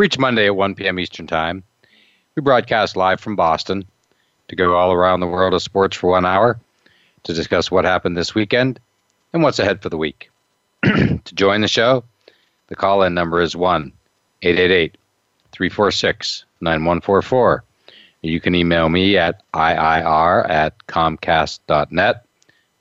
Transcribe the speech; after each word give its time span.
Reach 0.00 0.18
Monday 0.18 0.46
at 0.46 0.56
1 0.56 0.76
p.m. 0.76 0.98
Eastern 0.98 1.26
Time. 1.26 1.62
We 2.34 2.40
broadcast 2.40 2.96
live 2.96 3.20
from 3.20 3.36
Boston 3.36 3.84
to 4.48 4.56
go 4.56 4.74
all 4.74 4.94
around 4.94 5.20
the 5.20 5.26
world 5.26 5.52
of 5.52 5.60
sports 5.60 5.94
for 5.94 6.12
one 6.12 6.24
hour 6.24 6.58
to 7.24 7.34
discuss 7.34 7.70
what 7.70 7.84
happened 7.84 8.16
this 8.16 8.34
weekend 8.34 8.80
and 9.34 9.42
what's 9.42 9.58
ahead 9.58 9.82
for 9.82 9.90
the 9.90 9.98
week. 9.98 10.30
to 10.84 11.34
join 11.34 11.60
the 11.60 11.68
show, 11.68 12.02
the 12.68 12.76
call 12.76 13.02
in 13.02 13.12
number 13.12 13.42
is 13.42 13.54
1 13.54 13.92
888 14.40 14.96
346 15.52 16.44
9144. 16.62 17.62
You 18.22 18.40
can 18.40 18.54
email 18.54 18.88
me 18.88 19.18
at 19.18 19.42
iir 19.52 20.48
at 20.48 20.78
comcast.net 20.86 22.24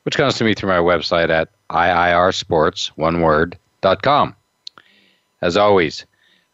which 0.04 0.16
comes 0.16 0.36
to 0.36 0.46
me 0.46 0.54
through 0.54 0.70
my 0.70 0.78
website 0.78 1.30
at 1.30 1.50
iirsports, 1.70 2.88
one 2.96 3.20
word, 3.20 3.58
dot 3.82 4.04
com. 4.04 4.38
As 5.42 5.58
always, 5.58 6.06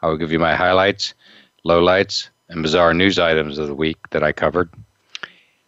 I 0.05 0.07
will 0.07 0.17
give 0.17 0.31
you 0.31 0.37
my 0.37 0.53
highlights, 0.53 1.15
lowlights, 1.65 2.29
and 2.49 2.61
bizarre 2.61 2.93
news 2.93 3.17
items 3.17 3.57
of 3.57 3.65
the 3.65 3.73
week 3.73 3.97
that 4.11 4.21
I 4.21 4.33
covered. 4.33 4.69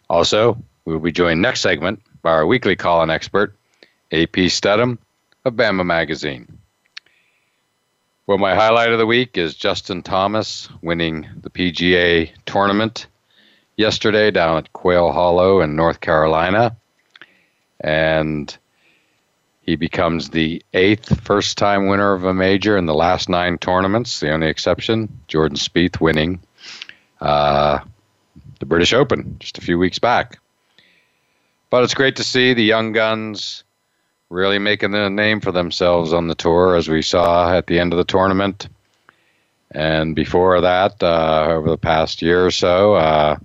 Also, 0.08 0.56
we 0.84 0.92
will 0.92 1.00
be 1.00 1.10
joined 1.10 1.42
next 1.42 1.60
segment 1.60 2.00
by 2.22 2.30
our 2.30 2.46
weekly 2.46 2.76
call-in 2.76 3.10
expert, 3.10 3.56
AP 4.12 4.46
Studham 4.46 4.98
of 5.44 5.54
Bama 5.54 5.84
Magazine. 5.84 6.56
Well, 8.28 8.38
my 8.38 8.54
highlight 8.54 8.92
of 8.92 9.00
the 9.00 9.06
week 9.06 9.36
is 9.36 9.56
Justin 9.56 10.02
Thomas 10.02 10.68
winning 10.82 11.26
the 11.40 11.50
PGA 11.50 12.30
tournament 12.46 13.08
yesterday 13.76 14.30
down 14.30 14.58
at 14.58 14.72
Quail 14.72 15.10
Hollow 15.10 15.62
in 15.62 15.74
North 15.74 16.00
Carolina 16.00 16.76
and 17.80 18.56
he 19.68 19.76
becomes 19.76 20.30
the 20.30 20.62
eighth 20.72 21.20
first 21.20 21.58
time 21.58 21.88
winner 21.88 22.14
of 22.14 22.24
a 22.24 22.32
major 22.32 22.78
in 22.78 22.86
the 22.86 22.94
last 22.94 23.28
nine 23.28 23.58
tournaments. 23.58 24.18
The 24.18 24.30
only 24.30 24.46
exception, 24.46 25.10
Jordan 25.28 25.58
Spieth 25.58 26.00
winning 26.00 26.40
uh, 27.20 27.80
the 28.60 28.64
British 28.64 28.94
Open 28.94 29.36
just 29.38 29.58
a 29.58 29.60
few 29.60 29.78
weeks 29.78 29.98
back. 29.98 30.38
But 31.68 31.84
it's 31.84 31.92
great 31.92 32.16
to 32.16 32.24
see 32.24 32.54
the 32.54 32.64
young 32.64 32.92
guns 32.92 33.62
really 34.30 34.58
making 34.58 34.94
a 34.94 35.10
name 35.10 35.38
for 35.38 35.52
themselves 35.52 36.14
on 36.14 36.28
the 36.28 36.34
tour, 36.34 36.74
as 36.74 36.88
we 36.88 37.02
saw 37.02 37.54
at 37.54 37.66
the 37.66 37.78
end 37.78 37.92
of 37.92 37.98
the 37.98 38.04
tournament. 38.04 38.70
And 39.72 40.16
before 40.16 40.62
that, 40.62 41.02
uh, 41.02 41.44
over 41.50 41.68
the 41.68 41.76
past 41.76 42.22
year 42.22 42.46
or 42.46 42.50
so, 42.50 42.94
uh, 42.94 43.36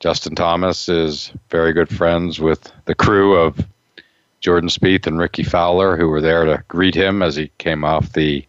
Justin 0.00 0.34
Thomas 0.34 0.88
is 0.88 1.30
very 1.50 1.74
good 1.74 1.94
friends 1.94 2.40
with 2.40 2.72
the 2.86 2.94
crew 2.94 3.36
of 3.36 3.66
Jordan 4.44 4.68
Spieth 4.68 5.06
and 5.06 5.18
Rickie 5.18 5.42
Fowler, 5.42 5.96
who 5.96 6.06
were 6.06 6.20
there 6.20 6.44
to 6.44 6.62
greet 6.68 6.94
him 6.94 7.22
as 7.22 7.34
he 7.34 7.50
came 7.56 7.82
off 7.82 8.12
the 8.12 8.46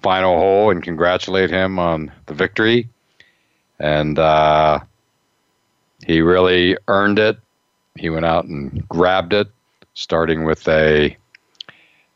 final 0.00 0.38
hole 0.38 0.70
and 0.70 0.80
congratulate 0.80 1.50
him 1.50 1.80
on 1.80 2.12
the 2.26 2.34
victory. 2.34 2.88
And 3.80 4.16
uh, 4.16 4.78
he 6.06 6.20
really 6.20 6.76
earned 6.86 7.18
it. 7.18 7.36
He 7.96 8.10
went 8.10 8.26
out 8.26 8.44
and 8.44 8.88
grabbed 8.88 9.32
it, 9.32 9.48
starting 9.94 10.44
with 10.44 10.68
a 10.68 11.16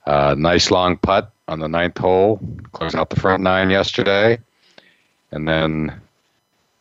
uh, 0.07 0.37
nice 0.39 0.71
long 0.71 0.97
putt 0.97 1.33
on 1.49 1.59
the 1.59 1.69
ninth 1.69 1.99
hole, 1.99 2.39
close 2.71 2.95
out 2.95 3.11
the 3.11 3.19
front 3.19 3.43
nine 3.43 3.69
yesterday. 3.69 4.39
And 5.33 5.49
then 5.49 6.01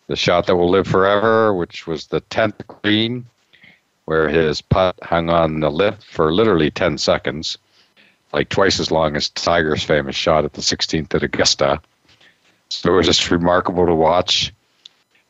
the 0.06 0.16
shot 0.16 0.46
that 0.46 0.56
will 0.56 0.70
live 0.70 0.86
forever, 0.86 1.52
which 1.56 1.88
was 1.88 2.06
the 2.06 2.22
10th 2.22 2.68
green, 2.68 3.26
where 4.12 4.28
his 4.28 4.62
putt 4.62 4.94
hung 5.04 5.30
on 5.30 5.62
the 5.62 5.72
lip 5.72 6.04
for 6.04 6.34
literally 6.34 6.70
10 6.70 6.98
seconds, 6.98 7.58
like 8.34 8.50
twice 8.50 8.78
as 8.78 8.92
long 8.92 9.16
as 9.16 9.30
Tiger's 9.30 9.86
famous 9.86 10.18
shot 10.18 10.44
at 10.44 10.52
the 10.52 10.60
16th 10.60 11.16
at 11.16 11.24
Augusta. 11.24 11.80
So 12.68 12.92
it 12.92 12.98
was 12.98 13.06
just 13.06 13.32
remarkable 13.32 13.86
to 13.86 13.96
watch. 13.96 14.54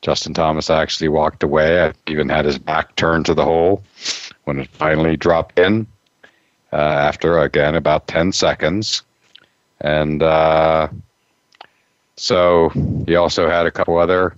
Justin 0.01 0.33
Thomas 0.33 0.71
actually 0.71 1.09
walked 1.09 1.43
away. 1.43 1.79
I 1.79 1.93
even 2.07 2.27
had 2.27 2.45
his 2.45 2.57
back 2.57 2.95
turned 2.95 3.27
to 3.27 3.35
the 3.35 3.45
hole 3.45 3.83
when 4.45 4.61
it 4.61 4.69
finally 4.71 5.15
dropped 5.15 5.59
in 5.59 5.85
uh, 6.73 6.77
after, 6.77 7.37
again, 7.37 7.75
about 7.75 8.07
10 8.07 8.31
seconds. 8.31 9.03
And 9.81 10.23
uh, 10.23 10.87
so 12.15 12.69
he 13.05 13.15
also 13.15 13.47
had 13.47 13.67
a 13.67 13.71
couple 13.71 13.99
other 13.99 14.35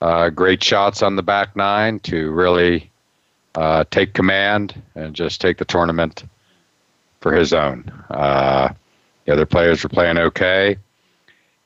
uh, 0.00 0.30
great 0.30 0.62
shots 0.62 1.02
on 1.02 1.16
the 1.16 1.24
back 1.24 1.56
nine 1.56 1.98
to 2.00 2.30
really 2.30 2.92
uh, 3.58 3.82
take 3.90 4.14
command 4.14 4.80
and 4.94 5.14
just 5.14 5.40
take 5.40 5.58
the 5.58 5.64
tournament 5.64 6.22
for 7.20 7.34
his 7.34 7.52
own. 7.52 7.92
Uh, 8.08 8.68
the 9.24 9.32
other 9.32 9.46
players 9.46 9.82
were 9.82 9.88
playing 9.88 10.16
okay. 10.16 10.76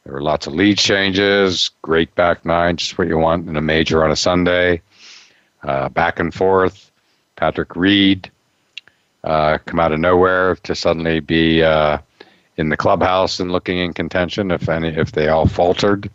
There 0.05 0.15
were 0.15 0.23
lots 0.23 0.47
of 0.47 0.55
lead 0.55 0.79
changes, 0.79 1.71
great 1.83 2.13
back 2.15 2.47
nine, 2.47 2.77
just 2.79 2.97
what 2.97 3.09
you 3.09 3.19
want 3.19 3.47
in 3.47 3.57
a 3.57 3.61
major 3.61 4.03
on 4.03 4.11
a 4.11 4.17
Sunday. 4.17 4.81
Uh, 5.63 5.91
back 5.91 6.19
and 6.19 6.33
forth. 6.33 6.91
Patrick 7.37 7.77
Reed 7.77 8.31
uh, 9.23 9.59
come 9.67 9.79
out 9.79 9.93
of 9.93 10.01
nowhere 10.01 10.57
to 10.57 10.75
suddenly 10.75 11.21
be 11.21 11.63
uh, 11.63 11.99
in 12.57 12.71
the 12.71 12.77
clubhouse 12.77 13.39
and 13.39 13.53
looking 13.53 13.77
in 13.77 13.93
contention 13.93 14.51
if 14.51 14.67
any 14.71 14.89
if 14.89 15.13
they 15.13 15.29
all 15.29 15.47
faltered. 15.47 16.11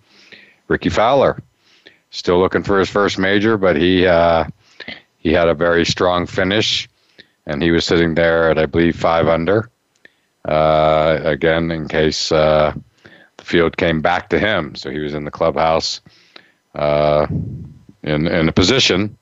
Rickie 0.69 0.89
Fowler 0.89 1.39
still 2.09 2.39
looking 2.39 2.63
for 2.63 2.79
his 2.79 2.89
first 2.89 3.19
major, 3.19 3.57
but 3.57 3.75
he 3.75 4.07
uh, 4.07 4.45
he 5.17 5.33
had 5.33 5.47
a 5.47 5.53
very 5.53 5.85
strong 5.85 6.25
finish, 6.25 6.87
and 7.45 7.61
he 7.61 7.71
was 7.71 7.85
sitting 7.85 8.15
there 8.15 8.49
at 8.49 8.57
I 8.57 8.65
believe 8.65 8.95
five 8.95 9.27
under. 9.27 9.69
Uh, 10.47 11.19
again, 11.23 11.71
in 11.71 11.87
case 11.87 12.31
uh, 12.31 12.73
the 13.37 13.43
field 13.43 13.77
came 13.77 14.01
back 14.01 14.29
to 14.29 14.39
him, 14.39 14.75
so 14.75 14.89
he 14.89 14.99
was 14.99 15.13
in 15.13 15.25
the 15.25 15.31
clubhouse 15.31 15.99
uh, 16.75 17.27
in 18.03 18.27
in 18.27 18.47
a 18.47 18.53
position 18.53 19.17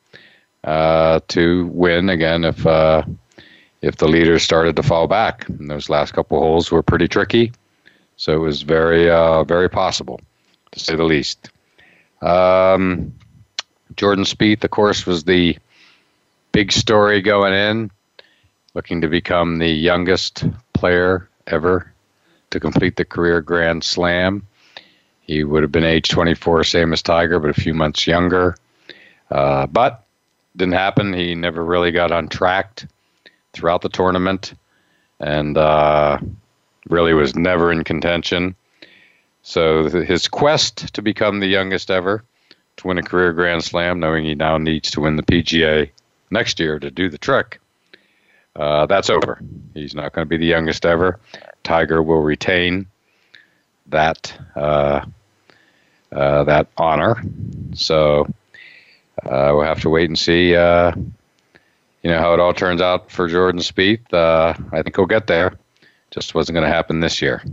uh, 0.66 1.20
to 1.28 1.68
win 1.68 2.10
again 2.10 2.44
if 2.44 2.66
uh, 2.68 3.02
if 3.82 3.98
the 3.98 4.08
leaders 4.08 4.44
started 4.44 4.76
to 4.76 4.84
fall 4.84 5.08
back. 5.08 5.48
And 5.50 5.70
those 5.70 5.90
last 5.90 6.14
couple 6.14 6.40
holes 6.40 6.72
were 6.72 6.84
pretty 6.84 7.08
tricky, 7.08 7.52
so 8.18 8.34
it 8.34 8.40
was 8.40 8.62
very 8.62 9.06
very 9.46 9.70
possible, 9.70 10.22
to 10.72 10.80
say 10.80 10.96
the 10.96 11.04
least. 11.04 11.50
Um, 12.22 13.14
Jordan 13.96 14.26
Spieth, 14.26 14.64
of 14.64 14.72
course, 14.72 15.06
was 15.06 15.24
the 15.24 15.58
big 16.56 16.72
story 16.72 17.22
going 17.22 17.52
in, 17.52 17.92
looking 18.76 19.02
to 19.02 19.10
become 19.10 19.58
the 19.58 19.68
youngest 19.68 20.46
player 20.72 21.28
ever 21.48 21.92
to 22.50 22.62
complete 22.62 22.96
the 22.96 23.04
career 23.04 23.42
Grand 23.42 23.84
Slam. 23.84 24.48
He 25.20 25.44
would 25.44 25.64
have 25.64 25.74
been 25.74 25.84
age 25.84 26.08
24, 26.08 26.64
same 26.64 26.94
as 26.94 27.02
Tiger, 27.02 27.42
but 27.42 27.50
a 27.50 27.62
few 27.62 27.74
months 27.74 28.08
younger. 28.08 28.56
Uh, 29.30 29.68
but 29.68 30.06
didn't 30.56 30.76
happen. 30.76 31.12
He 31.12 31.36
never 31.36 31.62
really 31.62 31.92
got 31.92 32.14
on 32.14 32.30
track 32.30 32.86
throughout 33.52 33.82
the 33.82 33.90
tournament, 33.90 34.54
and 35.20 35.58
uh, 35.58 36.20
really 36.88 37.14
was 37.14 37.36
never 37.36 37.70
in 37.70 37.84
contention. 37.84 38.56
So 39.42 39.90
his 39.90 40.30
quest 40.30 40.94
to 40.94 41.02
become 41.02 41.42
the 41.42 41.48
youngest 41.48 41.92
ever 41.92 42.24
to 42.78 42.88
win 42.88 42.98
a 42.98 43.04
career 43.04 43.34
Grand 43.34 43.62
Slam, 43.62 44.00
knowing 44.00 44.24
he 44.24 44.36
now 44.36 44.58
needs 44.58 44.90
to 44.92 45.02
win 45.02 45.18
the 45.18 45.24
PGA 45.24 45.92
next 46.30 46.60
year 46.60 46.80
to 46.80 46.92
do 46.92 47.10
the 47.10 47.18
trick, 47.18 47.60
uh, 48.56 48.86
that's 48.86 49.10
over. 49.10 49.40
He's 49.74 49.94
not 49.94 50.14
going 50.14 50.26
to 50.26 50.30
be 50.30 50.38
the 50.38 50.46
youngest 50.46 50.86
ever. 50.86 51.20
Tiger 51.64 52.02
will 52.02 52.22
retain 52.22 52.88
that 53.88 54.34
uh, 54.56 55.06
uh, 56.12 56.44
that 56.46 56.68
honor. 56.78 57.22
So 57.74 58.28
uh, 59.24 59.52
we'll 59.54 59.64
have 59.64 59.82
to 59.82 59.90
wait 59.90 60.10
and 60.10 60.18
see. 60.18 60.56
Uh, 60.56 60.94
you 62.02 62.12
know 62.12 62.20
how 62.20 62.34
it 62.34 62.40
all 62.40 62.54
turns 62.54 62.82
out 62.82 63.12
for 63.12 63.28
Jordan 63.28 63.62
Spieth. 63.62 64.14
Uh, 64.14 64.54
I 64.72 64.84
think 64.84 64.96
he'll 64.96 65.06
get 65.06 65.28
there. 65.28 65.58
Just 66.12 66.36
wasn't 66.36 66.56
going 66.56 66.68
to 66.68 66.74
happen 66.74 67.00
this 67.00 67.22
year. 67.22 67.44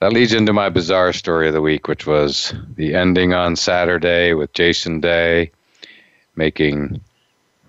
That 0.00 0.12
leads 0.12 0.34
into 0.34 0.52
my 0.52 0.68
bizarre 0.68 1.12
story 1.12 1.46
of 1.46 1.54
the 1.54 1.62
week, 1.62 1.88
which 1.88 2.06
was 2.06 2.52
the 2.74 2.94
ending 2.94 3.32
on 3.32 3.56
Saturday 3.56 4.34
with 4.34 4.52
Jason 4.52 5.00
Day 5.00 5.52
making 6.36 7.00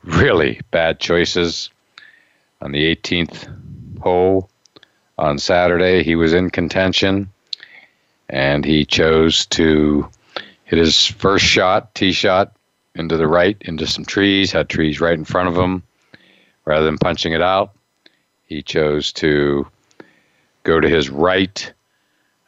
really 0.04 0.62
bad 0.72 1.00
choices 1.00 1.70
on 2.62 2.72
the 2.72 2.96
18th 2.96 3.48
hole 4.02 4.50
on 5.18 5.38
Saturday. 5.38 6.04
He 6.04 6.16
was 6.16 6.34
in 6.34 6.50
contention, 6.50 7.30
and 8.30 8.66
he 8.66 8.86
chose 8.86 9.46
to 9.48 10.10
hit 10.64 10.80
his 10.80 11.06
first 11.06 11.46
shot, 11.46 11.94
tee 11.96 12.12
shot, 12.12 12.56
into 12.96 13.18
the 13.18 13.28
right, 13.28 13.58
into 13.62 13.86
some 13.86 14.06
trees, 14.06 14.52
had 14.52 14.70
trees 14.70 15.02
right 15.02 15.18
in 15.18 15.26
front 15.26 15.50
of 15.50 15.58
him. 15.58 15.84
Rather 16.64 16.86
than 16.86 16.98
punching 16.98 17.34
it 17.34 17.42
out, 17.42 17.76
he 18.46 18.64
chose 18.64 19.14
to 19.14 19.68
go 20.64 20.80
to 20.80 20.90
his 20.90 21.10
right, 21.10 21.72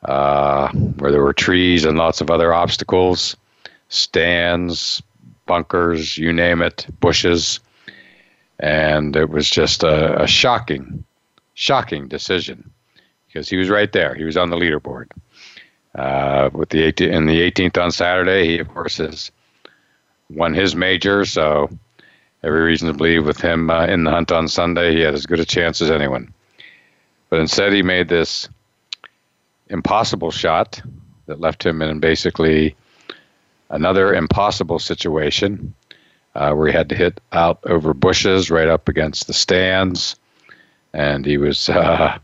uh, 0.04 0.70
where 0.72 1.12
there 1.12 1.24
were 1.24 1.34
trees 1.34 1.86
and 1.86 1.98
lots 1.98 2.22
of 2.22 2.32
other 2.32 2.54
obstacles, 2.54 3.36
stands, 3.90 5.04
bunkers, 5.48 6.18
you 6.18 6.32
name 6.32 6.62
it, 6.62 6.86
bushes. 7.00 7.60
And 8.60 9.16
it 9.16 9.30
was 9.30 9.50
just 9.50 9.84
a, 9.84 10.22
a 10.22 10.28
shocking, 10.28 11.04
shocking 11.56 12.08
decision 12.08 12.72
because 13.28 13.50
he 13.50 13.58
was 13.58 13.70
right 13.70 13.92
there. 13.92 14.14
He 14.16 14.24
was 14.24 14.38
on 14.38 14.50
the 14.50 14.58
leaderboard. 14.58 15.10
Uh, 15.96 16.50
with 16.54 16.70
the 16.70 16.84
18, 16.84 17.12
in 17.12 17.26
the 17.26 17.52
18th 17.52 17.82
on 17.82 17.92
Saturday, 17.92 18.46
he 18.46 18.60
of 18.60 18.68
course 18.68 18.98
has 18.98 19.32
won 20.30 20.54
his 20.54 20.76
major, 20.76 21.26
so 21.26 21.70
every 22.44 22.62
reason 22.62 22.88
to 22.88 22.94
believe 22.94 23.26
with 23.26 23.42
him 23.42 23.70
uh, 23.70 23.86
in 23.86 24.04
the 24.04 24.12
hunt 24.12 24.32
on 24.32 24.48
Sunday, 24.48 24.96
he 24.96 25.02
had 25.02 25.14
as 25.14 25.26
good 25.26 25.40
a 25.40 25.46
chance 25.46 25.82
as 25.82 25.90
anyone. 25.90 26.32
But 27.30 27.40
instead, 27.40 27.74
he 27.74 27.82
made 27.82 28.10
this 28.10 28.48
impossible 29.70 30.32
shot 30.32 30.82
that 31.26 31.42
left 31.42 31.66
him 31.66 31.82
in 31.82 32.00
basically 32.00 32.76
another 33.70 34.14
impossible 34.14 34.80
situation 34.80 35.74
uh, 36.36 36.54
where 36.54 36.68
he 36.68 36.74
had 36.74 36.90
to 36.90 36.96
hit 36.96 37.20
out 37.32 37.60
over 37.66 37.94
bushes 37.94 38.52
right 38.52 38.68
up 38.68 38.88
against 38.88 39.28
the 39.28 39.34
stands, 39.34 40.16
and 40.94 41.26
he 41.26 41.38
was 41.38 41.70
uh, 41.70 42.18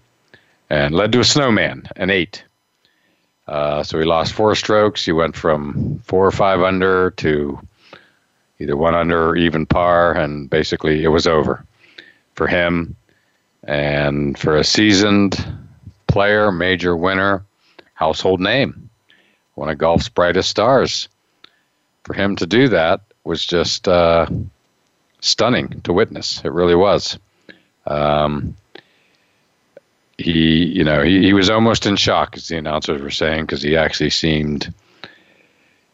and 0.69 0.95
led 0.95 1.11
to 1.11 1.19
a 1.19 1.23
snowman, 1.23 1.87
an 1.95 2.09
eight. 2.09 2.43
Uh, 3.47 3.83
so 3.83 3.99
he 3.99 4.05
lost 4.05 4.33
four 4.33 4.55
strokes. 4.55 5.03
He 5.05 5.11
went 5.11 5.35
from 5.35 5.99
four 6.05 6.25
or 6.25 6.31
five 6.31 6.61
under 6.61 7.11
to 7.11 7.59
either 8.59 8.77
one 8.77 8.95
under 8.95 9.29
or 9.29 9.35
even 9.35 9.65
par, 9.65 10.13
and 10.13 10.49
basically 10.49 11.03
it 11.03 11.09
was 11.09 11.27
over 11.27 11.65
for 12.35 12.47
him. 12.47 12.95
And 13.65 14.37
for 14.37 14.55
a 14.55 14.63
seasoned 14.63 15.43
player, 16.07 16.51
major 16.51 16.95
winner, 16.95 17.43
household 17.93 18.39
name, 18.39 18.89
one 19.55 19.69
of 19.69 19.77
golf's 19.77 20.09
brightest 20.09 20.49
stars, 20.49 21.07
for 22.03 22.13
him 22.13 22.35
to 22.37 22.45
do 22.45 22.69
that 22.69 23.01
was 23.23 23.45
just 23.45 23.87
uh, 23.87 24.27
stunning 25.19 25.81
to 25.81 25.93
witness. 25.93 26.41
It 26.43 26.51
really 26.51 26.75
was. 26.75 27.17
Um, 27.85 28.55
he, 30.17 30.65
you 30.65 30.83
know, 30.83 31.03
he, 31.03 31.21
he 31.23 31.33
was 31.33 31.49
almost 31.49 31.85
in 31.85 31.95
shock, 31.95 32.35
as 32.35 32.47
the 32.47 32.57
announcers 32.57 33.01
were 33.01 33.09
saying, 33.09 33.45
because 33.45 33.61
he 33.61 33.75
actually 33.75 34.09
seemed 34.09 34.73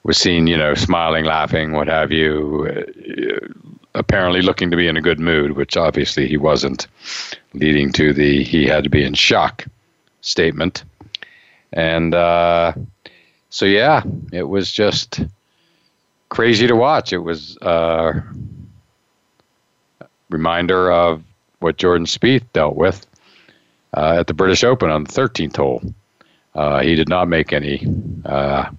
was 0.03 0.17
seen, 0.17 0.47
you 0.47 0.57
know, 0.57 0.73
smiling, 0.73 1.25
laughing, 1.25 1.73
what 1.73 1.87
have 1.87 2.11
you, 2.11 2.67
uh, 2.67 3.47
apparently 3.95 4.41
looking 4.41 4.71
to 4.71 4.77
be 4.77 4.87
in 4.87 4.97
a 4.97 5.01
good 5.01 5.19
mood, 5.19 5.51
which 5.51 5.75
obviously 5.77 6.27
he 6.27 6.37
wasn't, 6.37 6.87
leading 7.53 7.91
to 7.91 8.13
the 8.13 8.43
he 8.43 8.65
had 8.65 8.83
to 8.83 8.89
be 8.89 9.03
in 9.03 9.13
shock 9.13 9.65
statement. 10.21 10.83
And 11.73 12.15
uh, 12.15 12.73
so, 13.49 13.65
yeah, 13.65 14.03
it 14.31 14.43
was 14.43 14.71
just 14.71 15.21
crazy 16.29 16.67
to 16.67 16.75
watch. 16.75 17.13
It 17.13 17.19
was 17.19 17.57
a 17.61 18.23
reminder 20.29 20.91
of 20.91 21.23
what 21.59 21.77
Jordan 21.77 22.05
Spieth 22.05 22.43
dealt 22.53 22.75
with 22.75 23.05
uh, 23.95 24.17
at 24.19 24.27
the 24.27 24.33
British 24.33 24.63
Open 24.63 24.89
on 24.89 25.03
the 25.03 25.11
13th 25.11 25.57
hole. 25.57 25.81
Uh, 26.55 26.79
he 26.81 26.95
did 26.95 27.09
not 27.09 27.27
make 27.27 27.53
any 27.53 27.85
uh, 28.25 28.69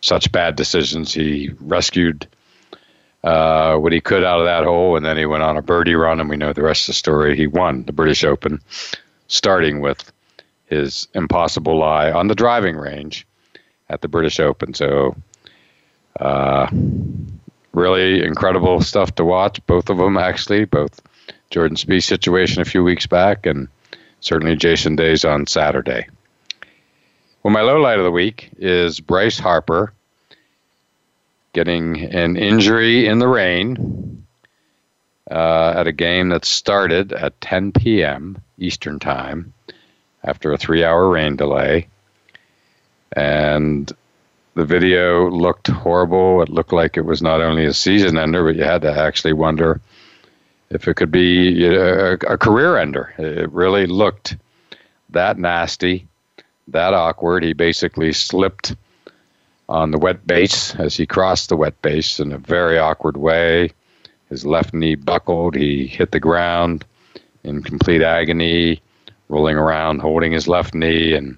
such 0.00 0.30
bad 0.32 0.56
decisions. 0.56 1.12
He 1.12 1.50
rescued 1.60 2.26
uh, 3.24 3.76
what 3.76 3.92
he 3.92 4.00
could 4.00 4.22
out 4.24 4.40
of 4.40 4.44
that 4.44 4.64
hole, 4.64 4.96
and 4.96 5.04
then 5.04 5.16
he 5.16 5.24
went 5.26 5.42
on 5.42 5.56
a 5.56 5.62
birdie 5.62 5.94
run, 5.94 6.20
and 6.20 6.28
we 6.28 6.36
know 6.36 6.52
the 6.52 6.62
rest 6.62 6.82
of 6.82 6.86
the 6.88 6.92
story. 6.94 7.36
He 7.36 7.46
won 7.46 7.84
the 7.84 7.92
British 7.92 8.22
Open, 8.22 8.60
starting 9.28 9.80
with 9.80 10.12
his 10.66 11.08
impossible 11.14 11.78
lie 11.78 12.10
on 12.12 12.28
the 12.28 12.34
driving 12.34 12.76
range 12.76 13.26
at 13.88 14.02
the 14.02 14.08
British 14.08 14.38
Open. 14.40 14.74
So, 14.74 15.16
uh, 16.20 16.68
really 17.72 18.24
incredible 18.24 18.80
stuff 18.80 19.14
to 19.16 19.24
watch. 19.24 19.64
Both 19.66 19.90
of 19.90 19.98
them, 19.98 20.16
actually, 20.16 20.64
both 20.64 21.00
Jordan 21.50 21.76
Spieth's 21.76 22.06
situation 22.06 22.62
a 22.62 22.64
few 22.64 22.82
weeks 22.82 23.06
back, 23.06 23.46
and 23.46 23.68
certainly 24.20 24.56
Jason 24.56 24.96
Day's 24.96 25.24
on 25.24 25.46
Saturday. 25.46 26.06
Well, 27.42 27.52
my 27.52 27.60
low 27.60 27.78
light 27.80 27.98
of 27.98 28.04
the 28.04 28.10
week 28.10 28.50
is 28.58 29.00
Bryce 29.00 29.38
Harper 29.38 29.92
getting 31.52 32.00
an 32.00 32.36
injury 32.36 33.06
in 33.06 33.18
the 33.18 33.28
rain 33.28 34.26
uh, 35.30 35.74
at 35.76 35.86
a 35.86 35.92
game 35.92 36.30
that 36.30 36.44
started 36.44 37.12
at 37.12 37.40
10 37.40 37.72
p.m. 37.72 38.42
Eastern 38.58 38.98
Time 38.98 39.52
after 40.24 40.52
a 40.52 40.58
three 40.58 40.84
hour 40.84 41.08
rain 41.08 41.36
delay. 41.36 41.86
And 43.16 43.92
the 44.54 44.64
video 44.64 45.28
looked 45.30 45.68
horrible. 45.68 46.42
It 46.42 46.48
looked 46.48 46.72
like 46.72 46.96
it 46.96 47.04
was 47.04 47.22
not 47.22 47.40
only 47.40 47.64
a 47.64 47.74
season 47.74 48.16
ender, 48.16 48.44
but 48.44 48.56
you 48.56 48.64
had 48.64 48.82
to 48.82 48.92
actually 48.92 49.32
wonder 49.32 49.80
if 50.70 50.88
it 50.88 50.94
could 50.94 51.10
be 51.10 51.66
a, 51.66 52.12
a 52.12 52.38
career 52.38 52.76
ender. 52.76 53.14
It 53.18 53.50
really 53.52 53.86
looked 53.86 54.36
that 55.10 55.38
nasty 55.38 56.06
that 56.68 56.94
awkward. 56.94 57.44
He 57.44 57.52
basically 57.52 58.12
slipped 58.12 58.74
on 59.68 59.90
the 59.90 59.98
wet 59.98 60.26
base 60.26 60.74
as 60.76 60.96
he 60.96 61.06
crossed 61.06 61.48
the 61.48 61.56
wet 61.56 61.80
base 61.82 62.20
in 62.20 62.32
a 62.32 62.38
very 62.38 62.78
awkward 62.78 63.16
way. 63.16 63.70
His 64.28 64.44
left 64.44 64.74
knee 64.74 64.94
buckled. 64.94 65.54
He 65.54 65.86
hit 65.86 66.10
the 66.10 66.20
ground 66.20 66.84
in 67.44 67.62
complete 67.62 68.02
agony, 68.02 68.80
rolling 69.28 69.56
around, 69.56 70.00
holding 70.00 70.32
his 70.32 70.48
left 70.48 70.74
knee. 70.74 71.14
And 71.14 71.36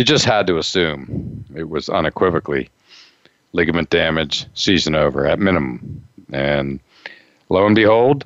you 0.00 0.04
just 0.04 0.24
had 0.24 0.46
to 0.46 0.56
assume 0.56 1.44
it 1.54 1.68
was 1.68 1.90
unequivocally 1.90 2.70
ligament 3.52 3.90
damage, 3.90 4.46
season 4.54 4.94
over 4.94 5.26
at 5.26 5.38
minimum. 5.38 6.02
And 6.32 6.80
lo 7.50 7.66
and 7.66 7.74
behold, 7.74 8.24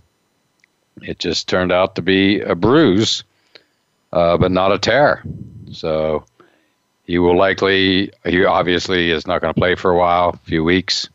it 1.02 1.19
just 1.19 1.49
turned 1.49 1.73
out 1.73 1.97
to 1.97 2.02
be 2.02 2.38
a 2.38 2.54
bruise, 2.54 3.25
uh, 4.12 4.37
but 4.37 4.52
not 4.52 4.71
a 4.71 4.78
tear. 4.78 5.25
So 5.73 6.25
he 7.07 7.19
will 7.19 7.37
likely, 7.37 8.12
he 8.25 8.45
obviously 8.45 9.11
is 9.11 9.26
not 9.26 9.40
going 9.40 9.52
to 9.52 9.59
play 9.59 9.75
for 9.75 9.90
a 9.90 9.99
while, 9.99 10.28
a 10.28 10.49
few 10.49 10.62
weeks, 10.62 11.09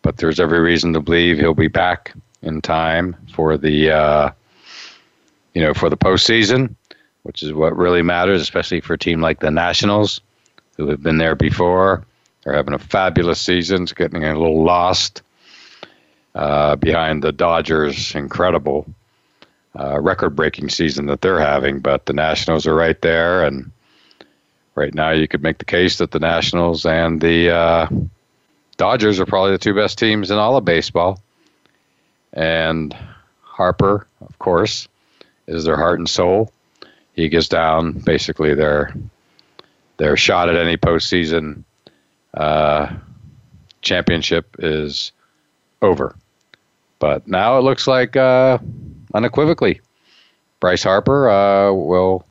but 0.00 0.16
there's 0.16 0.40
every 0.40 0.60
reason 0.60 0.94
to 0.94 1.00
believe 1.00 1.36
he'll 1.36 1.52
be 1.52 1.68
back 1.68 2.14
in 2.40 2.62
time 2.62 3.14
for 3.34 3.58
the, 3.58 3.90
uh, 3.90 4.30
you 5.52 5.60
know, 5.60 5.74
for 5.74 5.90
the 5.90 5.98
postseason, 5.98 6.74
which 7.22 7.42
is 7.42 7.52
what 7.52 7.76
really 7.76 8.02
matters, 8.02 8.40
especially 8.40 8.80
for 8.80 8.94
a 8.94 8.98
team 8.98 9.20
like 9.20 9.40
the 9.40 9.50
Nationals, 9.50 10.20
who 10.76 10.88
have 10.88 11.02
been 11.02 11.18
there 11.18 11.34
before. 11.34 12.04
They're 12.44 12.54
having 12.54 12.74
a 12.74 12.78
fabulous 12.78 13.40
season. 13.40 13.82
It's 13.82 13.92
getting 13.92 14.24
a 14.24 14.38
little 14.38 14.64
lost 14.64 15.22
uh, 16.34 16.76
behind 16.76 17.22
the 17.22 17.32
Dodgers' 17.32 18.14
incredible 18.14 18.86
uh, 19.78 20.00
record-breaking 20.00 20.70
season 20.70 21.06
that 21.06 21.20
they're 21.20 21.40
having. 21.40 21.80
But 21.80 22.06
the 22.06 22.14
Nationals 22.14 22.66
are 22.66 22.74
right 22.74 23.00
there, 23.02 23.44
and 23.44 23.70
right 24.74 24.94
now 24.94 25.10
you 25.10 25.28
could 25.28 25.42
make 25.42 25.58
the 25.58 25.64
case 25.64 25.98
that 25.98 26.12
the 26.12 26.18
Nationals 26.18 26.86
and 26.86 27.20
the 27.20 27.50
uh, 27.50 27.88
Dodgers 28.78 29.20
are 29.20 29.26
probably 29.26 29.52
the 29.52 29.58
two 29.58 29.74
best 29.74 29.98
teams 29.98 30.30
in 30.30 30.38
all 30.38 30.56
of 30.56 30.64
baseball. 30.64 31.20
And 32.32 32.96
Harper, 33.42 34.06
of 34.26 34.38
course, 34.38 34.88
is 35.46 35.64
their 35.64 35.76
heart 35.76 35.98
and 35.98 36.08
soul. 36.08 36.50
He 37.14 37.28
gets 37.28 37.48
down 37.48 37.92
basically 37.92 38.54
their 38.54 38.94
their 39.96 40.16
shot 40.16 40.48
at 40.48 40.56
any 40.56 40.76
postseason 40.76 41.64
uh, 42.34 42.94
championship 43.82 44.56
is 44.58 45.12
over. 45.82 46.14
But 46.98 47.26
now 47.26 47.58
it 47.58 47.62
looks 47.62 47.86
like 47.86 48.16
uh, 48.16 48.58
unequivocally, 49.14 49.80
Bryce 50.60 50.82
Harper 50.82 51.28
uh, 51.28 51.72
will 51.72 52.24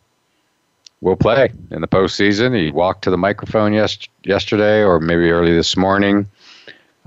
will 1.01 1.15
play 1.15 1.51
in 1.71 1.81
the 1.81 1.87
postseason. 1.87 2.55
He 2.55 2.71
walked 2.71 3.03
to 3.03 3.11
the 3.11 3.17
microphone 3.17 3.73
yes, 3.73 3.97
yesterday 4.23 4.83
or 4.83 4.99
maybe 4.99 5.29
early 5.31 5.55
this 5.55 5.77
morning 5.77 6.27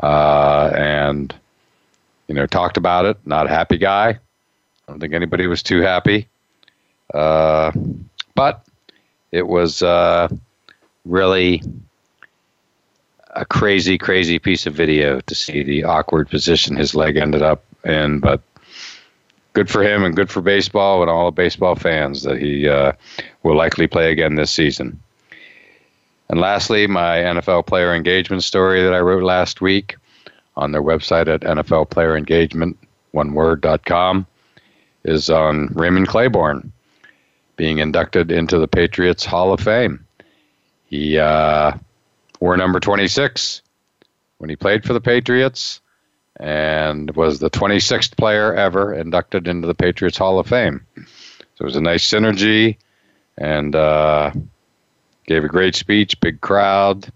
uh, 0.02 0.70
and, 0.74 1.34
you 2.26 2.34
know, 2.34 2.46
talked 2.46 2.76
about 2.76 3.04
it. 3.04 3.18
Not 3.26 3.46
a 3.46 3.50
happy 3.50 3.76
guy. 3.76 4.08
I 4.08 4.18
don't 4.88 5.00
think 5.00 5.14
anybody 5.14 5.46
was 5.46 5.62
too 5.62 5.82
happy. 5.82 6.28
Uh, 7.12 7.72
but 8.34 8.64
it 9.30 9.46
was 9.46 9.82
uh, 9.82 10.28
really 11.04 11.62
a 13.34 13.44
crazy, 13.44 13.98
crazy 13.98 14.38
piece 14.38 14.66
of 14.66 14.74
video 14.74 15.20
to 15.20 15.34
see 15.34 15.62
the 15.62 15.84
awkward 15.84 16.28
position 16.28 16.76
his 16.76 16.94
leg 16.94 17.16
ended 17.16 17.42
up 17.42 17.64
in. 17.84 18.20
But 18.20 18.42
good 19.54 19.70
for 19.70 19.82
him 19.82 20.04
and 20.04 20.16
good 20.16 20.30
for 20.30 20.40
baseball 20.40 21.02
and 21.02 21.10
all 21.10 21.26
the 21.26 21.30
baseball 21.30 21.74
fans 21.74 22.22
that 22.22 22.38
he 22.38 22.68
uh, 22.68 22.92
will 23.42 23.56
likely 23.56 23.86
play 23.86 24.12
again 24.12 24.34
this 24.34 24.50
season. 24.50 25.00
And 26.28 26.40
lastly, 26.40 26.86
my 26.86 27.18
NFL 27.18 27.66
player 27.66 27.94
engagement 27.94 28.42
story 28.42 28.82
that 28.82 28.94
I 28.94 29.00
wrote 29.00 29.22
last 29.22 29.60
week 29.60 29.96
on 30.56 30.72
their 30.72 30.82
website 30.82 31.28
at 31.28 31.40
NFL 31.42 31.90
Player 31.90 32.16
Engagement, 32.16 32.78
one 33.12 33.34
word.com, 33.34 34.26
is 35.04 35.30
on 35.30 35.68
Raymond 35.74 36.08
Clayborn 36.08 36.70
being 37.56 37.78
inducted 37.78 38.30
into 38.30 38.58
the 38.58 38.68
Patriots 38.68 39.24
Hall 39.24 39.52
of 39.52 39.60
Fame. 39.60 40.06
He 40.86 41.18
uh, 41.18 41.72
wore 42.40 42.56
number 42.56 42.80
26 42.80 43.62
when 44.38 44.50
he 44.50 44.56
played 44.56 44.84
for 44.84 44.92
the 44.92 45.00
Patriots 45.00 45.80
and 46.40 47.14
was 47.14 47.38
the 47.38 47.50
26th 47.50 48.16
player 48.16 48.54
ever 48.54 48.94
inducted 48.94 49.46
into 49.46 49.66
the 49.66 49.74
Patriots 49.74 50.18
Hall 50.18 50.38
of 50.38 50.46
Fame. 50.46 50.84
So 50.96 51.62
it 51.62 51.64
was 51.64 51.76
a 51.76 51.80
nice 51.80 52.08
synergy 52.08 52.78
and 53.38 53.74
uh, 53.76 54.32
gave 55.26 55.44
a 55.44 55.48
great 55.48 55.74
speech, 55.74 56.18
big 56.20 56.40
crowd, 56.40 57.10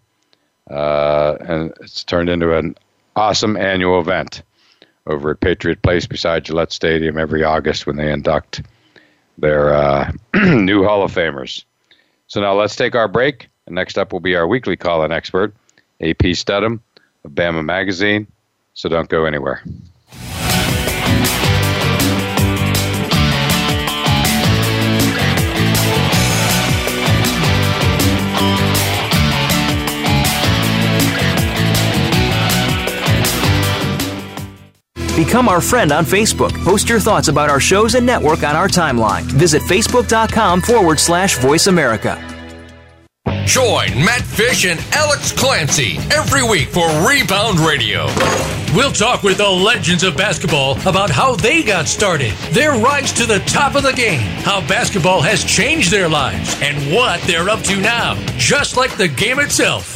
uh, 0.70 1.36
and 1.40 1.72
it's 1.80 2.04
turned 2.04 2.28
into 2.28 2.56
an 2.56 2.76
awesome 3.14 3.56
annual 3.56 4.00
event 4.00 4.42
over 5.06 5.30
at 5.30 5.40
Patriot 5.40 5.82
Place 5.82 6.06
beside 6.06 6.44
Gillette 6.44 6.72
Stadium 6.72 7.18
every 7.18 7.44
August 7.44 7.86
when 7.86 7.96
they 7.96 8.12
induct 8.12 8.62
their 9.38 9.74
uh, 9.74 10.12
new 10.34 10.84
Hall 10.84 11.02
of 11.02 11.12
Famers. 11.12 11.64
So 12.28 12.40
now 12.40 12.54
let's 12.54 12.76
take 12.76 12.94
our 12.94 13.08
break. 13.08 13.48
And 13.66 13.74
next 13.74 13.98
up 13.98 14.12
will 14.12 14.20
be 14.20 14.36
our 14.36 14.46
weekly 14.46 14.76
call-in 14.76 15.12
expert, 15.12 15.54
AP 16.00 16.18
Studham 16.18 16.80
of 17.24 17.32
Bama 17.32 17.64
Magazine. 17.64 18.26
So 18.74 18.88
don't 18.88 19.08
go 19.08 19.24
anywhere. 19.24 19.62
Become 35.16 35.48
our 35.48 35.62
friend 35.62 35.92
on 35.92 36.04
Facebook. 36.04 36.52
Post 36.62 36.90
your 36.90 37.00
thoughts 37.00 37.28
about 37.28 37.48
our 37.48 37.58
shows 37.58 37.94
and 37.94 38.04
network 38.04 38.42
on 38.42 38.54
our 38.54 38.68
timeline. 38.68 39.22
Visit 39.22 39.62
facebook.com 39.62 40.60
forward 40.60 41.00
slash 41.00 41.38
voice 41.38 41.68
America. 41.68 42.22
Join 43.46 43.88
Matt 44.04 44.22
Fish 44.22 44.66
and 44.66 44.78
Alex 44.92 45.32
Clancy 45.32 45.96
every 46.12 46.42
week 46.46 46.68
for 46.68 46.86
Rebound 47.08 47.60
Radio. 47.60 48.06
We'll 48.74 48.92
talk 48.92 49.22
with 49.22 49.38
the 49.38 49.48
legends 49.48 50.02
of 50.02 50.16
basketball 50.16 50.72
about 50.86 51.08
how 51.08 51.36
they 51.36 51.62
got 51.62 51.86
started, 51.86 52.32
their 52.50 52.72
rise 52.72 53.12
to 53.14 53.24
the 53.24 53.38
top 53.46 53.74
of 53.74 53.84
the 53.84 53.92
game, 53.92 54.20
how 54.42 54.60
basketball 54.68 55.22
has 55.22 55.44
changed 55.44 55.90
their 55.90 56.08
lives, 56.08 56.60
and 56.60 56.92
what 56.92 57.22
they're 57.22 57.48
up 57.48 57.62
to 57.62 57.80
now. 57.80 58.16
Just 58.36 58.76
like 58.76 58.96
the 58.98 59.08
game 59.08 59.38
itself, 59.38 59.95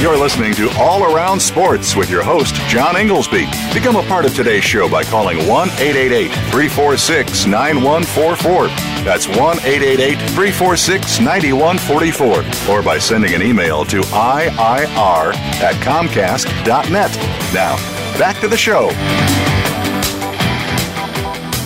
You're 0.00 0.16
listening 0.16 0.54
to 0.54 0.70
All 0.78 1.12
Around 1.12 1.40
Sports 1.40 1.96
with 1.96 2.08
your 2.08 2.22
host, 2.22 2.54
John 2.68 2.94
Ingoldsby. 2.94 3.74
Become 3.74 3.96
a 3.96 4.04
part 4.04 4.24
of 4.24 4.32
today's 4.32 4.62
show 4.62 4.88
by 4.88 5.02
calling 5.02 5.38
1 5.38 5.70
888 5.70 6.28
346 6.52 7.46
9144. 7.46 8.68
That's 9.04 9.26
1 9.26 9.36
888 9.38 10.14
346 10.30 11.18
9144. 11.18 12.72
Or 12.72 12.80
by 12.80 12.96
sending 12.98 13.34
an 13.34 13.42
email 13.42 13.84
to 13.86 14.00
IIR 14.02 15.34
at 15.34 15.74
Comcast.net. 15.82 17.16
Now, 17.52 17.76
back 18.20 18.38
to 18.40 18.46
the 18.46 18.56
show. 18.56 18.90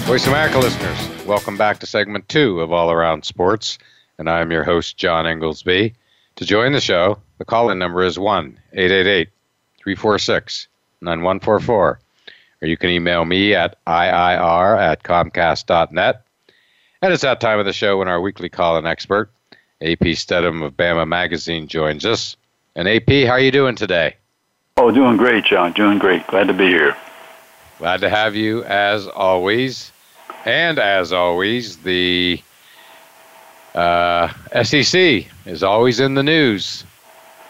Voice 0.07 0.27
America 0.27 0.59
listeners, 0.59 1.27
welcome 1.27 1.59
back 1.59 1.81
to 1.81 1.87
segment 1.87 2.27
two 2.31 2.63
of 2.63 2.73
All 2.73 2.91
Around 2.91 3.27
Sports. 3.27 3.77
And 4.19 4.31
I'm 4.31 4.51
your 4.51 4.65
host, 4.65 4.97
John 4.97 5.27
Ingoldsby. 5.27 5.93
To 6.37 6.47
join 6.47 6.73
the 6.73 6.81
show, 6.81 7.19
the 7.43 7.47
call 7.47 7.71
in 7.71 7.79
number 7.81 8.05
is 8.05 8.21
1 8.21 8.57
888 8.73 9.29
346 9.79 10.69
9144. 11.01 11.99
Or 12.61 12.69
you 12.69 12.77
can 12.77 12.91
email 12.91 13.25
me 13.25 13.53
at 13.57 13.85
IIR 13.85 14.79
at 14.79 15.03
Comcast.net. 15.03 16.25
And 17.03 17.13
it's 17.13 17.23
that 17.23 17.41
time 17.41 17.59
of 17.59 17.67
the 17.67 17.73
show 17.73 17.99
when 17.99 18.07
our 18.07 18.21
weekly 18.21 18.49
call 18.49 18.79
in 18.79 18.87
expert, 18.87 19.33
AP 19.81 20.15
Stedham 20.15 20.63
of 20.63 20.77
Bama 20.77 21.05
Magazine, 21.05 21.67
joins 21.67 22.07
us. 22.07 22.37
And 22.77 22.87
AP, 22.87 23.11
how 23.27 23.33
are 23.33 23.41
you 23.41 23.51
doing 23.51 23.75
today? 23.75 24.15
Oh, 24.77 24.93
doing 24.93 25.17
great, 25.17 25.45
John. 25.45 25.73
Doing 25.73 25.99
great. 25.99 26.25
Glad 26.29 26.47
to 26.47 26.53
be 26.53 26.69
here. 26.69 26.97
Glad 27.79 28.03
to 28.03 28.09
have 28.09 28.37
you 28.37 28.63
as 28.63 29.09
always. 29.09 29.91
And 30.45 30.79
as 30.79 31.13
always, 31.13 31.79
the 31.79 32.41
uh, 33.75 34.29
SEC 34.63 35.27
is 35.45 35.65
always 35.65 35.99
in 35.99 36.15
the 36.15 36.23
news 36.23 36.85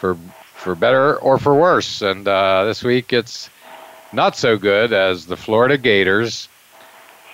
for 0.03 0.19
for 0.55 0.75
better 0.75 1.17
or 1.19 1.39
for 1.39 1.55
worse. 1.55 2.03
And 2.03 2.27
uh, 2.27 2.65
this 2.65 2.83
week 2.83 3.13
it's 3.13 3.49
not 4.13 4.37
so 4.37 4.59
good 4.59 4.93
as 4.93 5.27
the 5.27 5.37
Florida 5.37 5.79
Gators 5.79 6.49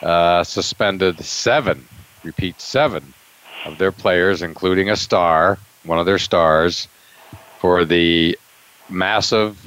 uh, 0.02 0.44
suspended 0.44 1.18
seven, 1.25 1.88
repeat 2.22 2.60
seven, 2.60 3.14
of 3.64 3.78
their 3.78 3.90
players, 3.90 4.42
including 4.42 4.90
a 4.90 4.96
star, 4.96 5.58
one 5.84 5.98
of 5.98 6.04
their 6.04 6.18
stars, 6.18 6.88
for 7.58 7.87
the 7.87 8.38
massive 8.90 9.58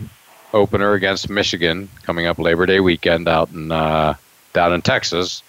opener 0.53 0.93
against 0.93 1.27
Michigan 1.27 1.89
coming 2.03 2.27
up 2.27 2.37
Labor 2.37 2.67
Day 2.67 2.79
weekend 2.79 3.27
out 3.27 3.49
in 3.49 3.71
uh, 3.71 4.13
down 4.53 4.73
in 4.73 4.81
Texas. 4.83 5.41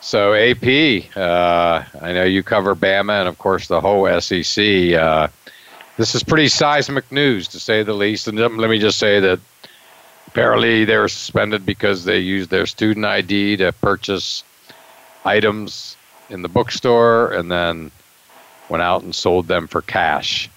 So 0.00 0.34
AP, 0.34 1.16
uh, 1.16 1.84
I 2.00 2.12
know 2.12 2.24
you 2.24 2.42
cover 2.42 2.74
Bama 2.74 3.20
and 3.20 3.28
of 3.28 3.38
course 3.38 3.68
the 3.68 3.80
whole 3.80 4.20
SEC. 4.20 4.94
This 5.96 6.14
is 6.14 6.22
pretty 6.22 6.48
seismic 6.48 7.10
news 7.12 7.48
to 7.48 7.60
say 7.60 7.82
the 7.82 7.92
least. 7.92 8.28
And 8.28 8.38
let 8.38 8.70
me 8.70 8.78
just 8.78 8.98
say 8.98 9.20
that 9.20 9.40
apparently 10.28 10.84
they 10.84 10.96
were 10.96 11.08
suspended 11.08 11.66
because 11.66 12.04
they 12.04 12.18
used 12.18 12.50
their 12.50 12.66
student 12.66 13.04
ID 13.04 13.58
to 13.58 13.72
purchase 13.72 14.44
items 15.24 15.96
in 16.30 16.42
the 16.42 16.48
bookstore 16.48 17.32
and 17.32 17.50
then 17.50 17.90
went 18.68 18.82
out 18.82 19.02
and 19.02 19.14
sold 19.14 19.48
them 19.48 19.66
for 19.66 19.82
cash. 19.82 20.48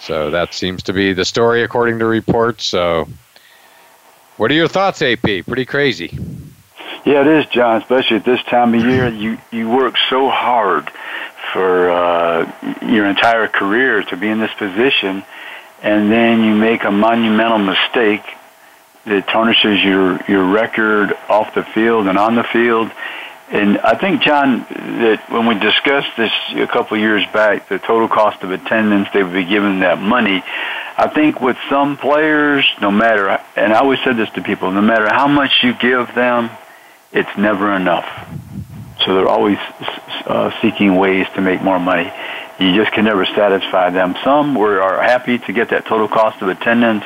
So 0.00 0.30
that 0.30 0.54
seems 0.54 0.82
to 0.84 0.92
be 0.92 1.12
the 1.12 1.24
story 1.24 1.62
according 1.62 1.98
to 2.00 2.06
reports. 2.06 2.64
So, 2.64 3.08
what 4.36 4.50
are 4.50 4.54
your 4.54 4.68
thoughts, 4.68 5.02
AP? 5.02 5.44
Pretty 5.46 5.66
crazy. 5.66 6.18
Yeah, 7.04 7.20
it 7.20 7.26
is, 7.26 7.46
John. 7.46 7.80
Especially 7.80 8.16
at 8.16 8.24
this 8.24 8.42
time 8.44 8.74
of 8.74 8.84
year, 8.84 9.08
you 9.08 9.38
you 9.50 9.68
work 9.68 9.96
so 10.08 10.28
hard 10.28 10.90
for 11.52 11.90
uh, 11.90 12.78
your 12.82 13.06
entire 13.06 13.48
career 13.48 14.02
to 14.04 14.16
be 14.16 14.28
in 14.28 14.40
this 14.40 14.52
position, 14.54 15.24
and 15.82 16.10
then 16.10 16.44
you 16.44 16.54
make 16.54 16.84
a 16.84 16.90
monumental 16.90 17.58
mistake 17.58 18.24
that 19.06 19.26
tarnishes 19.28 19.82
your 19.82 20.20
your 20.28 20.44
record 20.44 21.12
off 21.28 21.54
the 21.54 21.64
field 21.64 22.06
and 22.06 22.18
on 22.18 22.34
the 22.34 22.44
field. 22.44 22.90
And 23.50 23.78
I 23.78 23.98
think, 23.98 24.22
John, 24.22 24.60
that 24.68 25.24
when 25.28 25.46
we 25.46 25.58
discussed 25.58 26.16
this 26.16 26.30
a 26.54 26.68
couple 26.68 26.96
of 26.96 27.00
years 27.00 27.24
back, 27.32 27.68
the 27.68 27.80
total 27.80 28.06
cost 28.06 28.44
of 28.44 28.52
attendance, 28.52 29.08
they 29.12 29.24
would 29.24 29.32
be 29.32 29.44
given 29.44 29.80
that 29.80 29.98
money. 29.98 30.44
I 30.96 31.08
think 31.12 31.40
with 31.40 31.56
some 31.68 31.96
players, 31.96 32.64
no 32.80 32.92
matter, 32.92 33.40
and 33.56 33.72
I 33.72 33.80
always 33.80 33.98
said 34.04 34.16
this 34.16 34.30
to 34.30 34.42
people, 34.42 34.70
no 34.70 34.82
matter 34.82 35.08
how 35.08 35.26
much 35.26 35.64
you 35.64 35.74
give 35.74 36.14
them, 36.14 36.50
it's 37.12 37.36
never 37.36 37.74
enough. 37.74 38.06
So 39.04 39.14
they're 39.14 39.28
always 39.28 39.58
uh, 40.26 40.50
seeking 40.60 40.96
ways 40.96 41.26
to 41.34 41.40
make 41.40 41.62
more 41.62 41.78
money. 41.78 42.12
You 42.58 42.74
just 42.74 42.92
can 42.92 43.06
never 43.06 43.24
satisfy 43.24 43.90
them. 43.90 44.14
Some 44.22 44.54
were, 44.54 44.82
are 44.82 45.02
happy 45.02 45.38
to 45.38 45.52
get 45.52 45.70
that 45.70 45.86
total 45.86 46.08
cost 46.08 46.42
of 46.42 46.48
attendance. 46.48 47.04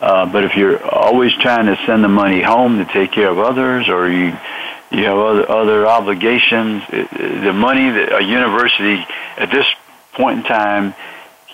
Uh, 0.00 0.26
but 0.26 0.44
if 0.44 0.56
you're 0.56 0.84
always 0.84 1.32
trying 1.34 1.66
to 1.66 1.76
send 1.86 2.02
the 2.02 2.08
money 2.08 2.42
home 2.42 2.78
to 2.78 2.84
take 2.92 3.12
care 3.12 3.30
of 3.30 3.38
others, 3.38 3.88
or 3.88 4.10
you 4.10 4.36
you 4.90 5.04
have 5.04 5.18
other 5.18 5.50
other 5.50 5.86
obligations, 5.86 6.82
it, 6.88 7.08
the 7.10 7.52
money 7.52 7.90
that 7.90 8.20
a 8.20 8.22
university 8.22 9.06
at 9.36 9.50
this 9.50 9.66
point 10.12 10.38
in 10.38 10.44
time 10.44 10.94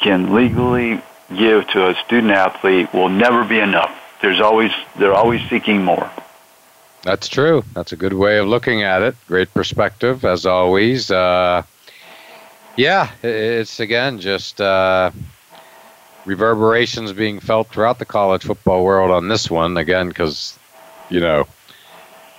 can 0.00 0.34
legally 0.34 1.02
give 1.36 1.68
to 1.68 1.90
a 1.90 1.94
student 2.06 2.32
athlete 2.32 2.92
will 2.92 3.08
never 3.08 3.44
be 3.44 3.60
enough. 3.60 3.94
There's 4.22 4.40
always 4.40 4.72
they're 4.96 5.14
always 5.14 5.48
seeking 5.48 5.84
more. 5.84 6.10
That's 7.02 7.28
true. 7.28 7.64
That's 7.74 7.92
a 7.92 7.96
good 7.96 8.12
way 8.12 8.38
of 8.38 8.46
looking 8.46 8.82
at 8.82 9.02
it. 9.02 9.16
Great 9.26 9.52
perspective, 9.54 10.24
as 10.24 10.44
always. 10.44 11.10
Uh, 11.10 11.62
yeah, 12.76 13.10
it's 13.22 13.80
again 13.80 14.20
just 14.20 14.60
uh, 14.60 15.10
reverberations 16.26 17.12
being 17.12 17.40
felt 17.40 17.68
throughout 17.68 17.98
the 17.98 18.04
college 18.04 18.42
football 18.42 18.84
world 18.84 19.10
on 19.10 19.28
this 19.28 19.50
one. 19.50 19.76
Again, 19.76 20.08
because 20.08 20.58
you 21.08 21.20
know 21.20 21.46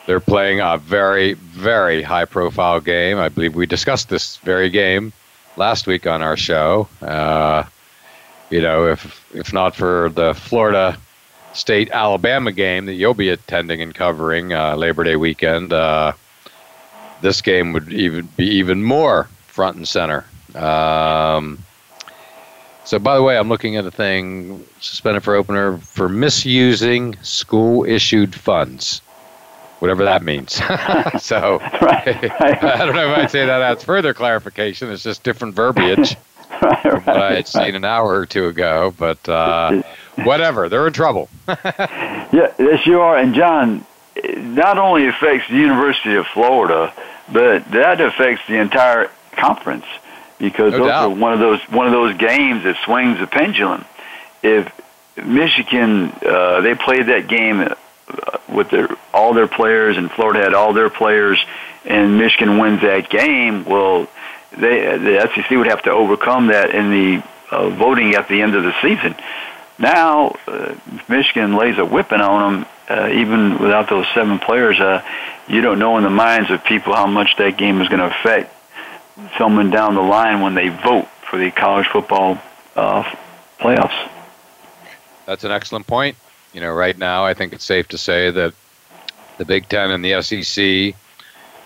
they're 0.06 0.20
playing 0.20 0.60
a 0.60 0.78
very, 0.78 1.34
very 1.34 2.02
high-profile 2.02 2.82
game. 2.82 3.18
I 3.18 3.30
believe 3.30 3.56
we 3.56 3.66
discussed 3.66 4.10
this 4.10 4.38
very 4.38 4.70
game 4.70 5.14
last 5.58 5.88
week 5.88 6.08
on 6.08 6.22
our 6.22 6.38
show. 6.38 6.88
Uh, 7.02 7.64
you 8.50 8.62
know, 8.62 8.88
if 8.88 9.26
if 9.34 9.54
not 9.54 9.76
for 9.76 10.10
the 10.10 10.34
Florida 10.34 10.98
State 11.54 11.92
Alabama 11.92 12.52
game 12.52 12.86
that 12.86 12.94
you'll 12.94 13.14
be 13.14 13.30
attending 13.30 13.82
and 13.82 13.94
covering 13.94 14.54
uh, 14.54 14.76
Labor 14.76 15.04
Day 15.04 15.16
weekend, 15.16 15.74
uh, 15.74 16.14
this 17.22 17.42
game 17.42 17.74
would 17.74 17.92
even 17.92 18.28
be 18.38 18.46
even 18.46 18.84
more 18.84 19.26
front 19.48 19.78
and 19.78 19.88
center. 19.88 20.26
Um, 20.56 21.60
so, 22.84 23.00
by 23.00 23.16
the 23.16 23.24
way, 23.24 23.38
I'm 23.38 23.50
looking 23.50 23.78
at 23.78 23.86
a 23.86 23.92
thing 23.92 24.66
suspended 24.80 25.24
for 25.24 25.36
opener 25.36 25.78
for 25.78 26.10
misusing 26.10 27.16
school 27.22 27.86
issued 27.86 28.34
funds, 28.34 29.00
whatever 29.80 30.04
that 30.06 30.24
means. 30.24 30.54
so, 31.22 31.60
right, 31.82 32.06
right. 32.40 32.64
I 32.64 32.86
don't 32.86 32.96
know 32.96 33.12
if 33.12 33.18
I'd 33.18 33.32
say 33.32 33.46
that 33.46 33.62
adds 33.62 33.84
further 33.84 34.14
clarification. 34.14 34.92
It's 34.92 35.04
just 35.04 35.24
different 35.24 35.54
verbiage 35.54 36.16
right, 36.62 36.82
from 36.82 37.04
what 37.04 37.22
I 37.22 37.36
had 37.36 37.48
seen 37.48 37.76
an 37.76 37.86
hour 37.86 38.14
or 38.20 38.26
two 38.26 38.48
ago. 38.48 38.94
But 38.98 39.28
uh, 39.28 39.82
whatever, 40.24 40.70
they're 40.70 40.88
in 40.88 40.94
trouble. 40.94 41.30
yeah, 41.48 42.54
yes, 42.58 42.86
you 42.86 43.02
are. 43.02 43.18
And 43.18 43.34
John, 43.34 43.86
not 44.24 44.78
only 44.78 45.08
affects 45.08 45.48
the 45.50 45.58
University 45.58 46.16
of 46.16 46.28
Florida, 46.28 46.94
but 47.32 47.70
that 47.72 48.02
affects 48.02 48.46
the 48.48 48.58
entire 48.58 49.10
conference 49.32 49.86
because 50.40 50.74
no 50.74 50.80
those 50.80 50.88
doubt. 50.88 51.04
are 51.04 51.16
one 51.16 51.34
of 51.34 51.40
those 51.40 51.62
one 51.70 51.86
of 51.86 51.94
those 51.94 52.18
games 52.18 52.64
that 52.64 52.78
swings 52.84 53.20
the 53.20 53.28
pendulum. 53.28 53.86
If 54.44 54.72
Michigan 55.16 56.12
uh, 56.26 56.62
they 56.62 56.76
played 56.76 57.08
that 57.08 57.28
game 57.28 57.62
uh, 57.62 58.38
with 58.50 58.70
their 58.70 58.90
all 59.14 59.34
their 59.34 59.48
players, 59.48 59.98
and 59.98 60.12
Florida 60.12 60.44
had 60.44 60.54
all 60.54 60.74
their 60.74 60.90
players, 60.90 61.40
and 61.86 62.18
Michigan 62.18 62.58
wins 62.58 62.82
that 62.82 63.10
game, 63.10 63.66
well, 63.66 64.08
they 64.58 64.98
the 64.98 65.32
SEC 65.34 65.50
would 65.52 65.68
have 65.68 65.84
to 65.84 65.92
overcome 65.92 66.48
that 66.48 66.74
in 66.74 66.92
the 66.92 67.24
uh, 67.52 67.70
voting 67.70 68.16
at 68.16 68.28
the 68.28 68.42
end 68.42 68.56
of 68.56 68.64
the 68.64 68.74
season. 68.82 69.16
Now, 69.78 70.36
uh, 70.48 70.76
Michigan 71.10 71.56
lays 71.56 71.78
a 71.78 71.86
whipping 71.86 72.22
on 72.22 72.54
them, 72.54 72.66
uh, 72.88 73.10
even 73.14 73.58
without 73.58 73.90
those 73.90 74.06
seven 74.14 74.40
players. 74.40 74.80
Uh, 74.80 75.04
you 75.48 75.62
don't 75.62 75.80
know 75.80 75.98
in 75.98 76.04
the 76.04 76.10
minds 76.10 76.52
of 76.52 76.64
people 76.64 76.94
how 76.94 77.08
much 77.08 77.36
that 77.38 77.58
game 77.58 77.82
is 77.82 77.88
going 77.88 78.00
to 78.00 78.06
affect 78.06 78.54
someone 79.38 79.70
down 79.70 79.96
the 79.96 80.02
line 80.02 80.42
when 80.42 80.54
they 80.54 80.70
vote 80.70 81.08
for 81.30 81.38
the 81.38 81.52
college 81.52 81.88
football 81.88 82.40
uh, 82.76 83.04
playoffs. 83.60 84.10
That's 85.26 85.44
an 85.44 85.52
excellent 85.52 85.88
point. 85.88 86.16
You 86.54 86.62
know, 86.62 86.72
right 86.72 86.98
now, 86.98 87.26
I 87.26 87.34
think 87.34 87.54
it's 87.54 87.64
safe 87.64 87.88
to 87.90 87.98
say 87.98 88.32
that 88.32 88.54
the 89.38 89.46
Big 89.46 89.68
Ten 89.70 89.92
and 89.92 90.04
the 90.04 90.22
SEC 90.22 90.96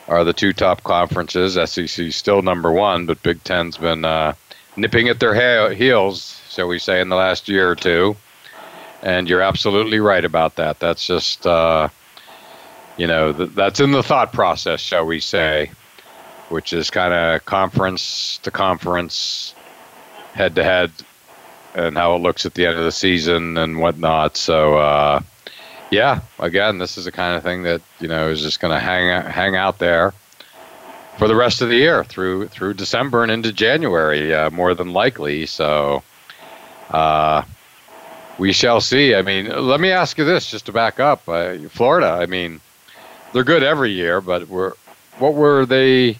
are 0.08 0.24
the 0.24 0.34
two 0.34 0.54
top 0.54 0.84
conferences. 0.84 1.54
SEC 1.70 2.12
still 2.12 2.41
number 2.41 2.72
one, 2.72 3.06
but 3.06 3.22
Big 3.24 3.44
Ten's 3.44 3.78
been 3.78 4.06
uh, 4.06 4.34
nipping 4.78 5.10
at 5.10 5.20
their 5.20 5.74
heels, 5.74 6.39
shall 6.50 6.68
we 6.68 6.80
say, 6.80 7.02
in 7.02 7.10
the 7.10 7.15
last 7.15 7.50
year 7.50 7.70
or 7.70 7.76
two. 7.76 8.15
And 9.02 9.30
you're 9.30 9.41
absolutely 9.41 10.00
right 10.00 10.24
about 10.24 10.56
that. 10.56 10.80
That's 10.80 11.06
just, 11.06 11.46
uh, 11.46 11.89
you 12.98 13.08
know, 13.08 13.34
th- 13.34 13.52
that's 13.52 13.80
in 13.80 13.91
the 13.91 14.04
thought 14.04 14.34
process, 14.34 14.80
shall 14.80 15.06
we 15.06 15.20
say, 15.20 15.72
which 16.50 16.74
is 16.74 16.89
kind 16.89 17.13
of 17.13 17.46
conference 17.46 18.39
to 18.44 18.52
conference, 18.52 19.54
head 20.34 20.56
to 20.56 20.63
head, 20.63 20.91
and 21.76 21.98
how 21.98 22.15
it 22.15 22.20
looks 22.20 22.46
at 22.46 22.54
the 22.54 22.65
end 22.65 22.78
of 22.78 22.86
the 22.86 22.91
season 22.91 23.58
and 23.58 23.80
whatnot. 23.80 24.38
So, 24.38 24.78
uh, 24.78 25.20
yeah, 25.91 26.21
again, 26.39 26.78
this 26.78 26.98
is 26.98 27.06
the 27.06 27.12
kind 27.12 27.36
of 27.36 27.43
thing 27.43 27.63
that 27.63 27.82
you 28.00 28.08
know 28.08 28.30
is 28.30 28.41
just 28.41 28.60
going 28.60 28.74
to 28.74 28.80
hang 28.80 29.10
out, 29.10 29.26
hang 29.26 29.56
out 29.56 29.78
there 29.80 30.13
for 31.17 31.28
the 31.28 31.36
rest 31.36 31.62
of 31.62 31.69
the 31.69 31.76
year 31.76 32.04
through 32.04 32.48
through 32.48 32.74
December 32.74 33.24
and 33.24 33.32
into 33.32 33.54
January, 33.54 34.34
uh, 34.34 34.50
more 34.50 34.74
than 34.74 34.93
likely. 34.93 35.45
So, 35.45 36.04
uh, 36.89 37.43
we 38.38 38.52
shall 38.52 38.82
see. 38.82 39.15
I 39.15 39.21
mean, 39.21 39.48
let 39.48 39.80
me 39.80 39.91
ask 39.91 40.17
you 40.17 40.26
this, 40.26 40.50
just 40.50 40.65
to 40.65 40.71
back 40.71 41.00
up, 41.00 41.28
uh, 41.28 41.58
Florida. 41.69 42.17
I 42.19 42.26
mean, 42.26 42.60
they're 43.34 43.43
good 43.43 43.63
every 43.63 43.91
year, 43.91 44.21
but 44.21 44.48
were 44.50 44.76
what 45.19 45.34
were 45.34 45.65
they? 45.65 46.17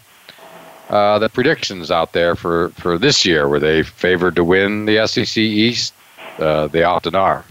Uh, 0.88 1.18
the 1.18 1.28
predictions 1.28 1.90
out 1.90 2.12
there 2.12 2.36
for, 2.36 2.68
for 2.70 2.96
this 2.96 3.24
year 3.24 3.48
were 3.48 3.58
they 3.58 3.82
favored 3.82 4.36
to 4.36 4.44
win 4.44 4.86
the 4.86 5.04
SEC 5.08 5.36
East? 5.36 5.92
Uh, 6.38 6.68
they 6.68 6.84
often 6.84 7.16
are. 7.16 7.44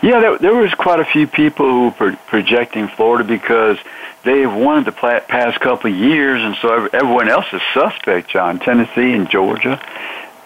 Yeah, 0.00 0.20
there, 0.20 0.38
there 0.38 0.54
was 0.54 0.72
quite 0.74 1.00
a 1.00 1.04
few 1.04 1.26
people 1.26 1.66
who 1.66 1.94
were 1.98 2.16
projecting 2.28 2.86
Florida 2.86 3.24
because 3.24 3.78
they've 4.22 4.52
won 4.52 4.84
the 4.84 4.92
past 4.92 5.60
couple 5.60 5.90
of 5.90 5.96
years, 5.96 6.40
and 6.42 6.54
so 6.62 6.88
everyone 6.92 7.28
else 7.28 7.46
is 7.52 7.60
suspect. 7.74 8.30
John, 8.30 8.60
Tennessee 8.60 9.12
and 9.12 9.28
Georgia. 9.28 9.80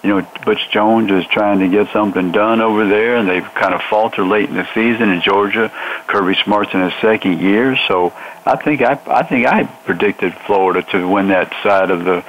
You 0.03 0.11
know, 0.21 0.27
Butch 0.45 0.71
Jones 0.71 1.13
is 1.13 1.27
trying 1.27 1.61
to 1.61 1.69
get 1.69 1.93
something 1.93 2.33
done 2.33 2.61
over 2.61 2.89
there, 2.89 3.17
and 3.17 3.29
they've 3.29 3.55
kind 3.55 3.75
of 3.75 3.83
faltered 3.83 4.27
late 4.27 4.49
in 4.49 4.57
the 4.57 4.67
season. 4.73 5.11
In 5.11 5.21
Georgia, 5.21 5.71
Kirby 6.07 6.35
Smart's 6.43 6.73
in 6.73 6.81
his 6.81 6.95
second 7.01 7.41
year, 7.41 7.77
so 7.87 8.13
I 8.47 8.57
think 8.57 8.81
I 8.81 8.99
I 9.07 9.23
think 9.23 9.47
I 9.47 9.65
predicted 9.65 10.35
Florida 10.47 10.83
to 10.91 11.07
win 11.07 11.29
that 11.29 11.53
side 11.63 11.91
of 11.91 12.05
the 12.05 12.25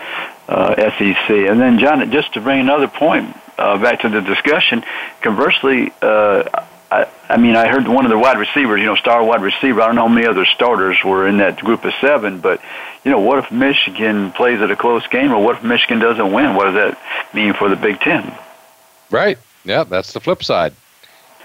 uh, 0.49 0.75
SEC. 0.75 1.29
And 1.29 1.59
then, 1.59 1.79
John, 1.79 2.11
just 2.11 2.33
to 2.33 2.41
bring 2.41 2.59
another 2.59 2.89
point 2.89 3.35
uh, 3.57 3.77
back 3.77 4.01
to 4.01 4.09
the 4.09 4.21
discussion, 4.21 4.83
conversely. 5.21 5.91
Uh, 6.01 6.43
I, 6.93 7.07
I 7.27 7.37
mean, 7.37 7.55
I 7.55 7.67
heard 7.67 7.87
one 7.87 8.05
of 8.05 8.11
the 8.11 8.19
wide 8.19 8.37
receivers, 8.37 8.79
you 8.79 8.85
know, 8.85 8.95
star 8.95 9.23
wide 9.23 9.41
receiver. 9.41 9.81
I 9.81 9.87
don't 9.87 9.95
know 9.95 10.07
how 10.07 10.13
many 10.13 10.27
other 10.27 10.45
starters 10.45 11.03
were 11.03 11.27
in 11.27 11.37
that 11.37 11.57
group 11.57 11.85
of 11.85 11.93
seven, 11.99 12.39
but 12.39 12.61
you 13.03 13.11
know, 13.11 13.19
what 13.19 13.39
if 13.39 13.51
Michigan 13.51 14.31
plays 14.31 14.61
at 14.61 14.69
a 14.69 14.75
close 14.75 15.05
game, 15.07 15.31
or 15.31 15.43
what 15.43 15.57
if 15.57 15.63
Michigan 15.63 15.99
doesn't 15.99 16.31
win? 16.31 16.55
What 16.55 16.65
does 16.65 16.75
that 16.75 16.99
mean 17.33 17.53
for 17.53 17.67
the 17.67 17.75
Big 17.75 17.99
Ten? 17.99 18.33
Right. 19.09 19.37
Yeah, 19.65 19.83
that's 19.85 20.13
the 20.13 20.19
flip 20.19 20.43
side. 20.43 20.73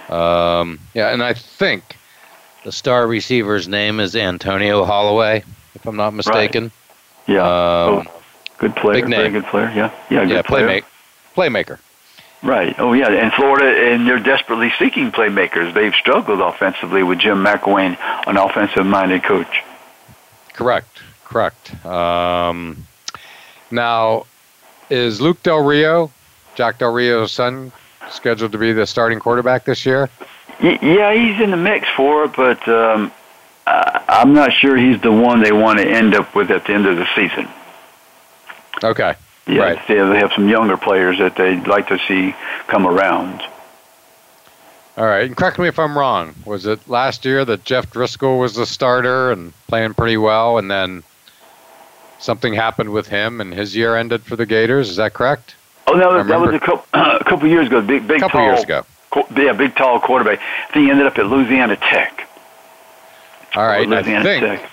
Um, 0.08 0.80
yeah, 0.94 1.12
and 1.12 1.22
I 1.22 1.34
think 1.34 1.96
the 2.64 2.72
star 2.72 3.06
receiver's 3.06 3.68
name 3.68 4.00
is 4.00 4.14
Antonio 4.16 4.84
Holloway, 4.84 5.44
if 5.74 5.86
I'm 5.86 5.96
not 5.96 6.12
mistaken. 6.12 6.64
Right. 7.26 7.34
Yeah. 7.34 7.42
Um, 7.42 8.06
oh, 8.06 8.22
good 8.58 8.76
player. 8.76 9.00
Big 9.00 9.08
name. 9.08 9.20
Very 9.20 9.30
good 9.30 9.46
player. 9.46 9.72
Yeah. 9.74 9.94
Yeah. 10.10 10.24
Good 10.24 10.30
yeah. 10.30 10.42
Player. 10.42 10.82
Playmaker. 11.34 11.78
Right. 12.42 12.74
Oh, 12.78 12.92
yeah. 12.92 13.08
And 13.08 13.32
Florida, 13.32 13.66
and 13.66 14.06
they're 14.06 14.18
desperately 14.18 14.72
seeking 14.78 15.10
playmakers. 15.10 15.74
They've 15.74 15.94
struggled 15.94 16.40
offensively 16.40 17.02
with 17.02 17.18
Jim 17.18 17.44
McElwain, 17.44 17.98
an 18.26 18.36
offensive-minded 18.36 19.24
coach. 19.24 19.64
Correct. 20.52 21.02
Correct. 21.24 21.84
Um, 21.84 22.86
now, 23.70 24.26
is 24.88 25.20
Luke 25.20 25.42
Del 25.42 25.64
Rio, 25.64 26.10
Jack 26.54 26.78
Del 26.78 26.92
Rio's 26.92 27.32
son, 27.32 27.72
scheduled 28.10 28.52
to 28.52 28.58
be 28.58 28.72
the 28.72 28.86
starting 28.86 29.18
quarterback 29.18 29.64
this 29.64 29.84
year? 29.84 30.08
Yeah, 30.60 31.12
he's 31.12 31.40
in 31.40 31.50
the 31.50 31.56
mix 31.56 31.86
for 31.96 32.24
it, 32.24 32.32
but 32.34 32.66
um, 32.68 33.12
I'm 33.66 34.32
not 34.32 34.52
sure 34.52 34.76
he's 34.76 35.00
the 35.02 35.12
one 35.12 35.42
they 35.42 35.52
want 35.52 35.78
to 35.78 35.86
end 35.86 36.14
up 36.14 36.34
with 36.34 36.50
at 36.50 36.64
the 36.66 36.72
end 36.72 36.86
of 36.86 36.96
the 36.96 37.06
season. 37.14 37.48
Okay. 38.82 39.14
Yeah, 39.48 39.62
right. 39.62 39.86
they 39.88 39.96
have 39.96 40.32
some 40.34 40.48
younger 40.48 40.76
players 40.76 41.18
that 41.18 41.36
they'd 41.36 41.66
like 41.66 41.88
to 41.88 41.98
see 42.06 42.34
come 42.66 42.86
around. 42.86 43.42
All 44.98 45.06
right, 45.06 45.24
and 45.24 45.36
correct 45.36 45.58
me 45.58 45.68
if 45.68 45.78
I'm 45.78 45.96
wrong. 45.96 46.34
Was 46.44 46.66
it 46.66 46.86
last 46.88 47.24
year 47.24 47.44
that 47.44 47.64
Jeff 47.64 47.90
Driskel 47.90 48.38
was 48.38 48.56
the 48.56 48.66
starter 48.66 49.30
and 49.32 49.54
playing 49.68 49.94
pretty 49.94 50.16
well, 50.16 50.58
and 50.58 50.70
then 50.70 51.02
something 52.18 52.52
happened 52.52 52.90
with 52.90 53.06
him, 53.06 53.40
and 53.40 53.54
his 53.54 53.74
year 53.74 53.96
ended 53.96 54.22
for 54.22 54.36
the 54.36 54.44
Gators? 54.44 54.90
Is 54.90 54.96
that 54.96 55.14
correct? 55.14 55.54
Oh 55.86 55.94
no, 55.94 56.22
that 56.22 56.40
was 56.40 56.54
a 56.54 56.60
couple 56.60 56.84
a 56.92 57.24
couple 57.24 57.48
years 57.48 57.68
ago. 57.68 57.80
Big, 57.80 58.06
big, 58.06 58.20
couple 58.20 58.40
tall, 58.40 58.48
years 58.48 58.62
ago. 58.62 58.84
Yeah, 59.34 59.52
big, 59.52 59.74
tall 59.76 59.98
quarterback. 60.00 60.40
I 60.40 60.72
think 60.72 60.84
he 60.86 60.90
ended 60.90 61.06
up 61.06 61.16
at 61.16 61.26
Louisiana 61.26 61.76
Tech. 61.76 62.28
All 63.54 63.66
right, 63.66 63.88
Louisiana 63.88 64.18
I 64.18 64.22
think. 64.22 64.44
Tech. 64.44 64.70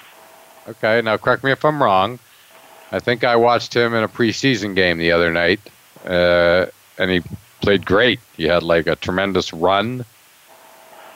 Okay, 0.67 1.01
now 1.01 1.15
correct 1.15 1.43
me 1.43 1.51
if 1.51 1.63
I'm 1.63 1.81
wrong. 1.81 2.19
I 2.95 2.99
think 2.99 3.25
I 3.25 3.36
watched 3.36 3.75
him 3.75 3.93
in 3.93 4.03
a 4.03 4.08
preseason 4.08 4.73
game 4.73 4.97
the 4.97 5.12
other 5.12 5.29
night, 5.29 5.60
uh, 6.05 6.67
and 6.97 7.12
he 7.12 7.21
played 7.60 7.86
great. 7.86 8.21
He 8.38 8.45
had 8.45 8.63
like 8.63 8.88
a 8.88 8.95
tremendous 8.95 9.51
run. 9.51 10.05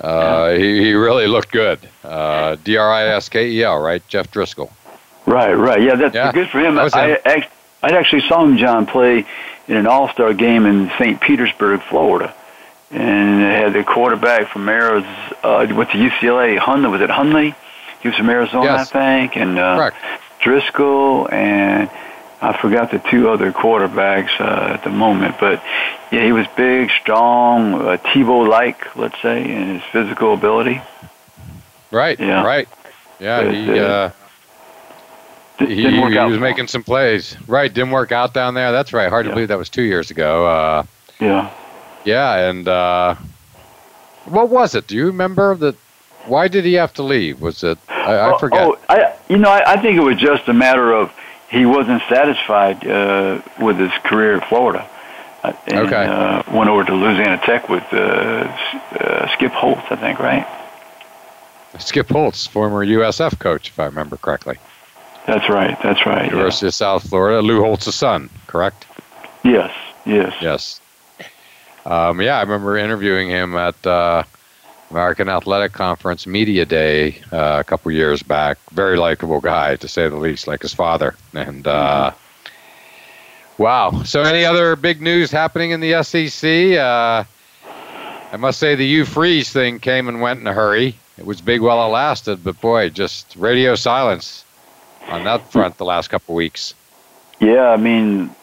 Uh, 0.02 0.52
he, 0.52 0.84
he 0.84 0.94
really 0.94 1.28
looked 1.28 1.54
good. 1.54 1.80
Uh, 2.04 2.58
D 2.65 2.76
R 2.76 2.92
I 2.92 3.08
S 3.15 3.30
K 3.30 3.50
E 3.50 3.63
L, 3.63 3.80
right? 3.80 4.06
Jeff 4.10 4.30
Driskel. 4.30 4.70
Right, 5.26 5.54
right. 5.54 5.82
Yeah, 5.82 5.96
that's 5.96 6.13
Yeah, 6.13 6.34
good 6.34 6.50
for 6.50 6.60
him. 6.60 6.78
I. 6.78 7.18
I, 7.26 7.48
I 7.82 7.92
actually 7.98 8.28
saw 8.28 8.44
him, 8.44 8.58
John, 8.58 8.86
play 8.86 9.26
in 9.70 9.78
an 9.78 9.88
All 9.88 10.10
Star 10.10 10.34
game 10.34 10.65
in 10.65 10.92
St. 10.98 11.22
Petersburg, 11.22 11.82
Florida, 11.84 12.36
and 12.92 13.42
they 13.42 13.54
had 13.54 13.72
the 13.72 13.86
quarterback 13.86 14.50
from 14.50 14.68
Arizona, 14.68 15.34
uh, 15.44 15.65
went 15.74 15.92
to 15.92 15.98
UCLA. 15.98 16.58
Hundley 16.58 16.89
was 16.89 17.00
it 17.00 17.10
Hundley? 17.10 17.56
He 18.02 18.10
was 18.10 18.18
from 18.18 18.30
Arizona, 18.30 18.65
Yes. 18.65 18.94
I 18.94 19.22
think, 19.22 19.38
and 19.38 19.58
uh, 19.58 19.78
Correct. 19.78 19.98
Driskel 20.41 21.32
and 21.32 21.89
I 22.41 22.58
forgot 22.58 22.91
the 22.91 22.99
two 22.99 23.30
other 23.30 23.52
quarterbacks 23.52 24.39
uh, 24.39 24.73
at 24.73 24.84
the 24.84 24.89
moment, 24.89 25.36
but 25.39 25.62
yeah, 26.12 26.23
he 26.23 26.32
was 26.32 26.47
big, 26.56 26.89
strong, 27.02 27.73
uh, 27.75 27.97
Tebow-like, 27.97 28.95
let's 28.95 29.21
say, 29.21 29.43
in 29.43 29.75
his 29.75 29.84
physical 29.91 30.34
ability. 30.34 30.82
Right. 31.91 32.17
Yeah. 32.19 32.43
Right. 32.45 32.69
Yeah. 33.19 33.43
But, 33.43 33.54
He, 33.54 33.69
uh, 33.80 33.84
uh, 33.84 34.12
he, 35.60 35.75
he 35.75 35.99
was 35.99 36.39
making 36.39 36.67
some 36.67 36.84
plays. 36.84 37.36
Right. 37.45 37.73
Didn't 37.73 37.91
work 37.91 38.12
out 38.13 38.34
down 38.34 38.54
there. 38.54 38.71
That's 38.71 38.93
right. 38.93 39.10
Hard 39.10 39.25
to 39.25 39.32
believe 39.34 39.49
that 39.49 39.58
was 39.58 39.69
two 39.69 39.84
years 39.84 40.10
ago. 40.10 40.47
Uh, 40.47 40.84
Yeah. 41.19 41.52
yeah. 42.06 42.49
And 42.49 42.65
uh, 42.67 43.15
what 44.25 44.49
was 44.49 44.75
it? 44.75 44.88
Do 44.88 44.95
you 44.95 45.08
remember 45.08 45.56
that? 45.56 45.75
Why 46.30 46.48
did 46.48 46.63
he 46.65 46.74
have 46.74 46.94
to 46.94 47.04
leave? 47.04 47.42
Was 47.42 47.63
it? 47.63 47.78
I, 47.89 48.13
I 48.15 48.34
Oh, 48.34 48.38
forget. 48.38 48.62
Oh, 48.62 48.78
I, 48.88 49.13
you 49.28 49.38
know, 49.38 49.50
I, 49.50 49.74
I 49.74 49.82
think 49.82 49.98
it 49.98 50.04
was 50.04 50.18
just 50.18 50.48
a 50.48 50.54
matter 50.54 50.94
of 50.94 51.12
he 51.50 51.65
wasn't 51.65 52.02
satisfied 52.08 52.86
uh, 52.88 53.42
with 53.60 53.78
his 53.80 53.92
career 54.04 54.36
at 54.38 54.48
Florida. 54.48 54.88
Uh, 55.44 55.54
and, 55.68 55.80
Okay. 55.88 56.06
Uh, 56.06 56.44
went 56.56 56.70
over 56.70 56.84
to 56.84 56.94
Louisiana 56.94 57.39
Tech 57.44 57.70
with 57.70 57.84
uh, 57.92 57.98
uh, 57.98 59.28
Skip 59.34 59.52
Holtz, 59.52 59.82
I 59.89 59.96
think, 59.96 60.20
right? 60.20 60.46
Skip 61.80 62.10
Holtz, 62.10 62.46
former 62.48 62.86
USF 62.86 63.39
coach, 63.39 63.70
if 63.70 63.80
I 63.80 63.86
remember 63.86 64.18
correctly. 64.18 64.58
That's 65.28 65.48
right. 65.50 65.78
That's 65.84 66.06
right. 66.06 66.26
yeah. 66.26 66.32
University 66.32 66.68
of 66.68 66.74
South 66.74 67.08
Florida. 67.10 67.42
Lou 67.42 67.62
Holtz's 67.62 67.96
son, 67.96 68.30
correct? 68.48 68.86
Yes. 69.44 69.72
Yes. 70.06 70.34
Yes. 70.42 70.82
Um, 71.86 72.22
yeah, 72.22 72.38
I 72.38 72.42
remember 72.42 72.78
interviewing 72.78 73.30
him 73.30 73.56
at 73.56 73.88
uh, 73.88 74.24
American 74.91 75.30
Athletic 75.30 75.71
Conference 75.71 76.25
Media 76.25 76.65
Day 76.65 77.21
uh, 77.32 77.58
a 77.60 77.63
couple 77.63 77.91
years 77.91 78.23
back. 78.23 78.58
Very 78.71 78.97
likable 78.97 79.39
guy, 79.39 79.75
to 79.78 79.88
say 79.88 80.10
the 80.10 80.15
least, 80.15 80.47
like 80.47 80.62
his 80.62 80.73
father. 80.73 81.15
And 81.34 81.67
uh, 81.67 82.12
wow. 83.58 84.04
So, 84.04 84.21
any 84.21 84.45
other 84.45 84.75
big 84.75 85.02
news 85.02 85.32
happening 85.32 85.71
in 85.71 85.80
the 85.80 86.04
SEC? 86.04 86.78
Uh, 86.78 87.23
I 88.32 88.38
must 88.38 88.60
say 88.60 88.75
the 88.75 88.86
Hugh 88.86 89.06
Freeze 89.06 89.52
thing 89.52 89.80
came 89.80 90.08
and 90.08 90.21
went 90.21 90.39
in 90.39 90.47
a 90.47 90.54
hurry. 90.54 90.95
It 91.17 91.25
was 91.25 91.41
big 91.41 91.62
while 91.62 91.86
it 91.86 91.89
lasted, 91.89 92.43
but 92.43 92.60
boy, 92.62 92.89
just 92.89 93.36
radio 93.36 93.75
silence 93.75 94.45
on 95.08 95.23
that 95.25 95.52
front 95.52 95.78
the 95.78 95.86
last 95.86 96.10
couple 96.10 96.36
weeks. 96.36 96.73
Yeah. 97.39 97.69
I 97.69 97.78
mean, 97.78 98.34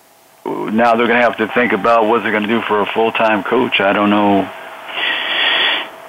now 0.45 0.95
they're 0.95 1.07
going 1.07 1.21
to 1.21 1.27
have 1.27 1.39
to 1.39 1.49
think 1.49 1.73
about 1.73 2.07
what 2.07 2.23
they're 2.23 2.33
going 2.33 2.43
to 2.43 2.49
do 2.49 2.61
for 2.61 2.81
a 2.81 2.87
full-time 2.87 3.43
coach. 3.43 3.81
I 3.81 3.93
don't 3.93 4.11
know. 4.11 4.49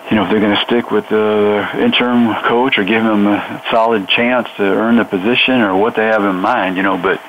You 0.10 0.15
know, 0.15 0.24
if 0.24 0.30
they're 0.32 0.39
going 0.39 0.56
to 0.56 0.63
stick 0.63 0.89
with 0.89 1.10
the 1.10 1.70
interim 1.80 2.34
coach 2.43 2.78
or 2.78 2.86
give 2.86 3.04
him 3.04 3.28
a 3.28 3.62
solid 3.70 4.08
chance 4.08 4.48
to 4.56 4.63
earn 4.63 4.96
the 4.96 5.04
position 5.04 5.60
or 5.60 5.76
what 5.76 5.96
they 5.96 6.06
have 6.06 6.24
in 6.24 6.38
mind, 6.38 6.78
you 6.78 6.84
know, 6.84 6.98
but 6.98 7.22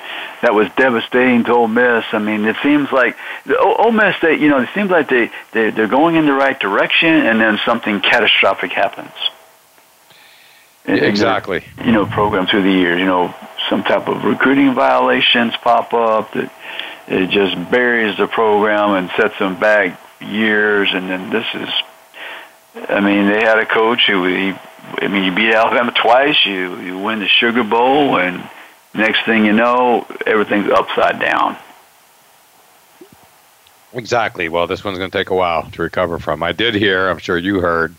that 0.42 0.54
was 0.54 0.68
devastating 0.76 1.42
to 1.44 1.52
Ole 1.54 1.66
Miss. 1.66 2.04
I 2.12 2.20
mean, 2.20 2.44
it 2.44 2.54
seems 2.62 2.92
like 2.92 3.16
the 3.44 3.58
Ole 3.58 3.90
Miss, 3.90 4.14
they, 4.22 4.36
you 4.36 4.48
know, 4.48 4.60
it 4.62 4.68
seems 4.74 4.90
like 4.90 5.08
they, 5.08 5.30
they, 5.52 5.70
they're 5.70 5.88
going 5.88 6.14
in 6.14 6.26
the 6.26 6.32
right 6.32 6.58
direction 6.58 7.08
and 7.08 7.40
then 7.40 7.58
something 7.64 8.00
catastrophic 8.00 8.70
happens. 8.72 9.10
In- 10.84 10.94
in 10.94 11.00
their, 11.00 11.08
Exactly. 11.10 11.64
you 11.84 11.90
know, 11.90 12.06
program 12.06 12.46
through 12.46 12.62
the 12.62 12.70
years, 12.70 13.00
you 13.00 13.06
know, 13.06 13.34
some 13.68 13.82
type 13.82 14.06
of 14.06 14.24
recruiting 14.24 14.72
violations 14.74 15.54
pop 15.56 15.92
up 15.92 16.32
that 16.32 16.52
it 17.08 17.30
just 17.30 17.56
buries 17.70 18.16
the 18.16 18.28
program 18.28 18.90
and 18.90 19.10
sets 19.16 19.36
them 19.40 19.58
back 19.58 19.98
years. 20.20 20.90
And 20.92 21.10
then 21.10 21.30
this 21.30 21.46
is, 21.54 21.68
I 22.74 23.00
mean, 23.00 23.26
they 23.26 23.40
had 23.40 23.58
a 23.58 23.66
coach 23.66 24.02
who, 24.06 24.24
he, 24.24 24.54
I 24.98 25.08
mean, 25.08 25.24
you 25.24 25.34
beat 25.34 25.52
Alabama 25.54 25.92
twice, 25.92 26.44
you 26.44 26.80
you 26.80 26.98
win 26.98 27.20
the 27.20 27.28
Sugar 27.28 27.64
Bowl, 27.64 28.18
and 28.18 28.48
next 28.94 29.24
thing 29.24 29.44
you 29.44 29.52
know, 29.52 30.06
everything's 30.26 30.70
upside 30.70 31.18
down. 31.20 31.56
Exactly. 33.94 34.48
Well, 34.48 34.66
this 34.66 34.84
one's 34.84 34.98
going 34.98 35.10
to 35.10 35.18
take 35.18 35.30
a 35.30 35.34
while 35.34 35.70
to 35.70 35.82
recover 35.82 36.18
from. 36.18 36.42
I 36.42 36.52
did 36.52 36.74
hear, 36.74 37.08
I'm 37.08 37.18
sure 37.18 37.38
you 37.38 37.60
heard, 37.60 37.94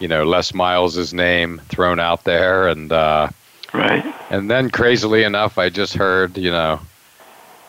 you 0.00 0.08
know, 0.08 0.24
Les 0.24 0.52
Miles' 0.52 1.14
name 1.14 1.60
thrown 1.68 2.00
out 2.00 2.24
there. 2.24 2.68
And, 2.68 2.90
uh, 2.92 3.28
Right. 3.72 4.04
and 4.30 4.50
then 4.50 4.68
crazily 4.68 5.22
enough, 5.22 5.58
I 5.58 5.70
just 5.70 5.94
heard, 5.94 6.36
you 6.36 6.50
know, 6.50 6.80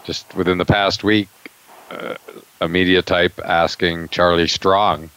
just 0.04 0.34
within 0.36 0.58
the 0.58 0.66
past 0.66 1.04
week, 1.04 1.30
uh, 1.92 2.16
a 2.60 2.68
media 2.68 3.02
type 3.04 3.40
asking 3.44 4.10
Charlie 4.10 4.48
Strong 4.48 5.10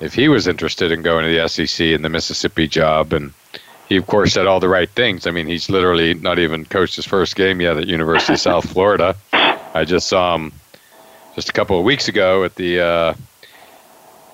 if 0.00 0.14
he 0.14 0.28
was 0.28 0.46
interested 0.46 0.92
in 0.92 1.02
going 1.02 1.24
to 1.24 1.36
the 1.36 1.48
SEC 1.48 1.86
and 1.86 2.04
the 2.04 2.08
Mississippi 2.08 2.68
job. 2.68 3.12
And 3.12 3.32
he, 3.88 3.96
of 3.96 4.06
course, 4.06 4.32
said 4.32 4.46
all 4.46 4.60
the 4.60 4.68
right 4.68 4.90
things. 4.90 5.26
I 5.26 5.30
mean, 5.30 5.46
he's 5.46 5.70
literally 5.70 6.14
not 6.14 6.38
even 6.38 6.64
coached 6.64 6.96
his 6.96 7.06
first 7.06 7.36
game 7.36 7.60
yet 7.60 7.76
at 7.76 7.86
University 7.86 8.34
of 8.34 8.40
South 8.40 8.70
Florida. 8.70 9.16
I 9.32 9.84
just 9.84 10.08
saw 10.08 10.34
him 10.34 10.52
just 11.34 11.48
a 11.48 11.52
couple 11.52 11.78
of 11.78 11.84
weeks 11.84 12.08
ago 12.08 12.44
at 12.44 12.54
the 12.54 12.80
uh, 12.80 13.14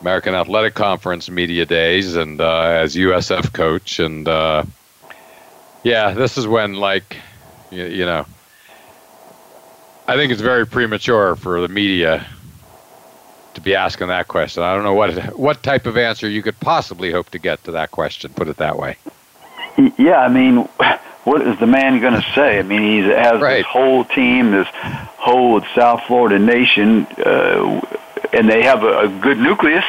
American 0.01 0.35
Athletic 0.35 0.75
Conference 0.75 1.29
media 1.29 1.66
days, 1.66 2.16
and 2.16 2.40
uh, 2.40 2.61
as 2.62 2.94
USF 2.96 3.53
coach, 3.53 3.98
and 3.98 4.27
uh, 4.27 4.64
yeah, 5.83 6.12
this 6.12 6.38
is 6.38 6.46
when 6.46 6.75
like 6.75 7.16
you, 7.70 7.85
you 7.85 8.07
know, 8.07 8.25
I 10.07 10.16
think 10.16 10.33
it's 10.33 10.40
very 10.40 10.66
premature 10.66 11.37
for 11.37 11.61
the 11.61 11.68
media 11.68 12.27
be 13.62 13.75
asking 13.75 14.09
that 14.09 14.29
question. 14.29 14.62
I 14.62 14.75
don't 14.75 14.85
know 14.85 14.94
what 14.94 15.37
what 15.38 15.62
type 15.62 15.87
of 15.87 15.96
answer 15.96 16.29
you 16.29 16.42
could 16.42 16.59
possibly 16.61 17.11
hope 17.12 17.31
to 17.31 17.38
get 17.38 17.62
to 17.64 17.72
that 17.72 17.90
question. 17.90 18.33
Put 18.35 18.48
it 18.48 18.57
that 18.59 18.77
way. 18.79 18.96
Yeah, 19.96 20.18
I 20.18 20.29
mean, 20.29 20.57
what 21.25 21.40
is 21.42 21.59
the 21.59 21.66
man 21.66 22.01
going 22.01 22.14
to 22.20 22.27
say? 22.35 22.59
I 22.59 22.62
mean, 22.62 22.83
he 22.83 22.98
has 23.09 23.40
Right. 23.40 23.59
this 23.59 23.66
whole 23.66 24.05
team, 24.05 24.51
this 24.51 24.68
whole 24.72 25.62
South 25.75 26.03
Florida 26.07 26.38
nation, 26.38 27.07
uh, 27.25 27.81
and 28.35 28.48
they 28.51 28.62
have 28.64 28.83
a, 28.83 29.01
a 29.01 29.09
good 29.09 29.38
nucleus. 29.38 29.85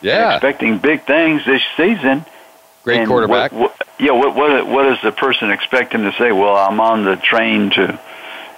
Yeah, 0.00 0.34
expecting 0.34 0.78
big 0.78 1.04
things 1.04 1.44
this 1.46 1.62
season. 1.76 2.24
great 2.84 2.98
And 3.00 3.08
quarterback. 3.08 3.52
What, 3.52 3.70
what, 3.78 3.88
yeah, 4.00 4.12
what, 4.12 4.34
what 4.34 4.66
what 4.66 4.82
does 4.84 5.00
the 5.02 5.12
person 5.12 5.50
expect 5.50 5.92
him 5.94 6.02
to 6.02 6.12
say? 6.18 6.32
Well, 6.32 6.56
I'm 6.56 6.80
on 6.80 7.04
the 7.04 7.16
train 7.16 7.70
to 7.70 7.98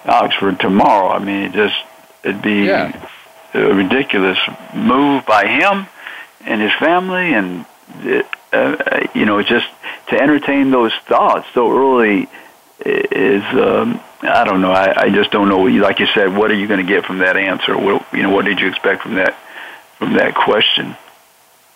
Oxford 0.06 0.58
tomorrow. 0.60 1.08
I 1.08 1.18
mean, 1.18 1.42
it 1.44 1.52
just 1.52 1.76
it'd 2.22 2.40
be 2.42 2.64
Yeah. 2.64 3.08
A 3.54 3.74
ridiculous 3.74 4.38
move 4.74 5.24
by 5.26 5.46
him 5.46 5.86
and 6.44 6.60
his 6.60 6.72
family, 6.74 7.32
and 7.32 7.64
it, 8.00 8.26
uh, 8.52 9.06
you 9.14 9.24
know, 9.24 9.42
just 9.42 9.66
to 10.08 10.20
entertain 10.20 10.70
those 10.70 10.92
thoughts 11.06 11.46
so 11.54 11.70
early 11.70 12.28
is 12.84 13.42
um, 13.54 14.00
I 14.22 14.44
don't 14.44 14.60
know. 14.60 14.72
I, 14.72 15.04
I 15.04 15.10
just 15.10 15.30
don't 15.30 15.48
know. 15.48 15.62
Like 15.62 16.00
you 16.00 16.06
said, 16.06 16.36
what 16.36 16.50
are 16.50 16.54
you 16.54 16.66
going 16.66 16.84
to 16.84 16.86
get 16.86 17.04
from 17.04 17.18
that 17.18 17.36
answer? 17.36 17.76
What 17.76 18.04
you 18.12 18.22
know, 18.22 18.30
what 18.30 18.44
did 18.44 18.60
you 18.60 18.68
expect 18.68 19.02
from 19.02 19.14
that 19.14 19.34
from 19.98 20.14
that 20.14 20.34
question? 20.34 20.96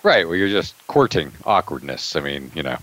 Right. 0.02 0.26
Well, 0.26 0.36
you're 0.36 0.48
just 0.48 0.74
courting 0.86 1.32
awkwardness. 1.44 2.16
I 2.16 2.20
mean, 2.20 2.50
you 2.54 2.62
know, 2.62 2.76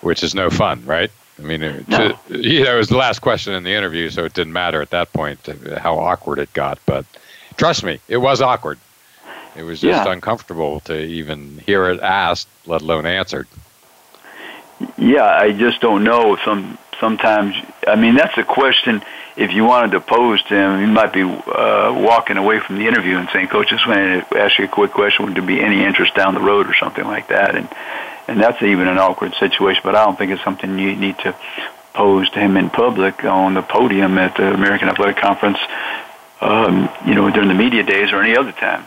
which 0.00 0.22
is 0.22 0.34
no 0.34 0.50
fun, 0.50 0.84
right? 0.86 1.10
I 1.38 1.42
mean, 1.42 1.62
it, 1.62 1.88
No. 1.88 2.16
to, 2.28 2.38
you 2.38 2.64
know, 2.64 2.74
it 2.74 2.78
was 2.78 2.88
the 2.88 2.96
last 2.96 3.20
question 3.20 3.54
in 3.54 3.62
the 3.62 3.72
interview, 3.72 4.10
so 4.10 4.24
it 4.24 4.34
didn't 4.34 4.52
matter 4.52 4.80
at 4.82 4.90
that 4.90 5.12
point 5.12 5.48
uh, 5.48 5.78
how 5.78 5.98
awkward 5.98 6.38
it 6.38 6.52
got. 6.52 6.78
But 6.86 7.04
trust 7.56 7.84
me, 7.84 8.00
it 8.08 8.16
was 8.18 8.40
awkward. 8.40 8.78
It 9.56 9.62
was 9.64 9.80
just 9.80 10.06
Yeah. 10.06 10.12
uncomfortable 10.12 10.80
to 10.80 10.96
even 10.98 11.58
hear 11.66 11.88
it 11.90 12.00
asked, 12.00 12.48
let 12.66 12.82
alone 12.82 13.04
answered. 13.06 13.48
Yeah, 14.96 15.24
I 15.24 15.52
just 15.52 15.80
don't 15.80 16.04
know. 16.04 16.36
Some 16.44 16.78
sometimes, 17.00 17.54
I 17.86 17.96
mean, 17.96 18.14
that's 18.14 18.36
a 18.38 18.44
question. 18.44 19.02
If 19.36 19.52
you 19.52 19.64
wanted 19.64 19.92
to 19.92 20.00
pose 20.00 20.42
to 20.44 20.54
him, 20.54 20.80
you 20.80 20.86
might 20.86 21.12
be 21.12 21.22
uh, 21.22 21.92
walking 21.96 22.36
away 22.36 22.60
from 22.60 22.78
the 22.78 22.86
interview 22.86 23.16
and 23.18 23.28
saying, 23.32 23.48
"Coach, 23.48 23.68
just 23.70 23.86
wanted 23.86 24.28
to 24.30 24.40
ask 24.40 24.58
you 24.58 24.64
a 24.64 24.68
quick 24.68 24.92
question. 24.92 25.26
Would 25.26 25.34
there 25.34 25.42
be 25.42 25.60
any 25.62 25.82
interest 25.84 26.14
down 26.14 26.34
the 26.34 26.40
road 26.40 26.66
or 26.68 26.74
something 26.74 27.04
like 27.04 27.28
that?" 27.28 27.54
And 27.54 27.68
and 28.28 28.40
that's 28.40 28.62
even 28.62 28.88
an 28.88 28.98
awkward 28.98 29.34
situation. 29.34 29.82
But 29.84 29.96
I 29.96 30.04
don't 30.04 30.16
think 30.16 30.32
it's 30.32 30.42
something 30.44 30.78
you 30.78 30.94
need 30.96 31.18
to 31.20 31.34
pose 31.92 32.30
to 32.30 32.38
him 32.38 32.56
in 32.56 32.70
public 32.70 33.24
on 33.24 33.54
the 33.54 33.62
podium 33.62 34.16
at 34.18 34.36
the 34.36 34.52
American 34.52 34.88
Athletic 34.88 35.16
Conference. 35.16 35.58
Um, 36.40 36.88
you 37.06 37.14
know, 37.14 37.30
during 37.30 37.48
the 37.48 37.54
media 37.54 37.82
days 37.82 38.12
or 38.12 38.22
any 38.22 38.36
other 38.36 38.52
time. 38.52 38.86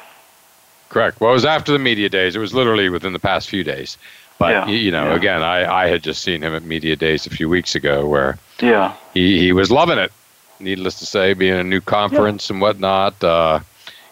Correct. 0.90 1.20
Well, 1.22 1.32
it 1.32 1.34
was 1.34 1.46
after 1.46 1.72
the 1.72 1.80
media 1.80 2.10
days. 2.10 2.36
It 2.36 2.40
was 2.40 2.54
literally 2.54 2.90
within 2.90 3.14
the 3.14 3.20
past 3.20 3.50
few 3.50 3.64
days. 3.64 3.98
But 4.40 4.52
Yeah, 4.52 4.68
you 4.68 4.92
know, 4.92 5.10
yeah. 5.10 5.16
again, 5.16 5.44
I, 5.44 5.84
I 5.84 5.88
had 5.88 6.02
just 6.04 6.24
seen 6.24 6.42
him 6.42 6.56
at 6.56 6.64
media 6.64 6.96
days 6.96 7.26
a 7.28 7.30
few 7.30 7.48
weeks 7.50 7.76
ago, 7.76 8.08
where 8.08 8.38
Yeah. 8.60 8.94
he, 9.14 9.40
he 9.40 9.54
was 9.54 9.72
loving 9.72 9.98
it. 10.00 10.12
Needless 10.60 11.00
to 11.00 11.06
say, 11.06 11.34
being 11.34 11.56
a 11.60 11.64
new 11.64 11.82
conference 11.82 12.50
and 12.50 12.60
whatnot, 12.62 13.22
uh, 13.24 13.60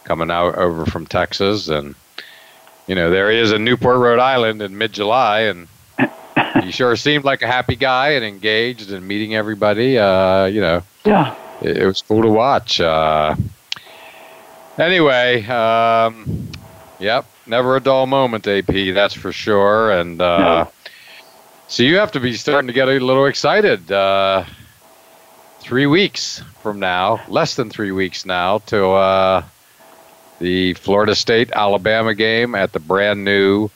coming 0.03 0.29
out 0.31 0.55
over 0.55 0.85
from 0.85 1.05
Texas, 1.05 1.67
and 1.69 1.95
you 2.87 2.95
know, 2.95 3.09
there 3.09 3.31
he 3.31 3.37
is 3.39 3.51
in 3.51 3.63
Newport, 3.63 3.97
Rhode 3.99 4.19
Island 4.19 4.61
in 4.61 4.77
mid 4.77 4.91
July, 4.91 5.41
and 5.41 5.67
he 6.63 6.71
sure 6.71 6.95
seemed 6.95 7.23
like 7.23 7.41
a 7.41 7.47
happy 7.47 7.75
guy 7.75 8.09
and 8.09 8.25
engaged 8.25 8.91
and 8.91 9.07
meeting 9.07 9.33
everybody. 9.35 9.97
Uh, 9.97 10.45
you 10.45 10.59
know, 10.61 10.83
yeah, 11.05 11.35
it, 11.61 11.77
it 11.77 11.85
was 11.85 12.01
cool 12.01 12.21
to 12.21 12.29
watch. 12.29 12.79
Uh, 12.79 13.35
anyway, 14.77 15.45
um, 15.45 16.49
yep, 16.99 17.25
never 17.45 17.75
a 17.75 17.79
dull 17.79 18.07
moment, 18.07 18.47
AP. 18.47 18.93
That's 18.93 19.13
for 19.13 19.31
sure. 19.31 19.91
And 19.91 20.21
uh, 20.21 20.37
no. 20.65 20.71
so 21.67 21.83
you 21.83 21.97
have 21.97 22.11
to 22.13 22.19
be 22.19 22.33
starting 22.33 22.67
to 22.67 22.73
get 22.73 22.87
a 22.87 22.99
little 22.99 23.25
excited. 23.25 23.91
Uh, 23.91 24.45
three 25.59 25.85
weeks 25.85 26.41
from 26.61 26.79
now, 26.79 27.21
less 27.27 27.55
than 27.55 27.69
three 27.69 27.91
weeks 27.91 28.25
now, 28.25 28.59
to 28.59 28.87
uh, 28.87 29.43
the 30.39 30.73
Florida 30.73 31.15
State 31.15 31.51
Alabama 31.51 32.15
game 32.15 32.55
at 32.55 32.73
the 32.73 32.79
brand 32.79 33.23
new 33.23 33.69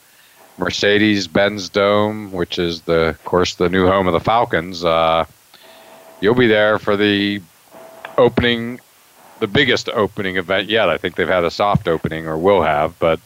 Mercedes 0.58 1.28
Benz 1.28 1.68
Dome, 1.68 2.32
which 2.32 2.58
is 2.58 2.82
the, 2.82 3.08
of 3.08 3.24
course, 3.24 3.54
the 3.54 3.68
new 3.68 3.86
home 3.86 4.06
of 4.06 4.12
the 4.12 4.20
Falcons. 4.20 4.84
Uh, 4.84 5.24
you'll 6.20 6.34
be 6.34 6.46
there 6.48 6.78
for 6.78 6.96
the 6.96 7.40
opening, 8.18 8.80
the 9.40 9.46
biggest 9.46 9.88
opening 9.88 10.36
event 10.36 10.68
yet. 10.68 10.88
I 10.88 10.98
think 10.98 11.16
they've 11.16 11.28
had 11.28 11.44
a 11.44 11.50
soft 11.50 11.88
opening 11.88 12.26
or 12.26 12.36
will 12.36 12.62
have, 12.62 12.98
but 12.98 13.20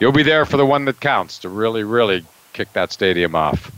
you'll 0.00 0.12
be 0.12 0.22
there 0.22 0.44
for 0.44 0.56
the 0.56 0.66
one 0.66 0.84
that 0.86 1.00
counts 1.00 1.38
to 1.40 1.48
really, 1.48 1.84
really 1.84 2.24
kick 2.52 2.72
that 2.72 2.92
stadium 2.92 3.34
off. 3.34 3.70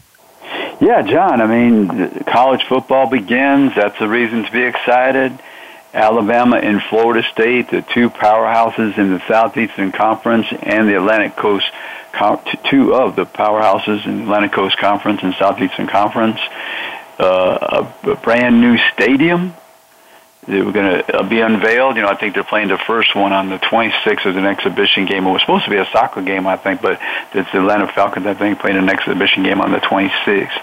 Yeah, 0.81 1.03
John. 1.03 1.41
I 1.41 1.47
mean, 1.47 2.25
college 2.25 2.63
football 2.65 3.11
begins. 3.11 3.75
That's 3.75 4.01
a 4.01 4.09
reason 4.09 4.45
to 4.45 4.53
be 4.53 4.63
excited. 4.63 5.39
Alabama 5.93 6.57
and 6.57 6.81
Florida 6.83 7.27
State, 7.33 7.71
the 7.71 7.83
two 7.83 8.11
powerhouses 8.11 8.97
in 8.99 9.11
the 9.11 9.21
Southeastern 9.27 9.91
Conference 9.91 10.47
and 10.63 10.89
the 10.89 10.97
Atlantic 10.97 11.35
Coast, 11.35 11.67
two 12.71 12.95
of 12.95 13.17
the 13.17 13.25
powerhouses 13.25 14.05
in 14.07 14.19
the 14.19 14.23
Atlantic 14.25 14.53
Coast 14.53 14.77
Conference 14.79 15.23
and 15.23 15.35
Southeastern 15.35 15.87
Conference. 15.87 16.39
Uh, 17.19 17.91
a 18.05 18.15
brand 18.17 18.61
new 18.61 18.79
stadium 18.93 19.55
they 20.49 20.63
were 20.63 20.73
going 20.73 20.99
to 20.99 21.19
uh, 21.19 21.29
be 21.29 21.41
unveiled. 21.41 21.97
You 21.97 22.03
know, 22.03 22.09
I 22.09 22.17
think 22.17 22.35
they're 22.35 22.43
playing 22.43 22.69
the 22.69 22.79
first 22.79 23.15
one 23.15 23.33
on 23.33 23.51
the 23.51 23.59
26th 23.59 24.25
as 24.27 24.37
an 24.37 24.47
exhibition 24.47 25.05
game. 25.05 25.27
It 25.27 25.31
was 25.31 25.43
supposed 25.43 25.67
to 25.67 25.71
be 25.71 25.77
a 25.77 25.87
soccer 25.93 26.23
game, 26.23 26.47
I 26.47 26.57
think, 26.57 26.81
but 26.81 26.99
it's 27.35 27.53
the 27.53 27.61
Atlanta 27.61 27.87
Falcons, 27.89 28.27
I 28.27 28.35
think, 28.35 28.59
playing 28.59 28.79
an 28.79 28.89
exhibition 28.89 29.43
game 29.43 29.61
on 29.61 29.73
the 29.73 29.79
26th. 29.79 30.59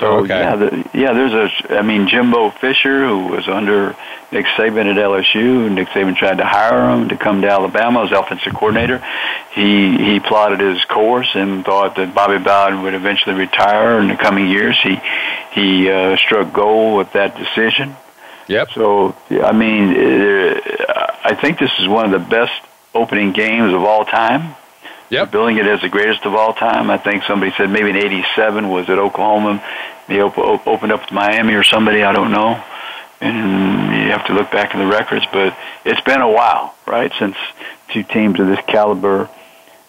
So 0.00 0.06
oh, 0.06 0.18
okay. 0.20 0.38
yeah, 0.38 0.56
the, 0.56 0.90
yeah. 0.94 1.12
There's 1.12 1.32
a. 1.34 1.78
I 1.78 1.82
mean, 1.82 2.08
Jimbo 2.08 2.50
Fisher, 2.50 3.06
who 3.06 3.26
was 3.26 3.46
under 3.46 3.94
Nick 4.32 4.46
Saban 4.46 4.86
at 4.86 4.96
LSU. 4.96 5.70
Nick 5.70 5.88
Saban 5.88 6.16
tried 6.16 6.38
to 6.38 6.46
hire 6.46 6.90
him 6.90 7.10
to 7.10 7.16
come 7.18 7.42
to 7.42 7.48
Alabama 7.48 8.04
as 8.04 8.10
offensive 8.10 8.54
coordinator. 8.54 9.04
He 9.54 9.98
he 9.98 10.18
plotted 10.18 10.60
his 10.60 10.82
course 10.86 11.28
and 11.34 11.62
thought 11.62 11.96
that 11.96 12.14
Bobby 12.14 12.42
Bowden 12.42 12.82
would 12.82 12.94
eventually 12.94 13.36
retire 13.36 14.00
in 14.00 14.08
the 14.08 14.16
coming 14.16 14.48
years. 14.48 14.80
He 14.82 14.98
he 15.52 15.90
uh, 15.90 16.16
struck 16.16 16.54
gold 16.54 16.96
with 16.96 17.12
that 17.12 17.36
decision. 17.36 17.94
Yep. 18.48 18.70
So 18.72 19.16
I 19.30 19.52
mean, 19.52 19.96
uh, 19.96 20.60
I 21.24 21.36
think 21.40 21.58
this 21.58 21.70
is 21.78 21.88
one 21.88 22.06
of 22.06 22.12
the 22.12 22.28
best 22.28 22.52
opening 22.94 23.32
games 23.32 23.72
of 23.72 23.82
all 23.82 24.04
time. 24.04 24.54
Yep. 25.10 25.30
Billing 25.30 25.58
it 25.58 25.66
as 25.66 25.80
the 25.82 25.88
greatest 25.88 26.24
of 26.24 26.34
all 26.34 26.54
time. 26.54 26.90
I 26.90 26.96
think 26.96 27.24
somebody 27.24 27.52
said 27.56 27.70
maybe 27.70 27.90
in 27.90 27.96
'87 27.96 28.68
was 28.68 28.88
at 28.88 28.98
Oklahoma. 28.98 29.62
They 30.08 30.20
op- 30.20 30.38
op- 30.38 30.66
opened 30.66 30.92
up 30.92 31.06
to 31.06 31.14
Miami 31.14 31.54
or 31.54 31.62
somebody. 31.64 32.02
I 32.02 32.12
don't 32.12 32.30
know. 32.32 32.62
And 33.20 33.94
you 34.04 34.10
have 34.10 34.26
to 34.26 34.32
look 34.34 34.50
back 34.50 34.74
in 34.74 34.80
the 34.80 34.86
records, 34.86 35.24
but 35.32 35.56
it's 35.84 36.00
been 36.00 36.20
a 36.20 36.30
while, 36.30 36.74
right, 36.86 37.12
since 37.20 37.36
two 37.92 38.02
teams 38.02 38.40
of 38.40 38.48
this 38.48 38.58
caliber 38.66 39.28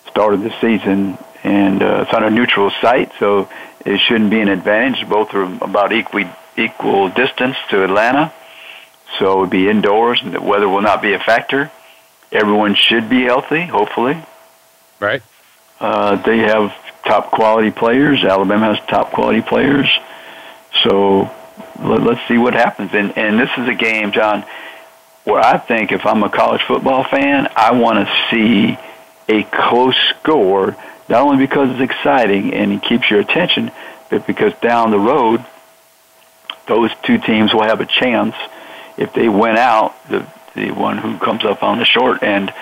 started 0.07 0.43
the 0.43 0.53
season, 0.61 1.17
and 1.43 1.81
uh, 1.81 2.03
it's 2.05 2.13
on 2.13 2.23
a 2.23 2.29
neutral 2.29 2.69
site, 2.79 3.11
so 3.17 3.49
it 3.85 3.99
shouldn't 3.99 4.29
be 4.29 4.39
an 4.39 4.49
advantage. 4.49 5.09
Both 5.09 5.33
are 5.33 5.43
about 5.63 5.91
equal 5.93 6.29
equal 6.55 7.09
distance 7.09 7.57
to 7.69 7.83
Atlanta, 7.83 8.31
so 9.19 9.34
it 9.34 9.39
would 9.41 9.49
be 9.49 9.69
indoors, 9.69 10.21
and 10.23 10.34
the 10.34 10.41
weather 10.41 10.67
will 10.67 10.82
not 10.82 11.02
be 11.02 11.13
a 11.13 11.19
factor. 11.19 11.71
Everyone 12.32 12.76
should 12.76 13.10
be 13.10 13.23
healthy, 13.23 13.62
hopefully. 13.62 14.17
Right. 14.99 15.21
Uh, 15.80 16.15
they 16.15 16.39
have 16.39 16.73
top 17.06 17.30
quality 17.32 17.71
players. 17.71 18.23
Alabama 18.23 18.73
has 18.73 18.86
top 18.88 19.12
quality 19.12 19.41
players. 19.41 19.88
So 20.84 21.30
let, 21.80 22.02
us 22.08 22.19
see 22.28 22.38
what 22.38 22.54
happens. 22.54 22.91
And, 22.93 23.17
and 23.17 23.39
this 23.39 23.49
is 23.58 23.67
a 23.67 23.76
game, 23.76 24.12
John, 24.12 24.45
where 25.26 25.39
I 25.39 25.58
think 25.58 25.91
if 25.91 26.06
I'm 26.06 26.23
a 26.23 26.30
college 26.30 26.62
football 26.63 27.04
fan, 27.04 27.47
I 27.56 27.73
want 27.73 28.08
to 28.08 28.13
see 28.32 28.78
a 29.30 29.43
close 29.43 29.97
score, 30.19 30.76
not 31.08 31.21
only 31.21 31.38
because 31.38 31.69
it's 31.71 31.91
exciting 31.91 32.54
and 32.54 32.73
it 32.73 32.82
keeps 32.82 33.10
your 33.10 33.19
attention, 33.19 33.71
but 34.10 34.26
because 34.26 34.54
down 34.62 34.91
the 34.91 34.99
road, 34.99 35.45
those 36.67 36.91
two 37.04 37.17
teams 37.17 37.54
will 37.54 37.63
have 37.63 37.82
a 37.82 37.86
chance 37.86 38.36
if 38.97 39.13
they 39.13 39.29
win 39.29 39.58
out, 39.58 39.95
the 40.10 40.25
the 40.56 40.71
one 40.71 40.97
who 40.97 41.17
comes 41.17 41.43
up 41.45 41.63
on 41.63 41.79
the 41.79 41.86
short 41.86 42.21
end 42.21 42.53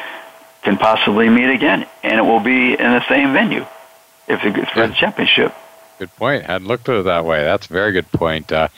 can 0.62 0.78
possibly 0.78 1.30
meet 1.30 1.50
again, 1.50 1.86
and 2.04 2.20
it 2.20 2.24
will 2.24 2.40
be 2.40 2.72
in 2.74 2.78
the 2.78 3.06
same 3.08 3.34
venue 3.34 3.66
if 4.28 4.44
it 4.46 4.56
gets 4.56 4.72
for 4.72 4.88
the 4.88 4.94
championship. 4.94 5.54
Good 6.00 6.16
point. 6.16 6.46
Hadn't 6.46 6.68
looked 6.68 6.88
at 6.90 6.96
it 6.96 7.06
that 7.06 7.26
way. 7.26 7.44
That's 7.44 7.68
a 7.68 7.74
very 7.74 7.92
good 7.92 8.12
point. 8.12 8.52
Uh, 8.52 8.70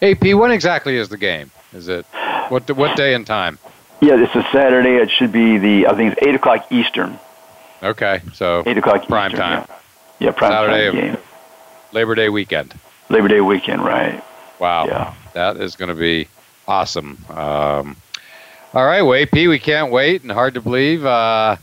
AP, 0.00 0.34
when 0.34 0.50
exactly 0.50 0.96
is 0.96 1.08
the 1.08 1.18
game? 1.18 1.50
Is 1.72 1.88
it 1.88 2.06
what 2.48 2.70
what 2.76 2.96
day 2.96 3.14
and 3.14 3.26
time? 3.26 3.58
Yeah, 4.00 4.20
it's 4.20 4.34
a 4.34 4.42
Saturday. 4.50 4.96
It 4.96 5.10
should 5.10 5.32
be 5.32 5.58
the 5.58 5.86
I 5.86 5.94
think 5.94 6.12
it's 6.12 6.26
eight 6.26 6.34
o'clock 6.34 6.66
Eastern. 6.72 7.18
Okay, 7.82 8.22
so 8.32 8.62
eight 8.66 8.78
o'clock 8.78 9.06
prime 9.06 9.30
Eastern, 9.30 9.40
time. 9.40 9.66
Yeah, 10.18 10.26
yeah 10.26 10.32
prime 10.32 10.52
Saturday 10.52 10.90
time 10.90 11.14
game. 11.14 11.22
Labor 11.92 12.14
Day 12.14 12.28
weekend. 12.28 12.74
Labor 13.10 13.28
Day 13.28 13.40
weekend, 13.40 13.84
right? 13.84 14.22
Wow. 14.58 14.86
Yeah. 14.86 15.14
That 15.34 15.56
is 15.58 15.76
going 15.76 15.88
to 15.88 15.94
be 15.94 16.28
awesome. 16.72 17.22
Um, 17.28 17.96
all 18.72 18.86
right, 18.86 19.02
AP, 19.22 19.34
we 19.34 19.58
can't 19.58 19.92
wait, 19.92 20.22
and 20.22 20.32
hard 20.32 20.54
to 20.54 20.62
believe. 20.62 21.04
Uh, 21.04 21.56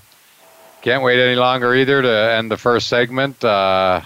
can't 0.84 1.02
wait 1.04 1.20
any 1.20 1.36
longer 1.36 1.74
either 1.74 2.04
to 2.04 2.34
end 2.38 2.52
the 2.52 2.58
first 2.58 2.88
segment. 2.88 3.44
Uh, 3.44 4.02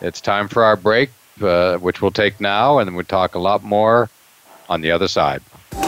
it's 0.00 0.22
time 0.22 0.48
for 0.48 0.64
our 0.64 0.76
break, 0.76 1.10
uh, 1.42 1.76
which 1.76 2.00
we'll 2.00 2.10
take 2.10 2.40
now, 2.40 2.78
and 2.78 2.88
then 2.88 2.94
we'll 2.94 3.04
talk 3.04 3.34
a 3.34 3.38
lot 3.38 3.62
more 3.62 4.08
on 4.68 4.80
the 4.80 4.90
other 4.90 5.06
side. 5.08 5.42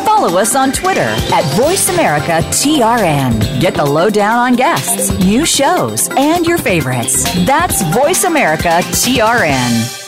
Follow 0.04 0.38
us 0.38 0.54
on 0.54 0.70
Twitter 0.72 1.00
at 1.00 1.44
VoiceAmericaTRN. 1.56 3.60
Get 3.60 3.72
the 3.74 3.86
lowdown 3.86 4.36
on 4.36 4.54
guests, 4.54 5.10
new 5.18 5.46
shows, 5.46 6.10
and 6.16 6.46
your 6.46 6.58
favorites. 6.58 7.24
That's 7.46 7.82
VoiceAmericaTRN. 7.84 10.07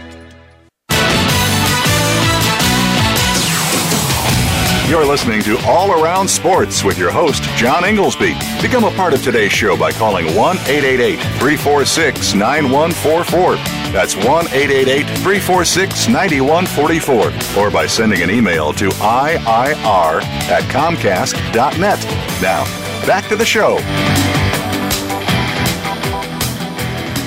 You're 4.91 5.05
listening 5.05 5.41
to 5.43 5.57
All 5.67 5.93
Around 5.93 6.27
Sports 6.27 6.83
with 6.83 6.97
your 6.97 7.11
host, 7.11 7.43
John 7.55 7.83
Ingoldsby. 7.83 8.61
Become 8.61 8.83
a 8.83 8.91
part 8.91 9.13
of 9.13 9.23
today's 9.23 9.53
show 9.53 9.77
by 9.77 9.93
calling 9.93 10.25
1 10.35 10.57
888 10.57 11.15
346 11.39 12.33
9144. 12.33 13.55
That's 13.93 14.17
1 14.17 14.25
888 14.25 15.05
346 15.19 16.09
9144 16.09 17.63
or 17.63 17.71
by 17.71 17.87
sending 17.87 18.21
an 18.21 18.29
email 18.29 18.73
to 18.73 18.89
IIR 18.89 20.23
at 20.51 20.63
Comcast.net. 20.63 22.41
Now, 22.41 22.65
back 23.07 23.29
to 23.29 23.37
the 23.37 23.45
show. 23.45 23.77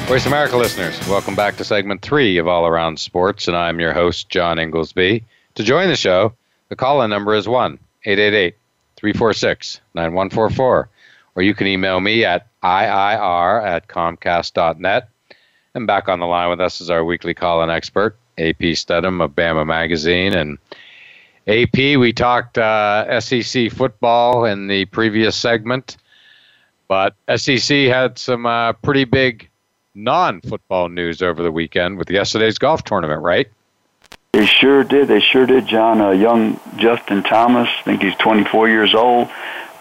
Voice 0.06 0.26
America 0.26 0.58
listeners, 0.58 1.00
welcome 1.08 1.34
back 1.34 1.56
to 1.56 1.64
segment 1.64 2.02
three 2.02 2.36
of 2.36 2.46
All 2.46 2.66
Around 2.66 3.00
Sports, 3.00 3.48
and 3.48 3.56
I'm 3.56 3.80
your 3.80 3.94
host, 3.94 4.28
John 4.28 4.58
Ingoldsby. 4.58 5.24
To 5.54 5.62
join 5.62 5.88
the 5.88 5.96
show, 5.96 6.34
the 6.68 6.76
call 6.76 7.02
in 7.02 7.10
number 7.10 7.34
is 7.34 7.48
1 7.48 7.78
888 8.04 8.56
346 8.96 9.80
9144, 9.94 10.88
or 11.34 11.42
you 11.42 11.54
can 11.54 11.66
email 11.66 12.00
me 12.00 12.24
at 12.24 12.46
IIR 12.62 13.64
at 13.64 13.88
Comcast.net. 13.88 15.08
And 15.74 15.86
back 15.86 16.08
on 16.08 16.20
the 16.20 16.26
line 16.26 16.50
with 16.50 16.60
us 16.60 16.80
is 16.80 16.90
our 16.90 17.04
weekly 17.04 17.34
call 17.34 17.62
in 17.62 17.70
expert, 17.70 18.16
AP 18.38 18.76
Stedham 18.76 19.20
of 19.20 19.32
Bama 19.32 19.66
Magazine. 19.66 20.32
And 20.32 20.58
AP, 21.46 21.98
we 21.98 22.12
talked 22.12 22.56
uh, 22.56 23.20
SEC 23.20 23.70
football 23.72 24.44
in 24.44 24.68
the 24.68 24.84
previous 24.86 25.36
segment, 25.36 25.96
but 26.88 27.14
SEC 27.36 27.88
had 27.88 28.18
some 28.18 28.46
uh, 28.46 28.72
pretty 28.74 29.04
big 29.04 29.48
non 29.94 30.40
football 30.40 30.88
news 30.88 31.22
over 31.22 31.42
the 31.42 31.52
weekend 31.52 31.98
with 31.98 32.10
yesterday's 32.10 32.58
golf 32.58 32.84
tournament, 32.84 33.22
right? 33.22 33.48
They 34.34 34.46
sure 34.46 34.82
did. 34.82 35.06
They 35.06 35.20
sure 35.20 35.46
did, 35.46 35.68
John. 35.68 36.00
Uh, 36.00 36.10
young 36.10 36.58
Justin 36.76 37.22
Thomas, 37.22 37.68
I 37.68 37.82
think 37.82 38.02
he's 38.02 38.16
24 38.16 38.68
years 38.68 38.92
old, 38.92 39.28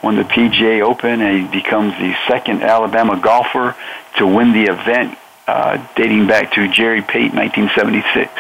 won 0.04 0.16
the 0.16 0.22
PGA 0.22 0.84
Open, 0.84 1.22
and 1.24 1.42
he 1.42 1.60
becomes 1.60 1.94
the 1.94 2.16
second 2.28 2.62
Alabama 2.62 3.20
golfer 3.20 3.76
to 4.18 4.28
win 4.28 4.54
the 4.54 4.72
event, 4.72 5.18
uh, 5.48 5.84
dating 5.96 6.28
back 6.28 6.54
to 6.54 6.72
Jerry 6.72 7.02
Pate, 7.02 7.34
1976. 7.34 8.32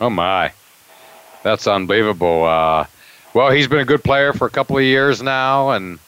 Oh 0.00 0.10
my, 0.10 0.50
that's 1.44 1.68
unbelievable. 1.68 2.42
Uh, 2.42 2.86
well, 3.34 3.52
he's 3.52 3.68
been 3.68 3.78
a 3.78 3.84
good 3.84 4.02
player 4.02 4.32
for 4.32 4.48
a 4.48 4.50
couple 4.50 4.76
of 4.76 4.82
years 4.82 5.22
now, 5.22 5.70
and 5.70 6.00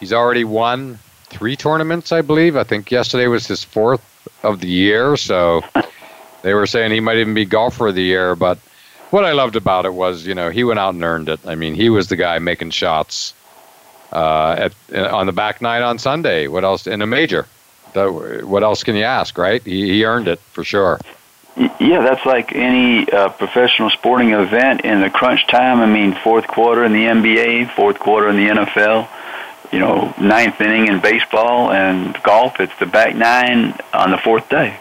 he's 0.00 0.12
already 0.12 0.42
won 0.42 0.98
three 1.26 1.54
tournaments, 1.54 2.10
I 2.10 2.22
believe. 2.22 2.56
I 2.56 2.64
think 2.64 2.90
yesterday 2.90 3.28
was 3.28 3.46
his 3.46 3.62
fourth 3.62 4.02
of 4.42 4.58
the 4.58 4.68
year, 4.68 5.16
so 5.16 5.62
they 6.42 6.54
were 6.54 6.66
saying 6.66 6.92
he 6.92 7.00
might 7.00 7.18
even 7.18 7.34
be 7.34 7.44
golfer 7.44 7.88
of 7.88 7.94
the 7.94 8.02
year. 8.02 8.34
But 8.36 8.58
what 9.10 9.24
I 9.24 9.32
loved 9.32 9.56
about 9.56 9.84
it 9.86 9.94
was, 9.94 10.26
you 10.26 10.34
know, 10.34 10.50
he 10.50 10.64
went 10.64 10.78
out 10.78 10.94
and 10.94 11.02
earned 11.02 11.28
it. 11.28 11.40
I 11.46 11.54
mean, 11.54 11.74
he 11.74 11.88
was 11.88 12.08
the 12.08 12.16
guy 12.16 12.38
making 12.38 12.70
shots 12.70 13.34
uh, 14.12 14.68
at 14.90 14.96
on 14.96 15.26
the 15.26 15.32
back 15.32 15.62
nine 15.62 15.82
on 15.82 15.98
Sunday. 15.98 16.48
What 16.48 16.64
else 16.64 16.86
in 16.86 17.02
a 17.02 17.06
major? 17.06 17.46
What 17.94 18.62
else 18.62 18.84
can 18.84 18.96
you 18.96 19.04
ask, 19.04 19.36
right? 19.36 19.62
He, 19.62 19.88
he 19.88 20.04
earned 20.04 20.28
it 20.28 20.38
for 20.38 20.64
sure. 20.64 20.98
Yeah, 21.56 22.00
that's 22.00 22.24
like 22.24 22.54
any 22.54 23.10
uh, 23.10 23.28
professional 23.28 23.90
sporting 23.90 24.30
event 24.30 24.82
in 24.82 25.02
the 25.02 25.10
crunch 25.10 25.46
time. 25.48 25.80
I 25.80 25.86
mean, 25.86 26.14
fourth 26.14 26.46
quarter 26.46 26.82
in 26.84 26.92
the 26.92 27.04
NBA, 27.04 27.74
fourth 27.74 27.98
quarter 27.98 28.28
in 28.28 28.36
the 28.36 28.48
NFL, 28.48 29.06
you 29.70 29.78
know, 29.78 30.14
ninth 30.18 30.58
inning 30.62 30.88
in 30.88 31.00
baseball 31.00 31.70
and 31.70 32.18
golf. 32.22 32.58
It's 32.58 32.76
the 32.78 32.86
back 32.86 33.14
nine 33.14 33.78
on 33.92 34.10
the 34.10 34.16
fourth 34.16 34.48
day. 34.48 34.78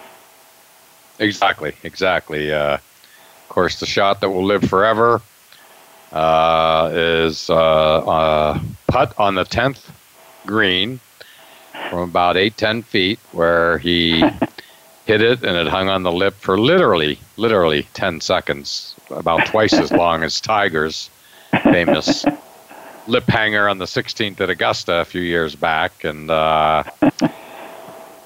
Exactly, 1.22 1.74
exactly. 1.84 2.52
Uh, 2.52 2.74
of 2.74 3.46
course, 3.48 3.80
the 3.80 3.86
shot 3.86 4.22
that 4.22 4.30
will 4.30 4.44
live 4.44 4.64
forever 4.64 5.22
uh, 6.12 6.90
is 6.92 7.50
uh, 7.50 7.56
uh 7.56 8.60
putt 8.88 9.14
on 9.18 9.36
the 9.36 9.46
tenth 9.46 9.90
green 10.46 11.00
from 11.90 12.00
about 12.00 12.38
eight 12.38 12.58
ten 12.58 12.82
feet, 12.82 13.20
where 13.34 13.78
he 13.78 14.20
hit 15.06 15.22
it 15.22 15.44
and 15.44 15.56
it 15.56 15.68
hung 15.68 15.90
on 15.90 16.02
the 16.02 16.12
lip 16.12 16.34
for 16.34 16.58
literally, 16.60 17.20
literally 17.38 17.88
ten 17.94 18.20
seconds, 18.20 18.96
about 19.12 19.46
twice 19.46 19.74
as 19.74 19.92
long 19.92 20.24
as 20.24 20.42
Tiger's 20.42 21.12
famous 21.64 22.26
lip 23.08 23.26
hanger 23.28 23.70
on 23.70 23.78
the 23.78 23.86
16th 23.86 24.40
at 24.42 24.50
Augusta 24.50 25.02
a 25.02 25.06
few 25.06 25.22
years 25.22 25.56
back, 25.56 26.04
and 26.04 26.32
uh, 26.32 26.84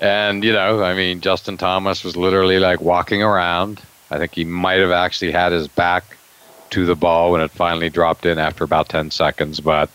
and, 0.01 0.43
you 0.43 0.53
know, 0.53 0.83
I 0.83 0.93
mean, 0.93 1.21
Justin 1.21 1.57
Thomas 1.57 2.03
was 2.03 2.15
literally 2.15 2.59
like 2.59 2.81
walking 2.81 3.23
around. 3.23 3.81
I 4.11 4.17
think 4.17 4.35
he 4.35 4.43
might 4.43 4.79
have 4.79 4.91
actually 4.91 5.31
had 5.31 5.51
his 5.51 5.67
back 5.67 6.17
to 6.71 6.85
the 6.85 6.95
ball 6.95 7.31
when 7.31 7.41
it 7.41 7.51
finally 7.51 7.89
dropped 7.89 8.25
in 8.25 8.37
after 8.37 8.63
about 8.63 8.89
10 8.89 9.11
seconds. 9.11 9.59
But, 9.59 9.89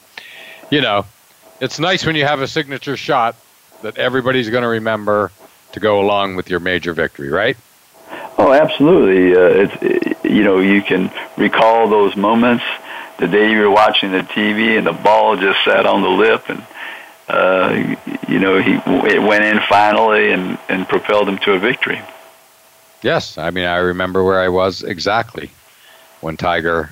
you 0.70 0.80
know, 0.80 1.06
it's 1.60 1.78
nice 1.78 2.06
when 2.06 2.16
you 2.16 2.24
have 2.24 2.40
a 2.40 2.48
signature 2.48 2.96
shot 2.96 3.36
that 3.82 3.98
everybody's 3.98 4.50
going 4.50 4.62
to 4.62 4.68
remember 4.68 5.30
to 5.72 5.80
go 5.80 6.00
along 6.00 6.36
with 6.36 6.50
your 6.50 6.60
major 6.60 6.92
victory, 6.92 7.28
right? 7.28 7.56
Oh, 8.38 8.52
absolutely. 8.52 9.34
Uh, 9.34 9.66
it's 9.66 10.24
you 10.24 10.42
know 10.42 10.58
you 10.60 10.82
can 10.82 11.12
recall 11.36 11.88
those 11.88 12.16
moments 12.16 12.64
the 13.18 13.28
day 13.28 13.50
you 13.50 13.60
were 13.60 13.70
watching 13.70 14.12
the 14.12 14.20
TV 14.20 14.78
and 14.78 14.86
the 14.86 14.92
ball 14.92 15.36
just 15.36 15.62
sat 15.64 15.84
on 15.84 16.00
the 16.00 16.08
lip 16.08 16.48
and 16.48 16.64
uh, 17.30 17.96
you 18.28 18.38
know, 18.38 18.60
he 18.60 18.80
it 19.08 19.22
went 19.22 19.44
in 19.44 19.60
finally 19.68 20.32
and, 20.32 20.58
and 20.68 20.88
propelled 20.88 21.28
him 21.28 21.38
to 21.38 21.52
a 21.52 21.58
victory. 21.58 22.00
Yes, 23.02 23.38
I 23.38 23.50
mean 23.50 23.64
I 23.64 23.76
remember 23.76 24.22
where 24.24 24.40
I 24.40 24.48
was 24.48 24.82
exactly 24.82 25.50
when 26.20 26.36
Tiger 26.36 26.90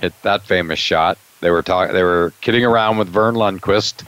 hit 0.00 0.14
that 0.22 0.42
famous 0.42 0.78
shot. 0.78 1.18
They 1.40 1.50
were 1.50 1.62
talk, 1.62 1.92
they 1.92 2.02
were 2.02 2.32
kidding 2.40 2.64
around 2.64 2.98
with 2.98 3.08
Verne 3.08 3.34
Lundquist. 3.34 4.06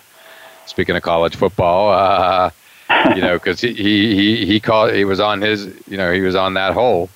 Speaking 0.67 0.97
of 0.97 1.03
college 1.03 1.37
football, 1.37 1.93
uh, 1.93 2.51
you 3.15 3.21
know, 3.21 3.35
because 3.35 3.61
he, 3.61 3.73
he 3.75 4.15
he 4.15 4.47
he 4.47 4.61
called 4.61 4.93
he 4.93 5.05
was 5.05 5.21
on 5.21 5.41
his 5.43 5.67
you 5.89 5.97
know 5.97 6.13
he 6.13 6.21
was 6.21 6.35
on 6.35 6.55
that 6.55 6.73
hole, 6.73 7.11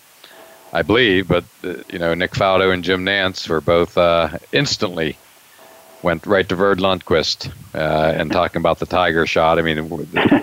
I 0.73 0.83
believe. 0.83 1.29
But 1.29 1.45
uh, 1.65 1.77
you 1.91 1.99
know, 1.99 2.15
Nick 2.15 2.33
Faldo 2.33 2.73
and 2.73 2.85
Jim 2.85 3.05
Nantz 3.05 3.49
were 3.49 3.61
both 3.61 3.97
uh, 3.97 4.39
instantly 4.53 5.17
went 6.03 6.27
right 6.27 6.49
to 6.49 6.57
Verne 6.57 6.79
Lundquist 6.79 7.53
uh, 7.75 8.13
and 8.17 8.33
talking 8.33 8.61
about 8.61 8.79
the 8.79 8.87
Tiger 8.87 9.27
shot. 9.27 9.59
I 9.59 9.63
mean, 9.63 9.79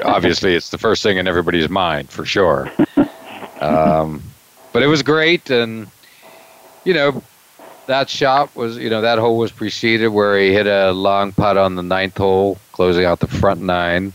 obviously, 0.04 0.56
it's 0.56 0.70
the 0.70 0.78
first 0.78 1.04
thing 1.04 1.18
in 1.18 1.28
everybody's 1.28 1.70
mind 1.70 2.10
for 2.10 2.26
sure. 2.26 2.72
Um, 3.60 4.22
but 4.74 4.84
it 4.84 4.88
was 4.88 5.02
great, 5.02 5.50
and 5.50 5.88
you 6.84 6.94
know, 6.94 7.24
that 7.88 8.10
shot 8.10 8.56
was 8.56 8.78
you 8.78 8.90
know 8.90 9.02
that 9.02 9.18
hole 9.18 9.38
was 9.38 9.52
preceded 9.52 10.10
where 10.10 10.38
he 10.38 10.54
hit 10.54 10.68
a 10.68 10.92
long 10.92 11.32
putt 11.32 11.58
on 11.58 11.76
the 11.76 11.84
ninth 11.84 12.18
hole, 12.18 12.60
closing 12.72 13.06
out 13.06 13.20
the 13.20 13.28
front 13.28 13.62
nine 13.62 14.14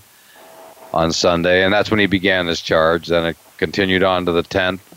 on 0.93 1.13
Sunday, 1.13 1.65
and 1.65 1.73
that's 1.73 1.91
when 1.91 2.01
he 2.01 2.07
began 2.07 2.47
his 2.47 2.61
charge. 2.61 3.09
Then 3.09 3.27
it 3.27 3.37
continued 3.57 4.03
on 4.03 4.27
to 4.27 4.33
the 4.33 4.43
tenth. 4.43 4.89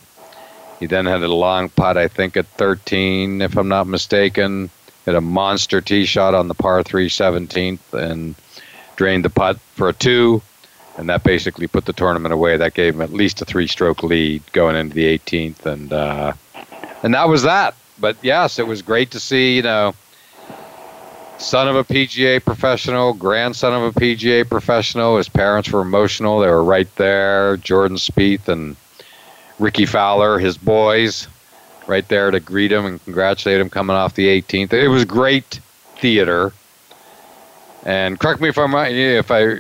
He 0.79 0.87
then 0.87 1.05
had 1.05 1.23
a 1.23 1.33
long 1.33 1.69
putt, 1.69 1.97
I 1.97 2.09
think, 2.09 2.35
at 2.35 2.47
13, 2.47 3.41
if 3.41 3.57
I'm 3.57 3.69
not 3.69 3.87
mistaken 3.87 4.69
hit 5.05 5.15
a 5.15 5.21
monster 5.21 5.81
tee 5.81 6.05
shot 6.05 6.33
on 6.33 6.47
the 6.47 6.53
par 6.53 6.83
3 6.83 7.07
17th 7.07 7.93
and 7.93 8.35
drained 8.95 9.23
the 9.23 9.29
putt 9.29 9.59
for 9.75 9.89
a 9.89 9.93
two. 9.93 10.41
And 10.97 11.09
that 11.09 11.23
basically 11.23 11.67
put 11.67 11.85
the 11.85 11.93
tournament 11.93 12.33
away. 12.33 12.57
That 12.57 12.73
gave 12.73 12.95
him 12.95 13.01
at 13.01 13.11
least 13.11 13.41
a 13.41 13.45
three 13.45 13.67
stroke 13.67 14.01
lead 14.01 14.41
going 14.53 14.75
into 14.75 14.95
the 14.95 15.17
18th. 15.17 15.65
And, 15.65 15.91
uh, 15.91 16.33
and 17.03 17.13
that 17.13 17.27
was 17.27 17.43
that. 17.43 17.75
But 17.99 18.17
yes, 18.21 18.59
it 18.59 18.67
was 18.67 18.81
great 18.81 19.11
to 19.11 19.19
see, 19.19 19.57
you 19.57 19.61
know, 19.61 19.93
son 21.37 21.67
of 21.67 21.75
a 21.75 21.83
PGA 21.83 22.43
professional, 22.43 23.13
grandson 23.13 23.73
of 23.73 23.95
a 23.95 23.99
PGA 23.99 24.47
professional. 24.47 25.17
His 25.17 25.29
parents 25.29 25.69
were 25.69 25.81
emotional. 25.81 26.39
They 26.39 26.47
were 26.47 26.63
right 26.63 26.93
there. 26.95 27.57
Jordan 27.57 27.97
Spieth 27.97 28.47
and 28.47 28.77
Rickie 29.59 29.85
Fowler, 29.85 30.39
his 30.39 30.57
boys, 30.57 31.27
right 31.87 32.07
there 32.07 32.31
to 32.31 32.39
greet 32.39 32.71
him 32.71 32.85
and 32.85 33.03
congratulate 33.03 33.59
him 33.59 33.69
coming 33.69 33.95
off 33.95 34.15
the 34.15 34.27
18th. 34.41 34.73
It 34.73 34.87
was 34.87 35.05
great 35.05 35.59
theater. 35.97 36.53
And 37.83 38.19
correct 38.19 38.41
me 38.41 38.49
if 38.49 38.57
I'm 38.57 38.73
right. 38.73 38.93
If 38.93 39.31
I, 39.31 39.59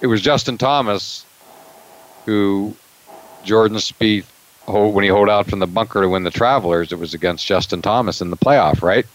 it 0.00 0.06
was 0.06 0.20
Justin 0.20 0.58
Thomas 0.58 1.24
who 2.26 2.74
Jordan 3.44 3.78
Spieth 3.78 4.26
when 4.66 5.02
he 5.02 5.10
holed 5.10 5.28
out 5.28 5.48
from 5.48 5.58
the 5.58 5.66
bunker 5.66 6.00
to 6.00 6.08
win 6.08 6.22
the 6.22 6.30
Travelers. 6.30 6.92
It 6.92 6.98
was 6.98 7.14
against 7.14 7.46
Justin 7.46 7.82
Thomas 7.82 8.20
in 8.20 8.30
the 8.30 8.36
playoff, 8.36 8.82
right? 8.82 9.06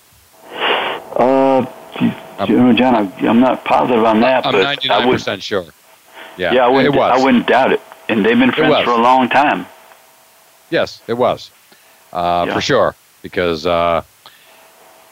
Uh, 1.15 1.65
John, 2.73 3.13
I'm, 3.19 3.39
not 3.39 3.63
positive 3.63 4.03
on 4.03 4.19
that. 4.21 4.45
I'm 4.45 4.51
but 4.51 4.63
99 4.63 5.11
percent 5.11 5.43
sure. 5.43 5.65
Yeah, 6.37 6.53
yeah, 6.53 6.65
I 6.65 6.67
wouldn't, 6.67 6.93
it 6.93 6.97
was. 6.97 7.21
I 7.21 7.23
wouldn't 7.23 7.47
doubt 7.47 7.71
it. 7.71 7.81
And 8.09 8.25
they've 8.25 8.37
been 8.37 8.51
friends 8.51 8.83
for 8.83 8.91
a 8.91 9.01
long 9.01 9.29
time. 9.29 9.65
Yes, 10.69 11.01
it 11.07 11.13
was 11.13 11.51
uh, 12.16 12.45
yeah. 12.47 12.53
for 12.53 12.61
sure. 12.61 12.95
Because 13.22 13.66
uh, 13.66 14.03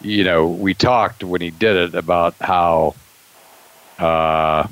you 0.01 0.23
know, 0.23 0.47
we 0.47 0.73
talked 0.73 1.23
when 1.23 1.41
he 1.41 1.51
did 1.51 1.75
it 1.75 1.95
about 1.95 2.35
how 2.39 2.95
uh, 3.99 4.67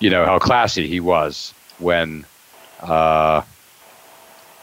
you 0.00 0.10
know 0.10 0.24
how 0.24 0.38
classy 0.38 0.86
he 0.86 1.00
was 1.00 1.54
when 1.78 2.26
uh, 2.80 3.42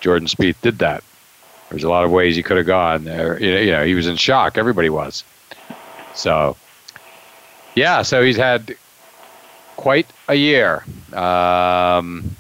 Jordan 0.02 0.28
Spieth 0.28 0.60
did 0.62 0.80
that. 0.80 1.04
There's 1.70 1.84
a 1.84 1.90
lot 1.90 2.04
of 2.04 2.12
ways 2.12 2.36
he 2.36 2.44
could 2.44 2.58
have 2.58 2.66
gone. 2.66 3.06
There, 3.06 3.42
you 3.42 3.72
know, 3.72 3.86
he 3.86 3.96
was 3.96 4.08
in 4.08 4.18
shock. 4.18 4.58
Everybody 4.58 4.90
was. 4.90 5.24
So, 6.14 6.58
yeah. 7.76 8.02
So 8.02 8.22
he's 8.22 8.36
had 8.36 8.76
quite 9.78 10.08
a 10.28 10.36
year. 10.36 10.84
Um, 11.14 12.36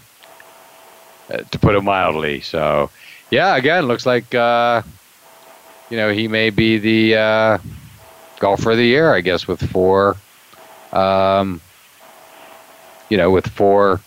to 1.52 1.60
put 1.60 1.76
it 1.76 1.82
mildly. 1.82 2.42
So, 2.42 2.90
yeah, 3.32 3.56
again, 3.56 3.88
looks 3.88 4.06
like 4.06 4.36
uh, 4.36 4.82
you 5.90 5.98
know 5.98 6.12
he 6.12 6.28
may 6.28 6.50
be 6.50 6.78
the 6.78 7.16
uh, 7.16 7.58
golfer 8.40 8.72
of 8.72 8.78
the 8.78 8.86
year, 8.86 9.14
I 9.14 9.22
guess, 9.22 9.48
with 9.48 9.68
four. 9.72 10.18
Um, 10.92 11.62
you 13.10 13.18
know, 13.18 13.32
with 13.32 13.48
four. 13.48 14.02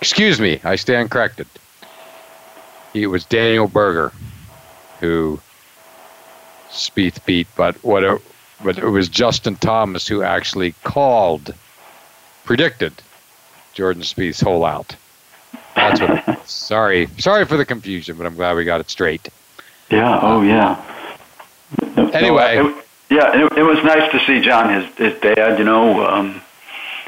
Excuse 0.00 0.40
me, 0.40 0.60
I 0.62 0.76
stand 0.76 1.10
corrected. 1.10 1.48
It 2.94 3.08
was 3.08 3.24
Daniel 3.24 3.66
Berger 3.68 4.12
who 5.00 5.40
Spieth 6.70 7.24
beat, 7.24 7.46
but 7.56 7.82
what 7.84 8.04
it, 8.04 8.22
but 8.62 8.78
it 8.78 8.88
was 8.88 9.08
Justin 9.08 9.56
Thomas 9.56 10.06
who 10.06 10.22
actually 10.22 10.72
called, 10.84 11.54
predicted 12.44 12.92
Jordan 13.74 14.02
Spieth's 14.02 14.40
hole 14.40 14.64
out. 14.64 14.96
That's 15.78 16.00
what. 16.00 16.48
sorry, 16.48 17.08
sorry 17.18 17.44
for 17.44 17.56
the 17.56 17.64
confusion, 17.64 18.16
but 18.16 18.26
I'm 18.26 18.34
glad 18.34 18.56
we 18.56 18.64
got 18.64 18.80
it 18.80 18.90
straight. 18.90 19.28
Yeah. 19.90 20.18
Oh, 20.20 20.42
yeah. 20.42 20.82
Anyway. 22.12 22.56
No, 22.56 22.68
it, 22.68 22.84
yeah, 23.10 23.46
it, 23.46 23.58
it, 23.58 23.62
was 23.62 23.82
nice 23.84 24.10
to 24.12 24.20
see 24.26 24.40
John, 24.40 24.72
his 24.72 24.94
his 24.96 25.20
dad. 25.20 25.58
You 25.58 25.64
know, 25.64 26.06
um, 26.06 26.42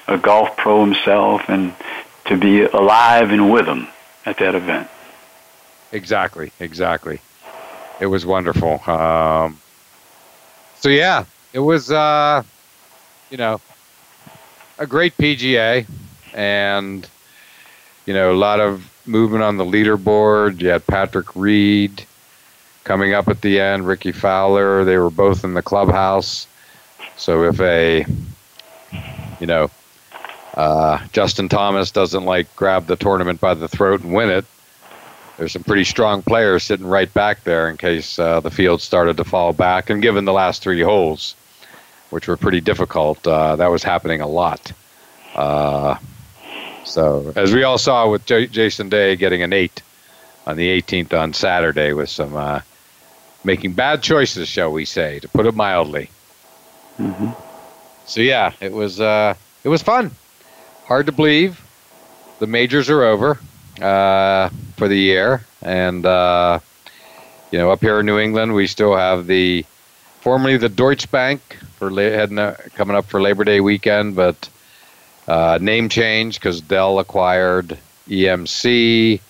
a 0.08 0.16
golf 0.16 0.56
pro 0.56 0.84
himself, 0.84 1.42
and 1.48 1.74
to 2.26 2.36
be 2.36 2.62
alive 2.62 3.30
and 3.30 3.50
with 3.50 3.66
him 3.66 3.88
at 4.24 4.38
that 4.38 4.54
event. 4.54 4.88
Exactly. 5.92 6.52
Exactly. 6.60 7.20
It 8.00 8.06
was 8.06 8.24
wonderful. 8.24 8.80
Um, 8.90 9.60
so 10.76 10.88
yeah, 10.88 11.24
it 11.52 11.58
was. 11.58 11.90
Uh, 11.90 12.42
you 13.30 13.36
know, 13.36 13.60
a 14.78 14.86
great 14.86 15.16
PGA, 15.16 15.86
and 16.34 17.08
you 18.10 18.14
know, 18.14 18.32
a 18.32 18.34
lot 18.34 18.58
of 18.58 18.90
movement 19.06 19.44
on 19.44 19.56
the 19.56 19.64
leaderboard. 19.64 20.60
You 20.60 20.70
had 20.70 20.84
Patrick 20.84 21.36
Reed 21.36 22.04
coming 22.82 23.14
up 23.14 23.28
at 23.28 23.40
the 23.40 23.60
end, 23.60 23.86
Rickie 23.86 24.10
Fowler. 24.10 24.84
They 24.84 24.98
were 24.98 25.12
both 25.12 25.44
in 25.44 25.54
the 25.54 25.62
clubhouse. 25.62 26.48
So 27.16 27.44
if 27.44 27.60
a, 27.60 28.04
you 29.38 29.46
know, 29.46 29.70
uh, 30.54 31.06
Justin 31.12 31.48
Thomas 31.48 31.92
doesn't 31.92 32.24
like 32.24 32.56
grab 32.56 32.86
the 32.86 32.96
tournament 32.96 33.40
by 33.40 33.54
the 33.54 33.68
throat 33.68 34.02
and 34.02 34.12
win 34.12 34.28
it, 34.28 34.44
there's 35.36 35.52
some 35.52 35.62
pretty 35.62 35.84
strong 35.84 36.22
players 36.22 36.64
sitting 36.64 36.88
right 36.88 37.14
back 37.14 37.44
there 37.44 37.70
in 37.70 37.76
case 37.76 38.18
uh, 38.18 38.40
the 38.40 38.50
field 38.50 38.82
started 38.82 39.18
to 39.18 39.24
fall 39.24 39.52
back. 39.52 39.88
And 39.88 40.02
given 40.02 40.24
the 40.24 40.32
last 40.32 40.64
three 40.64 40.82
holes, 40.82 41.36
which 42.10 42.26
were 42.26 42.36
pretty 42.36 42.60
difficult, 42.60 43.24
uh, 43.24 43.54
that 43.54 43.70
was 43.70 43.84
happening 43.84 44.20
a 44.20 44.26
lot. 44.26 44.72
So, 46.90 47.32
as 47.36 47.54
we 47.54 47.62
all 47.62 47.78
saw 47.78 48.10
with 48.10 48.26
J- 48.26 48.48
Jason 48.48 48.88
Day 48.88 49.14
getting 49.14 49.44
an 49.44 49.52
eight 49.52 49.80
on 50.44 50.56
the 50.56 50.66
18th 50.82 51.12
on 51.12 51.32
Saturday 51.32 51.92
with 51.92 52.08
some 52.08 52.34
uh, 52.34 52.62
making 53.44 53.74
bad 53.74 54.02
choices, 54.02 54.48
shall 54.48 54.72
we 54.72 54.84
say, 54.84 55.20
to 55.20 55.28
put 55.28 55.46
it 55.46 55.54
mildly. 55.54 56.10
Mm-hmm. 56.98 57.30
So 58.06 58.22
yeah, 58.22 58.54
it 58.60 58.72
was 58.72 59.00
uh, 59.00 59.34
it 59.62 59.68
was 59.68 59.82
fun. 59.82 60.10
Hard 60.86 61.06
to 61.06 61.12
believe. 61.12 61.64
The 62.40 62.48
majors 62.48 62.90
are 62.90 63.04
over 63.04 63.38
uh, 63.80 64.48
for 64.76 64.88
the 64.88 64.98
year, 64.98 65.44
and 65.62 66.04
uh, 66.04 66.58
you 67.52 67.58
know, 67.58 67.70
up 67.70 67.82
here 67.82 68.00
in 68.00 68.06
New 68.06 68.18
England, 68.18 68.52
we 68.52 68.66
still 68.66 68.96
have 68.96 69.28
the 69.28 69.64
formerly 70.22 70.56
the 70.56 70.68
Deutsche 70.68 71.08
Bank 71.12 71.40
for 71.76 71.88
heading 71.90 72.36
coming 72.74 72.96
up 72.96 73.04
for 73.04 73.22
Labor 73.22 73.44
Day 73.44 73.60
weekend, 73.60 74.16
but 74.16 74.48
uh, 75.28 75.58
name 75.60 75.88
change 75.88 76.38
because 76.38 76.60
Dell 76.60 76.98
acquired 76.98 77.78
EMC, 78.08 79.20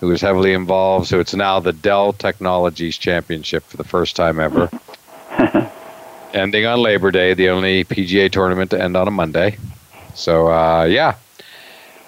who 0.00 0.08
was 0.08 0.20
heavily 0.20 0.52
involved. 0.52 1.06
So 1.06 1.20
it's 1.20 1.34
now 1.34 1.60
the 1.60 1.72
Dell 1.72 2.12
Technologies 2.12 2.98
Championship 2.98 3.64
for 3.64 3.76
the 3.76 3.84
first 3.84 4.16
time 4.16 4.40
ever. 4.40 4.70
Ending 6.34 6.66
on 6.66 6.80
Labor 6.80 7.10
Day, 7.10 7.34
the 7.34 7.50
only 7.50 7.84
PGA 7.84 8.30
tournament 8.30 8.70
to 8.70 8.82
end 8.82 8.96
on 8.96 9.06
a 9.06 9.10
Monday. 9.10 9.58
So, 10.14 10.50
uh, 10.50 10.84
yeah. 10.84 11.16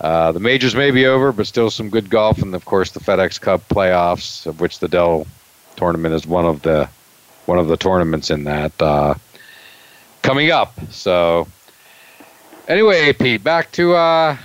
Uh, 0.00 0.32
the 0.32 0.40
majors 0.40 0.74
may 0.74 0.90
be 0.90 1.06
over, 1.06 1.30
but 1.30 1.46
still 1.46 1.70
some 1.70 1.88
good 1.88 2.10
golf, 2.10 2.42
and 2.42 2.54
of 2.54 2.64
course 2.64 2.90
the 2.90 3.00
FedEx 3.00 3.40
Cup 3.40 3.66
playoffs, 3.68 4.46
of 4.46 4.60
which 4.60 4.78
the 4.78 4.88
Dell 4.88 5.26
tournament 5.76 6.14
is 6.14 6.26
one 6.26 6.44
of 6.46 6.62
the 6.62 6.88
one 7.46 7.58
of 7.58 7.68
the 7.68 7.76
tournaments 7.76 8.30
in 8.30 8.44
that 8.44 8.72
uh, 8.82 9.14
coming 10.22 10.50
up. 10.50 10.74
So 10.90 11.46
Anyway, 12.66 13.10
AP, 13.10 13.42
back 13.42 13.70
to 13.72 13.94
uh, 13.94 14.36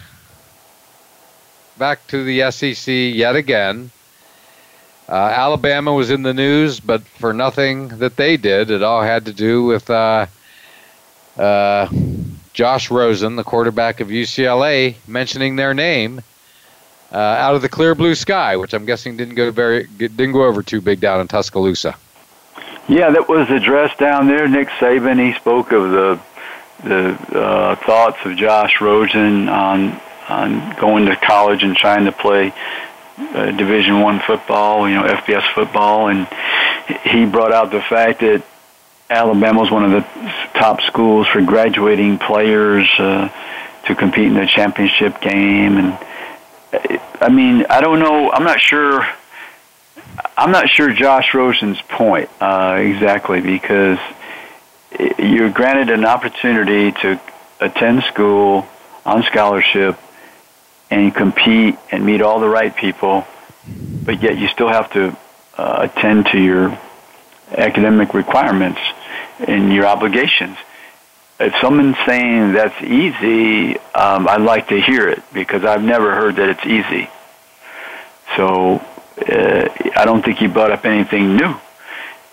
back 1.78 2.06
to 2.08 2.24
the 2.24 2.52
SEC 2.52 2.88
yet 2.88 3.38
again. 3.38 3.92
Uh, 5.08 5.14
Alabama 5.14 5.94
was 5.94 6.12
in 6.12 6.24
the 6.24 6.34
news, 6.34 6.80
but 6.82 7.02
for 7.02 7.34
nothing 7.34 7.88
that 8.00 8.18
they 8.18 8.36
did. 8.36 8.70
It 8.70 8.84
all 8.84 9.02
had 9.02 9.26
to 9.26 9.34
do 9.34 9.64
with 9.64 9.90
uh, 9.90 10.28
uh, 11.38 11.88
Josh 12.54 12.92
Rosen, 12.92 13.38
the 13.38 13.44
quarterback 13.44 14.02
of 14.02 14.10
UCLA, 14.10 14.96
mentioning 15.08 15.56
their 15.56 15.74
name 15.74 16.22
uh, 17.12 17.18
out 17.18 17.56
of 17.56 17.62
the 17.62 17.70
clear 17.70 17.96
blue 17.96 18.16
sky, 18.16 18.58
which 18.58 18.74
I'm 18.74 18.86
guessing 18.86 19.16
didn't 19.16 19.36
go 19.36 19.50
very 19.50 19.88
didn't 19.88 20.34
go 20.34 20.44
over 20.44 20.62
too 20.62 20.82
big 20.82 21.00
down 21.00 21.22
in 21.22 21.28
Tuscaloosa. 21.28 21.96
Yeah, 22.90 23.12
that 23.12 23.30
was 23.30 23.50
addressed 23.50 23.98
down 23.98 24.28
there. 24.28 24.48
Nick 24.48 24.68
Saban 24.70 25.24
he 25.24 25.34
spoke 25.34 25.72
of 25.72 25.92
the 25.92 26.20
the 26.84 27.18
uh, 27.38 27.76
thoughts 27.76 28.18
of 28.26 28.36
Josh 28.36 28.82
Rosen 28.82 29.50
on 29.50 30.00
on 30.28 30.76
going 30.80 31.06
to 31.06 31.16
college 31.16 31.64
and 31.64 31.76
trying 31.76 32.06
to 32.06 32.12
play 32.12 32.54
uh, 33.18 33.52
Division 33.52 34.02
One 34.02 34.20
football, 34.20 34.88
you 34.88 34.96
know, 34.96 35.04
FBS 35.04 35.54
football, 35.54 36.08
and 36.08 36.28
he 37.04 37.26
brought 37.26 37.52
out 37.52 37.72
the 37.72 37.82
fact 37.82 38.20
that 38.20 38.44
Alabama 39.10 39.60
was 39.60 39.72
one 39.72 39.84
of 39.84 39.92
the 39.92 40.02
top 40.54 40.82
schools 40.82 41.28
for 41.28 41.42
graduating 41.42 42.20
players 42.20 42.88
uh, 43.00 43.30
to 43.86 43.96
compete 43.96 44.28
in 44.28 44.36
the 44.36 44.46
championship 44.46 45.20
game, 45.20 45.78
and 45.78 45.98
I 47.20 47.30
mean, 47.30 47.66
I 47.70 47.82
don't 47.82 48.00
know, 48.00 48.32
I'm 48.32 48.44
not 48.44 48.60
sure. 48.60 49.06
I'm 50.38 50.52
not 50.52 50.70
sure 50.70 50.92
Josh 50.92 51.34
Rosen's 51.34 51.82
point 51.82 52.30
uh, 52.42 52.78
exactly 52.80 53.42
because 53.42 54.00
you're 55.18 55.52
granted 55.52 55.90
an 55.90 56.06
opportunity 56.06 56.92
to 57.02 57.20
attend 57.60 58.04
school 58.04 58.68
on 59.06 59.24
scholarship 59.24 59.98
and 60.90 61.14
compete 61.14 61.78
and 61.92 62.06
meet 62.06 62.22
all 62.22 62.40
the 62.40 62.50
right 62.50 62.76
people, 62.76 63.26
but 64.04 64.22
yet 64.22 64.38
you 64.38 64.48
still 64.48 64.70
have 64.70 64.92
to 64.94 65.16
uh, 65.58 65.88
attend 65.90 66.28
to 66.28 66.42
your 66.42 66.78
academic 67.52 68.14
requirements 68.14 68.80
and 69.40 69.74
your 69.74 69.86
obligations. 69.86 70.58
If 71.40 71.54
someone's 71.62 71.98
saying 72.06 72.54
that's 72.54 72.82
easy, 72.82 73.78
um, 73.96 74.28
I'd 74.28 74.42
like 74.42 74.68
to 74.70 74.82
hear 74.82 75.08
it 75.08 75.22
because 75.34 75.64
I've 75.64 75.84
never 75.84 76.14
heard 76.14 76.36
that 76.36 76.50
it's 76.50 76.66
easy. 76.66 77.10
So 78.36 78.76
uh, 79.26 79.70
I 79.96 80.06
don't 80.06 80.24
think 80.24 80.38
he 80.40 80.48
brought 80.48 80.72
up 80.72 80.86
anything 80.86 81.38
new. 81.38 81.56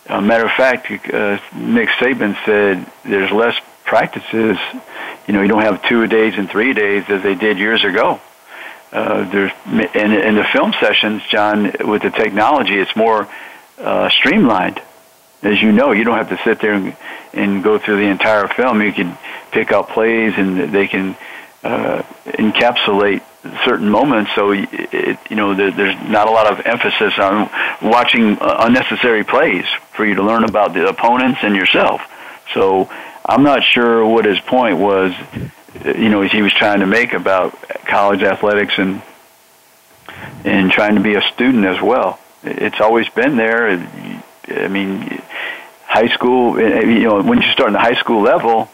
A 0.09 0.21
matter 0.21 0.45
of 0.45 0.53
fact, 0.53 0.91
uh, 0.91 1.39
Nick 1.55 1.89
Saban 1.91 2.37
said 2.45 2.87
there's 3.05 3.31
less 3.33 3.57
practices. 3.85 4.57
You 5.27 5.35
know, 5.35 5.43
you 5.43 5.49
don't 5.49 5.63
have 5.63 5.83
two 5.89 6.07
days 6.07 6.35
and 6.37 6.49
three 6.49 6.75
days 6.75 7.05
as 7.09 7.23
they 7.23 7.35
did 7.35 7.59
years 7.59 7.85
ago. 7.85 8.21
Uh, 8.93 9.29
there's 9.31 9.53
in, 9.67 10.13
in 10.13 10.35
the 10.37 10.47
film 10.53 10.73
sessions, 10.81 11.23
John, 11.29 11.73
with 11.81 12.03
the 12.03 12.11
technology, 12.11 12.75
it's 12.79 12.95
more 12.95 13.29
uh, 13.79 14.09
streamlined. 14.11 14.81
As 15.43 15.61
you 15.61 15.73
know, 15.73 15.93
you 15.93 16.05
don't 16.05 16.17
have 16.17 16.31
to 16.31 16.39
sit 16.45 16.61
there 16.61 16.75
and, 16.75 16.97
and 17.33 17.63
go 17.63 17.79
through 17.79 17.97
the 17.97 18.09
entire 18.09 18.49
film. 18.49 18.81
You 18.83 18.93
can 18.93 19.19
pick 19.51 19.73
out 19.73 19.89
plays, 19.89 20.35
and 20.37 20.73
they 20.73 20.87
can 20.87 21.17
uh, 21.65 22.03
encapsulate 22.27 23.23
certain 23.64 23.88
moments. 23.88 24.30
So 24.34 24.53
it, 24.53 25.18
you 25.30 25.36
know, 25.36 25.55
there, 25.55 25.70
there's 25.70 25.97
not 26.09 26.28
a 26.28 26.30
lot 26.30 26.53
of 26.53 26.64
emphasis 26.66 27.18
on 27.18 27.51
watching 27.82 28.38
uh, 28.38 28.57
unnecessary 28.61 29.24
plays 29.24 29.66
for 29.94 30.05
you 30.05 30.14
to 30.16 30.22
learn 30.22 30.44
about 30.44 30.74
the 30.74 30.88
opponents 30.88 31.40
and 31.42 31.55
yourself. 31.55 32.01
So 32.55 32.88
I'm 33.24 33.42
not 33.42 33.62
sure 33.62 34.07
what 34.07 34.24
his 34.24 34.38
point 34.40 34.78
was. 34.78 35.12
You 35.84 36.09
know, 36.09 36.22
he 36.22 36.42
was 36.42 36.53
trying 36.53 36.80
to 36.80 36.86
make 36.86 37.12
about 37.12 37.53
college 37.84 38.22
athletics 38.22 38.74
and 38.78 39.03
and 40.44 40.70
trying 40.70 40.94
to 40.94 41.01
be 41.01 41.14
a 41.14 41.22
student 41.34 41.66
as 41.66 41.80
well. 41.80 42.18
It's 42.42 42.80
always 42.80 43.09
been 43.11 43.36
there. 43.36 43.68
I 44.49 44.68
mean, 44.68 45.20
high 45.84 46.09
school. 46.09 46.59
You 46.59 47.09
know, 47.09 47.22
when 47.22 47.42
you 47.42 47.51
start 47.51 47.68
in 47.68 47.72
the 47.74 47.80
high 47.80 48.01
school 48.01 48.22
level, 48.22 48.70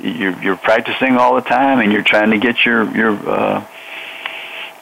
you're 0.00 0.40
you're 0.42 0.56
practicing 0.56 1.16
all 1.16 1.34
the 1.34 1.42
time, 1.42 1.80
and 1.80 1.92
you're 1.92 2.02
trying 2.02 2.30
to 2.30 2.38
get 2.38 2.64
your 2.64 2.84
your 2.96 3.12
uh, 3.28 3.66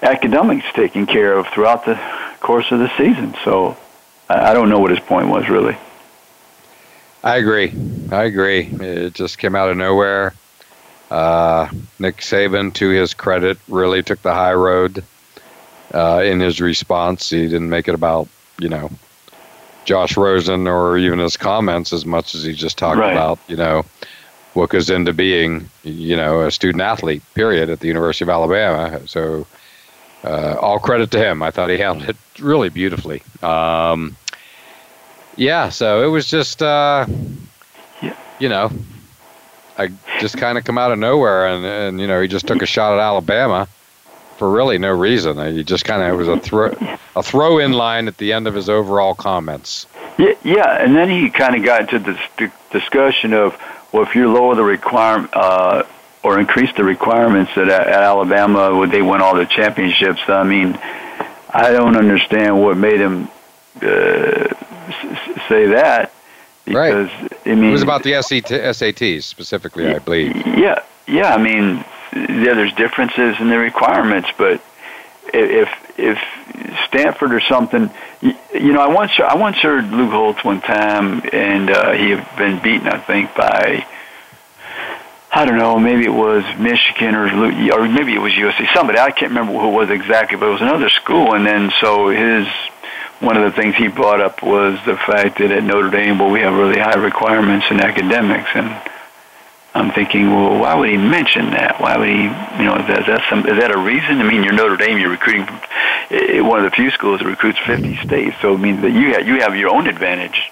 academics 0.03 0.67
taken 0.75 1.07
care 1.07 1.33
of 1.39 1.47
throughout 1.49 1.85
the 1.85 1.95
course 2.41 2.71
of 2.73 2.79
the 2.79 2.89
season. 2.97 3.35
So 3.45 3.77
I 4.29 4.53
don't 4.55 4.69
know 4.69 4.79
what 4.79 4.91
his 4.91 5.01
point 5.01 5.29
was 5.29 5.49
really. 5.49 5.77
I 7.23 7.37
agree. 7.39 7.73
I 8.13 8.25
agree. 8.25 8.61
It 8.63 9.15
just 9.15 9.39
came 9.39 9.57
out 9.57 9.69
of 9.69 9.77
nowhere. 9.77 10.35
Uh, 11.11 11.69
Nick 11.99 12.19
Saban, 12.19 12.73
to 12.75 12.89
his 12.91 13.15
credit, 13.15 13.59
really 13.69 14.03
took 14.03 14.21
the 14.23 14.33
high 14.35 14.55
road 14.55 15.03
uh, 15.93 16.23
in 16.25 16.41
his 16.41 16.61
response. 16.61 17.31
He 17.31 17.43
didn't 17.49 17.71
make 17.71 17.89
it 17.89 17.95
about 17.95 18.29
you 18.59 18.69
know 18.69 18.91
Josh 19.85 20.17
Rosen 20.17 20.67
or 20.67 20.99
even 20.99 21.19
his 21.19 21.37
comments 21.37 21.93
as 21.93 22.05
much 22.07 22.35
as 22.35 22.43
he 22.45 22.53
just 22.53 22.79
talked 22.79 22.99
Right. 22.99 23.13
about 23.13 23.39
you 23.49 23.57
know 23.57 23.85
what 24.55 24.71
goes 24.71 24.89
into 24.91 25.13
being 25.13 25.69
you 25.85 26.17
know 26.17 26.43
a 26.43 26.51
student 26.51 26.83
athlete. 26.83 27.23
Period 27.35 27.71
at 27.71 27.81
the 27.81 27.89
University 27.89 28.25
of 28.25 28.29
Alabama. 28.31 29.01
So 29.07 29.47
uh, 30.27 30.57
all 30.61 30.79
credit 30.79 31.11
to 31.13 31.19
him. 31.19 31.43
I 31.43 31.51
thought 31.51 31.71
he 31.71 31.79
handled 31.79 32.11
it 32.11 32.17
really 32.41 32.69
beautifully. 32.69 33.23
Um, 33.43 34.17
yeah, 35.37 35.69
so 35.69 36.03
it 36.05 36.09
was 36.09 36.27
just 36.27 36.63
uh, 36.63 37.07
you 38.39 38.49
know 38.49 38.71
I 39.79 39.91
just 40.21 40.39
kind 40.39 40.59
of 40.59 40.65
come 40.65 40.79
out 40.79 40.93
of 40.93 40.99
nowhere 40.99 41.47
and 41.47 41.65
and 41.65 42.01
you 42.01 42.07
know 42.07 42.21
he 42.21 42.29
just 42.29 42.47
took 42.47 42.63
a 42.63 42.67
shot 42.67 42.95
at 42.95 43.01
Alabama 43.01 43.69
for 44.39 44.51
really 44.51 44.79
no 44.79 44.91
reason. 44.91 45.55
He 45.55 45.65
just 45.65 45.85
kind 45.85 46.03
of 46.03 46.13
it 46.13 46.17
was 46.17 46.29
a 46.29 46.39
throw 46.39 46.75
a 47.15 47.23
throw 47.23 47.59
in 47.59 47.73
line 47.73 48.09
at 48.09 48.19
the 48.19 48.33
end 48.33 48.47
of 48.47 48.55
his 48.55 48.69
overall 48.69 49.15
comments. 49.15 49.87
Yeah, 50.19 50.35
yeah, 50.45 50.83
and 50.83 50.97
then 50.97 51.11
he 51.11 51.31
kind 51.31 51.55
of 51.57 51.65
got 51.65 51.93
into 51.93 51.99
the 51.99 52.51
discussion 52.71 53.35
of, 53.35 53.55
well, 53.93 54.03
if 54.03 54.15
you 54.15 54.33
lower 54.33 54.55
the 54.55 54.63
requirement 54.63 55.31
uh, 55.35 55.83
or 56.27 56.41
increase 56.41 56.73
the 56.77 56.83
requirements 56.83 57.53
at, 57.57 57.69
at 57.69 57.87
Alabama, 57.87 58.77
would 58.77 58.91
they 58.91 59.01
win 59.01 59.21
all 59.21 59.37
the 59.37 59.47
championships? 59.47 60.21
I 60.27 60.43
mean, 60.43 60.77
I 61.49 61.71
don't 61.71 61.97
understand 61.97 62.61
what 62.61 62.77
made 62.77 62.99
him 62.99 63.29
uh, 63.77 64.49
say 65.49 65.67
that. 65.67 66.11
Right. 66.67 67.07
Because 67.07 67.31
I 67.47 67.55
mean, 67.55 67.71
It 67.71 67.71
was 67.71 67.83
about 67.85 68.03
the 68.03 68.21
SAT, 68.21 68.47
SATs 68.51 69.23
specifically, 69.23 69.87
I 69.87 70.01
believe. 70.01 70.35
Yeah, 70.49 70.83
yeah. 71.07 71.33
I 71.33 71.41
mean, 71.41 71.85
yeah, 72.13 72.55
there's 72.55 72.73
differences 72.73 73.37
in 73.39 73.49
the 73.49 73.59
requirements, 73.59 74.29
but 74.37 74.61
if 75.33 75.69
if 75.97 76.19
Stanford 76.89 77.33
or 77.33 77.41
something, 77.41 77.89
you, 78.21 78.35
you 78.53 78.73
know, 78.73 78.81
I 78.81 78.89
once 78.89 79.13
I 79.21 79.37
once 79.37 79.59
heard 79.59 79.89
Lou 79.93 80.11
Holtz 80.11 80.43
one 80.43 80.61
time, 80.61 81.23
and 81.33 81.71
uh, 81.71 81.93
he 81.93 82.11
had 82.11 82.37
been 82.37 82.61
beaten, 82.61 82.89
I 82.89 82.99
think, 82.99 83.33
by 83.37 83.87
I 85.37 85.45
don't 85.45 85.59
know, 85.59 85.79
maybe 85.79 86.05
it 86.05 86.15
was 86.15 86.45
Michigan 86.59 87.15
or 87.15 87.27
or 87.27 87.89
maybe 87.89 88.15
it 88.15 88.23
was 88.23 88.33
USC. 88.33 88.73
Somebody 88.73 88.99
I 88.99 89.11
can't 89.11 89.33
remember 89.33 89.53
who 89.53 89.69
it 89.69 89.73
was 89.73 89.91
exactly, 89.91 90.39
but 90.39 90.49
it 90.49 90.53
was 90.53 90.63
another 90.63 90.89
school. 90.89 91.35
And 91.35 91.47
then 91.47 91.71
so 91.79 92.09
his 92.09 92.49
one 93.21 93.37
of 93.37 93.43
the 93.43 93.51
things 93.51 93.75
he 93.75 93.89
brought 93.89 94.23
up 94.23 94.43
was 94.43 94.79
the 94.87 94.97
fact 94.97 95.37
that 95.37 95.51
at 95.51 95.63
Notre 95.63 95.91
Dame, 95.91 96.19
well, 96.19 96.31
we 96.31 96.41
have 96.41 96.55
really 96.55 96.81
high 96.81 96.97
requirements 96.97 97.67
in 97.71 97.81
academics, 97.81 98.49
and 98.55 98.81
I'm 99.75 99.91
thinking, 99.93 100.31
well, 100.31 100.59
why 100.59 100.75
would 100.75 100.89
he 100.89 100.97
mention 100.97 101.51
that? 101.51 101.83
Why 101.83 101.99
would 101.99 102.09
he, 102.09 102.23
you 102.23 102.65
know, 102.65 102.77
is 102.77 102.87
that, 102.87 103.01
is 103.01 103.07
that 103.07 103.23
some, 103.29 103.41
is 103.47 103.59
that 103.59 103.75
a 103.75 103.79
reason? 103.79 104.21
I 104.21 104.23
mean, 104.23 104.43
you're 104.43 104.55
Notre 104.55 104.79
Dame, 104.79 104.99
you're 104.99 105.11
recruiting 105.11 105.45
from 105.45 105.61
eh, 106.11 106.41
one 106.41 106.65
of 106.65 106.65
the 106.65 106.75
few 106.75 106.91
schools 106.91 107.21
that 107.21 107.27
recruits 107.27 107.59
50 107.59 107.97
states, 107.97 108.37
so 108.41 108.55
it 108.55 108.59
means 108.59 108.81
that 108.81 108.93
you 108.93 109.13
have, 109.13 109.27
you 109.27 109.41
have 109.41 109.55
your 109.55 109.69
own 109.69 109.87
advantage. 109.87 110.51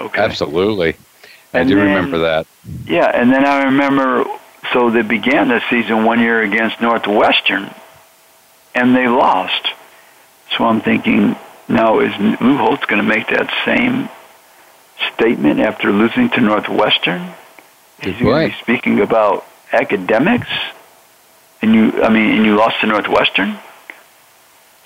Okay. 0.00 0.20
Absolutely. 0.20 0.96
I 1.52 1.64
do 1.64 1.74
then- 1.74 1.86
remember 1.86 2.18
that. 2.18 2.46
Yeah, 2.86 3.06
and 3.06 3.32
then 3.32 3.44
I 3.44 3.64
remember, 3.64 4.24
so 4.72 4.90
they 4.90 5.02
began 5.02 5.48
the 5.48 5.62
season 5.70 6.04
one 6.04 6.20
year 6.20 6.42
against 6.42 6.80
Northwestern, 6.80 7.70
and 8.74 8.94
they 8.94 9.08
lost. 9.08 9.68
So 10.56 10.64
I'm 10.64 10.80
thinking, 10.80 11.36
now 11.68 12.00
is 12.00 12.12
Lou 12.40 12.56
Holtz 12.56 12.84
going 12.86 13.02
to 13.02 13.08
make 13.08 13.28
that 13.28 13.50
same 13.64 14.08
statement 15.14 15.60
after 15.60 15.92
losing 15.92 16.30
to 16.30 16.40
Northwestern? 16.40 17.32
Is 18.02 18.16
he 18.16 18.24
going 18.24 18.50
to 18.50 18.56
be 18.56 18.62
speaking 18.62 19.00
about 19.00 19.44
academics? 19.72 20.48
And 21.60 21.74
you, 21.74 22.02
I 22.02 22.08
mean, 22.08 22.36
and 22.36 22.44
you 22.46 22.54
lost 22.56 22.80
to 22.80 22.86
Northwestern. 22.86 23.58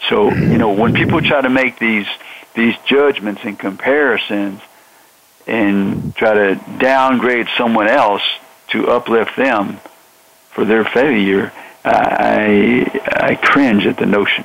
So 0.09 0.33
you 0.33 0.59
know, 0.59 0.73
when 0.73 0.95
people 0.95 1.21
try 1.21 1.41
to 1.41 1.51
make 1.51 1.79
these 1.79 2.07
these 2.55 2.75
judgments 2.87 3.43
and 3.45 3.59
comparisons, 3.59 4.61
and 5.47 6.15
try 6.17 6.35
to 6.35 6.55
downgrade 6.79 7.49
someone 7.57 7.89
else 7.89 8.23
to 8.69 8.89
uplift 8.89 9.37
them 9.37 9.79
for 10.51 10.65
their 10.65 10.85
failure, 10.85 11.53
I 11.85 12.87
I 13.13 13.35
cringe 13.37 13.87
at 13.87 13.97
the 13.97 14.07
notion. 14.07 14.45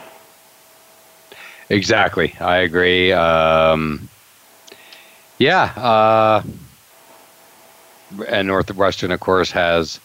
Exactly. 1.69 2.33
I 2.39 2.57
agree. 2.57 3.11
Um, 3.11 4.07
yeah. 5.37 5.63
Uh, 5.63 6.43
and 8.27 8.47
Northwestern, 8.47 9.11
of 9.11 9.19
course, 9.19 9.51
has 9.51 9.99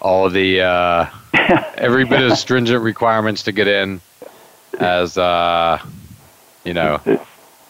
all 0.00 0.28
the 0.28 0.60
uh, 0.60 1.06
every 1.76 2.04
bit 2.04 2.22
of 2.22 2.36
stringent 2.36 2.82
requirements 2.82 3.44
to 3.44 3.52
get 3.52 3.68
in 3.68 4.00
as 4.78 5.16
uh, 5.16 5.78
you 6.64 6.74
know 6.74 7.00
as, 7.06 7.20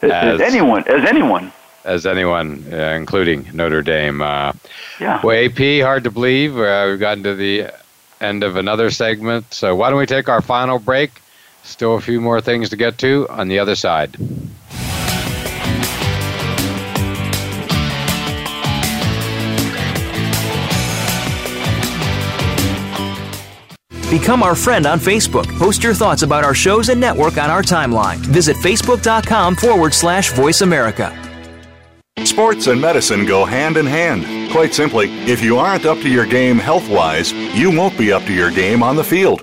As- 0.02 0.40
anyone, 0.40 0.84
as 0.88 1.04
anyone, 1.08 1.52
as 1.84 2.06
anyone, 2.06 2.64
uh, 2.72 2.76
including 2.76 3.48
Notre 3.52 3.82
Dame. 3.82 4.22
Uh, 4.22 4.52
yeah. 5.00 5.20
well, 5.22 5.36
AP, 5.44 5.82
hard 5.82 6.04
to 6.04 6.10
believe. 6.10 6.56
Uh, 6.56 6.86
we've 6.88 7.00
gotten 7.00 7.22
to 7.24 7.34
the 7.34 7.72
end 8.20 8.44
of 8.44 8.56
another 8.56 8.90
segment. 8.90 9.52
So 9.52 9.74
why 9.74 9.90
don't 9.90 9.98
we 9.98 10.06
take 10.06 10.28
our 10.28 10.40
final 10.40 10.78
break? 10.78 11.10
Still 11.64 11.94
a 11.94 12.00
few 12.00 12.20
more 12.20 12.40
things 12.40 12.70
to 12.70 12.76
get 12.76 12.98
to 12.98 13.26
on 13.28 13.48
the 13.48 13.58
other 13.58 13.74
side. 13.74 14.16
Become 24.10 24.42
our 24.42 24.54
friend 24.54 24.84
on 24.84 24.98
Facebook. 24.98 25.46
Post 25.58 25.82
your 25.82 25.94
thoughts 25.94 26.22
about 26.22 26.44
our 26.44 26.54
shows 26.54 26.90
and 26.90 27.00
network 27.00 27.38
on 27.38 27.48
our 27.48 27.62
timeline. 27.62 28.16
Visit 28.18 28.56
facebook.com 28.58 29.56
forward 29.56 29.94
slash 29.94 30.32
voice 30.32 30.60
America. 30.60 31.31
Sports 32.18 32.66
and 32.68 32.80
medicine 32.80 33.26
go 33.26 33.44
hand 33.44 33.76
in 33.76 33.86
hand. 33.86 34.52
Quite 34.52 34.74
simply, 34.74 35.10
if 35.26 35.42
you 35.42 35.58
aren't 35.58 35.86
up 35.86 35.98
to 35.98 36.08
your 36.08 36.26
game 36.26 36.58
health 36.58 36.88
wise, 36.88 37.32
you 37.32 37.70
won't 37.76 37.98
be 37.98 38.12
up 38.12 38.22
to 38.24 38.32
your 38.32 38.50
game 38.50 38.82
on 38.82 38.96
the 38.96 39.04
field. 39.04 39.42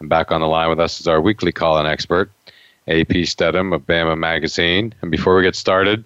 And 0.00 0.08
back 0.08 0.32
on 0.32 0.40
the 0.40 0.46
line 0.46 0.68
with 0.68 0.80
us 0.80 1.00
is 1.00 1.06
our 1.06 1.20
weekly 1.20 1.52
call-in 1.52 1.86
expert, 1.86 2.30
AP 2.88 3.24
Stedham 3.24 3.72
of 3.72 3.86
Bama 3.86 4.18
Magazine. 4.18 4.94
And 5.00 5.10
before 5.10 5.36
we 5.36 5.42
get 5.42 5.56
started, 5.56 6.04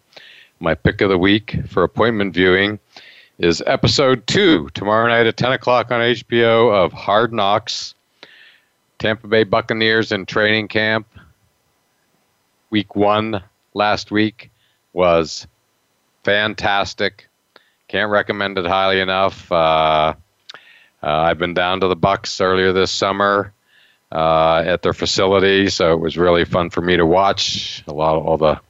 my 0.60 0.74
pick 0.74 1.00
of 1.00 1.08
the 1.08 1.18
week 1.18 1.56
for 1.68 1.82
appointment 1.82 2.34
viewing 2.34 2.78
is 3.38 3.62
episode 3.66 4.26
two 4.26 4.68
tomorrow 4.74 5.08
night 5.08 5.26
at 5.26 5.36
10 5.36 5.52
o'clock 5.52 5.90
on 5.90 6.00
HBO 6.00 6.72
of 6.72 6.92
Hard 6.92 7.32
Knocks. 7.32 7.94
Tampa 8.98 9.28
Bay 9.28 9.44
Buccaneers 9.44 10.10
in 10.10 10.26
training 10.26 10.68
camp. 10.68 11.06
Week 12.70 12.96
one 12.96 13.42
last 13.72 14.10
week 14.10 14.50
was 14.92 15.46
fantastic. 16.24 17.28
Can't 17.86 18.10
recommend 18.10 18.58
it 18.58 18.66
highly 18.66 19.00
enough. 19.00 19.50
Uh, 19.50 20.14
uh, 21.00 21.06
I've 21.06 21.38
been 21.38 21.54
down 21.54 21.80
to 21.80 21.88
the 21.88 21.96
Bucks 21.96 22.40
earlier 22.40 22.72
this 22.72 22.90
summer 22.90 23.52
uh, 24.12 24.62
at 24.66 24.82
their 24.82 24.92
facility, 24.92 25.68
so 25.68 25.92
it 25.92 26.00
was 26.00 26.16
really 26.16 26.44
fun 26.44 26.70
for 26.70 26.80
me 26.80 26.96
to 26.96 27.06
watch 27.06 27.82
a 27.86 27.92
lot 27.92 28.16
of 28.16 28.26
all 28.26 28.38
the 28.38 28.60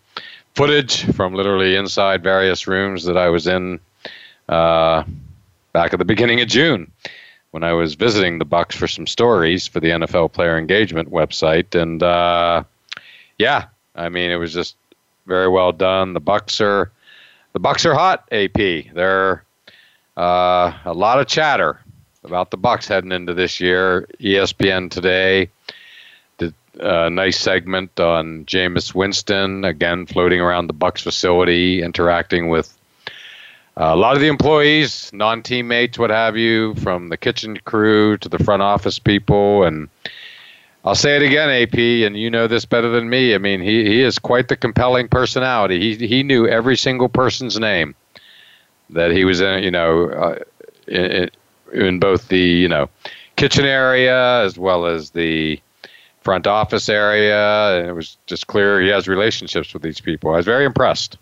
footage 0.55 1.05
from 1.15 1.35
literally 1.35 1.77
inside 1.77 2.23
various 2.23 2.67
rooms 2.67 3.05
that 3.05 3.17
I 3.17 3.29
was 3.29 3.47
in 3.47 3.79
uh, 4.49 5.05
back 5.73 5.93
at 5.93 5.99
the 5.99 6.05
beginning 6.05 6.41
of 6.41 6.49
June 6.49 6.91
when 7.53 7.63
I 7.63 7.73
was 7.73 7.95
visiting 7.95 8.39
the 8.39 8.45
Bucks 8.45 8.77
for 8.77 8.89
some 8.89 9.07
stories 9.07 9.67
for 9.67 9.81
the 9.81 9.91
NFL 9.91 10.33
Player 10.33 10.59
Engagement 10.59 11.11
website, 11.11 11.81
and 11.81 12.03
uh, 12.03 12.65
yeah, 13.39 13.67
I 13.95 14.09
mean 14.09 14.31
it 14.31 14.37
was 14.37 14.53
just 14.53 14.77
very 15.27 15.49
well 15.49 15.73
done. 15.73 16.15
The 16.15 16.21
Bucks 16.21 16.61
are 16.61 16.91
the 17.53 17.61
Bucks 17.61 17.87
are 17.87 17.95
hot. 17.95 18.29
AP, 18.33 18.93
they're 18.93 19.45
uh, 20.17 20.73
a 20.85 20.93
lot 20.93 21.21
of 21.21 21.29
chatter 21.29 21.81
about 22.29 22.51
the 22.51 22.57
Bucks 22.57 22.87
heading 22.87 23.11
into 23.11 23.35
this 23.35 23.59
year. 23.59 24.07
ESPN 24.21 24.91
today 24.91 25.51
did 26.37 26.55
a 26.79 27.11
nice 27.11 27.41
segment 27.41 27.99
on 27.99 28.45
Jameis 28.45 28.95
Winston 28.95 29.65
again 29.65 30.07
floating 30.07 30.41
around 30.41 30.69
the 30.69 30.75
Bucks 30.75 31.03
facility, 31.03 31.83
interacting 31.83 32.49
with 32.49 32.79
uh, 33.77 33.95
a 33.95 33.97
lot 33.97 34.15
of 34.15 34.21
the 34.21 34.29
employees, 34.29 35.11
non-teammates, 35.13 35.99
what 35.99 36.11
have 36.11 36.37
you, 36.37 36.75
from 36.77 37.09
the 37.09 37.17
kitchen 37.17 37.57
crew 37.65 38.17
to 38.19 38.29
the 38.29 38.39
front 38.39 38.61
office 38.61 38.99
people, 38.99 39.65
and 39.65 39.89
I'll 40.85 40.95
say 40.95 41.17
it 41.17 41.23
again, 41.23 41.49
AP, 41.49 41.79
and 42.07 42.17
you 42.17 42.31
know 42.31 42.47
this 42.47 42.65
better 42.65 42.89
than 42.89 43.09
me. 43.09 43.35
I 43.35 43.39
mean, 43.39 43.61
he, 43.61 43.85
he 43.85 44.03
is 44.03 44.19
quite 44.19 44.49
the 44.49 44.57
compelling 44.57 45.09
personality. 45.09 45.81
He 45.81 46.07
he 46.07 46.23
knew 46.23 46.47
every 46.47 46.77
single 46.77 47.09
person's 47.09 47.59
name 47.59 47.95
that 48.91 49.11
he 49.11 49.25
was 49.25 49.41
in, 49.41 49.63
you 49.63 49.71
know, 49.71 50.09
uh, 50.09 50.39
in 51.73 51.99
both 51.99 52.29
the 52.29 52.39
you 52.39 52.69
know 52.69 52.89
kitchen 53.37 53.65
area 53.65 54.43
as 54.45 54.59
well 54.59 54.87
as 54.87 55.11
the 55.11 55.61
front 56.21 56.47
office 56.47 56.89
area, 56.89 57.79
and 57.79 57.89
it 57.89 57.93
was 57.93 58.19
just 58.27 58.47
clear 58.47 58.81
he 58.81 58.89
has 58.89 59.09
relationships 59.09 59.73
with 59.73 59.83
these 59.83 60.01
people. 60.01 60.33
I 60.33 60.37
was 60.37 60.45
very 60.45 60.67
impressed. 60.67 61.17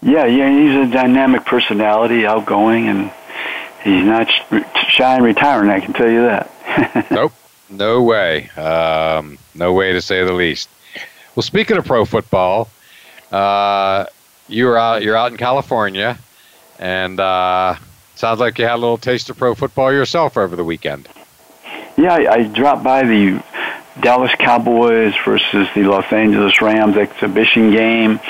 Yeah, 0.00 0.26
yeah, 0.26 0.48
he's 0.48 0.88
a 0.88 0.90
dynamic 0.90 1.44
personality, 1.44 2.24
outgoing, 2.24 2.88
and 2.88 3.10
he's 3.82 4.04
not 4.04 4.28
shy 4.88 5.16
and 5.16 5.24
retiring. 5.24 5.70
I 5.70 5.80
can 5.80 5.92
tell 5.92 6.08
you 6.08 6.22
that. 6.22 7.10
nope, 7.10 7.32
no 7.68 8.02
way, 8.02 8.48
um, 8.50 9.38
no 9.54 9.72
way 9.72 9.92
to 9.92 10.00
say 10.00 10.24
the 10.24 10.32
least. 10.32 10.68
Well, 11.34 11.42
speaking 11.42 11.76
of 11.76 11.84
pro 11.84 12.04
football, 12.04 12.70
uh, 13.32 14.06
you're 14.48 14.78
out. 14.78 15.02
You're 15.02 15.16
out 15.16 15.32
in 15.32 15.36
California, 15.36 16.16
and 16.78 17.18
uh, 17.18 17.74
sounds 18.18 18.40
like 18.40 18.58
you 18.58 18.64
had 18.64 18.74
a 18.74 18.76
little 18.76 18.98
taste 18.98 19.30
of 19.30 19.38
pro 19.38 19.54
football 19.54 19.92
yourself 19.92 20.36
over 20.36 20.56
the 20.56 20.64
weekend. 20.64 21.08
Yeah, 21.96 22.14
I, 22.14 22.32
I 22.32 22.42
dropped 22.44 22.84
by 22.84 23.02
the 23.02 23.42
Dallas 24.00 24.32
Cowboys 24.38 25.14
versus 25.24 25.68
the 25.74 25.84
Los 25.84 26.12
Angeles 26.12 26.60
Rams 26.60 26.96
exhibition 26.96 27.70
game. 27.72 28.20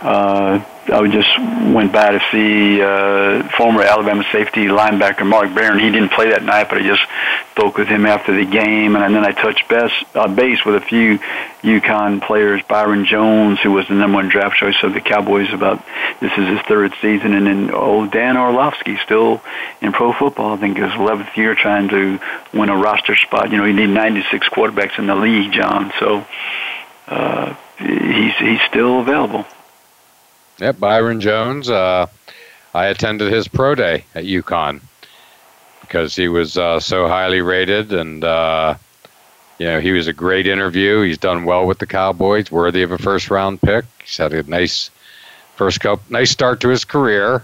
Uh, 0.00 0.64
I 0.86 1.08
just 1.08 1.38
went 1.74 1.92
by 1.92 2.10
to 2.12 2.20
see 2.30 2.82
uh, 2.82 3.48
former 3.56 3.82
Alabama 3.82 4.22
safety 4.30 4.66
linebacker 4.66 5.26
Mark 5.26 5.54
Barron. 5.54 5.78
He 5.78 5.90
didn't 5.90 6.10
play 6.10 6.30
that 6.30 6.42
night, 6.42 6.68
but 6.68 6.78
I 6.78 6.82
just 6.82 7.02
spoke 7.52 7.78
with 7.78 7.88
him 7.88 8.04
after 8.04 8.34
the 8.34 8.44
game, 8.44 8.94
and 8.94 9.14
then 9.14 9.24
I 9.24 9.32
touched 9.32 9.66
best, 9.68 9.94
uh, 10.14 10.28
base 10.28 10.64
with 10.64 10.74
a 10.74 10.80
few 10.80 11.18
UConn 11.62 12.20
players. 12.20 12.62
Byron 12.68 13.06
Jones, 13.06 13.60
who 13.60 13.72
was 13.72 13.88
the 13.88 13.94
number 13.94 14.16
one 14.16 14.28
draft 14.28 14.56
choice 14.56 14.76
of 14.82 14.92
the 14.92 15.00
Cowboys, 15.00 15.52
about 15.54 15.82
this 16.20 16.32
is 16.36 16.48
his 16.48 16.60
third 16.68 16.92
season, 17.00 17.32
and 17.34 17.46
then 17.46 17.70
old 17.70 18.10
Dan 18.10 18.36
Orlovsky, 18.36 18.98
still 18.98 19.42
in 19.80 19.92
pro 19.92 20.12
football. 20.12 20.54
I 20.54 20.56
think 20.58 20.76
his 20.76 20.92
11th 20.92 21.34
year 21.36 21.54
trying 21.54 21.88
to 21.88 22.20
win 22.52 22.68
a 22.68 22.76
roster 22.76 23.16
spot. 23.16 23.50
You 23.50 23.56
know, 23.56 23.64
you 23.64 23.72
need 23.72 23.88
96 23.88 24.48
quarterbacks 24.50 24.98
in 24.98 25.06
the 25.06 25.16
league, 25.16 25.50
John. 25.52 25.92
So 25.98 26.26
uh, 27.08 27.54
he's 27.78 28.36
he's 28.36 28.60
still 28.68 29.00
available. 29.00 29.46
Yep, 30.58 30.78
Byron 30.78 31.20
Jones. 31.20 31.68
Uh, 31.68 32.06
I 32.74 32.86
attended 32.86 33.32
his 33.32 33.48
pro 33.48 33.74
day 33.74 34.04
at 34.14 34.24
UConn 34.24 34.80
because 35.80 36.14
he 36.14 36.28
was 36.28 36.56
uh, 36.56 36.80
so 36.80 37.08
highly 37.08 37.40
rated, 37.40 37.92
and 37.92 38.24
uh, 38.24 38.74
you 39.58 39.66
know 39.66 39.80
he 39.80 39.92
was 39.92 40.06
a 40.06 40.12
great 40.12 40.46
interview. 40.46 41.02
He's 41.02 41.18
done 41.18 41.44
well 41.44 41.66
with 41.66 41.78
the 41.78 41.86
Cowboys, 41.86 42.50
worthy 42.50 42.82
of 42.82 42.92
a 42.92 42.98
first 42.98 43.30
round 43.30 43.60
pick. 43.60 43.84
He's 44.02 44.16
had 44.16 44.32
a 44.32 44.42
nice 44.44 44.90
first 45.56 45.80
cup, 45.80 46.00
nice 46.10 46.30
start 46.30 46.60
to 46.60 46.68
his 46.68 46.84
career, 46.84 47.42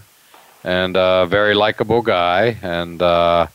and 0.64 0.96
a 0.96 1.00
uh, 1.00 1.26
very 1.26 1.54
likable 1.54 2.02
guy. 2.02 2.56
And 2.62 3.00
uh, 3.02 3.46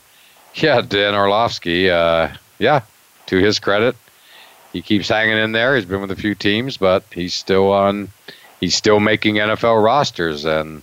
yeah, 0.54 0.80
Dan 0.82 1.14
Orlovsky. 1.14 1.90
Uh, 1.90 2.28
yeah, 2.58 2.82
to 3.26 3.36
his 3.36 3.58
credit, 3.58 3.96
he 4.72 4.82
keeps 4.82 5.08
hanging 5.08 5.38
in 5.38 5.52
there. 5.52 5.76
He's 5.76 5.84
been 5.84 6.00
with 6.00 6.10
a 6.10 6.16
few 6.16 6.34
teams, 6.34 6.76
but 6.76 7.04
he's 7.12 7.34
still 7.34 7.72
on 7.72 8.08
he's 8.60 8.74
still 8.74 9.00
making 9.00 9.36
NFL 9.36 9.82
rosters. 9.82 10.44
And 10.44 10.82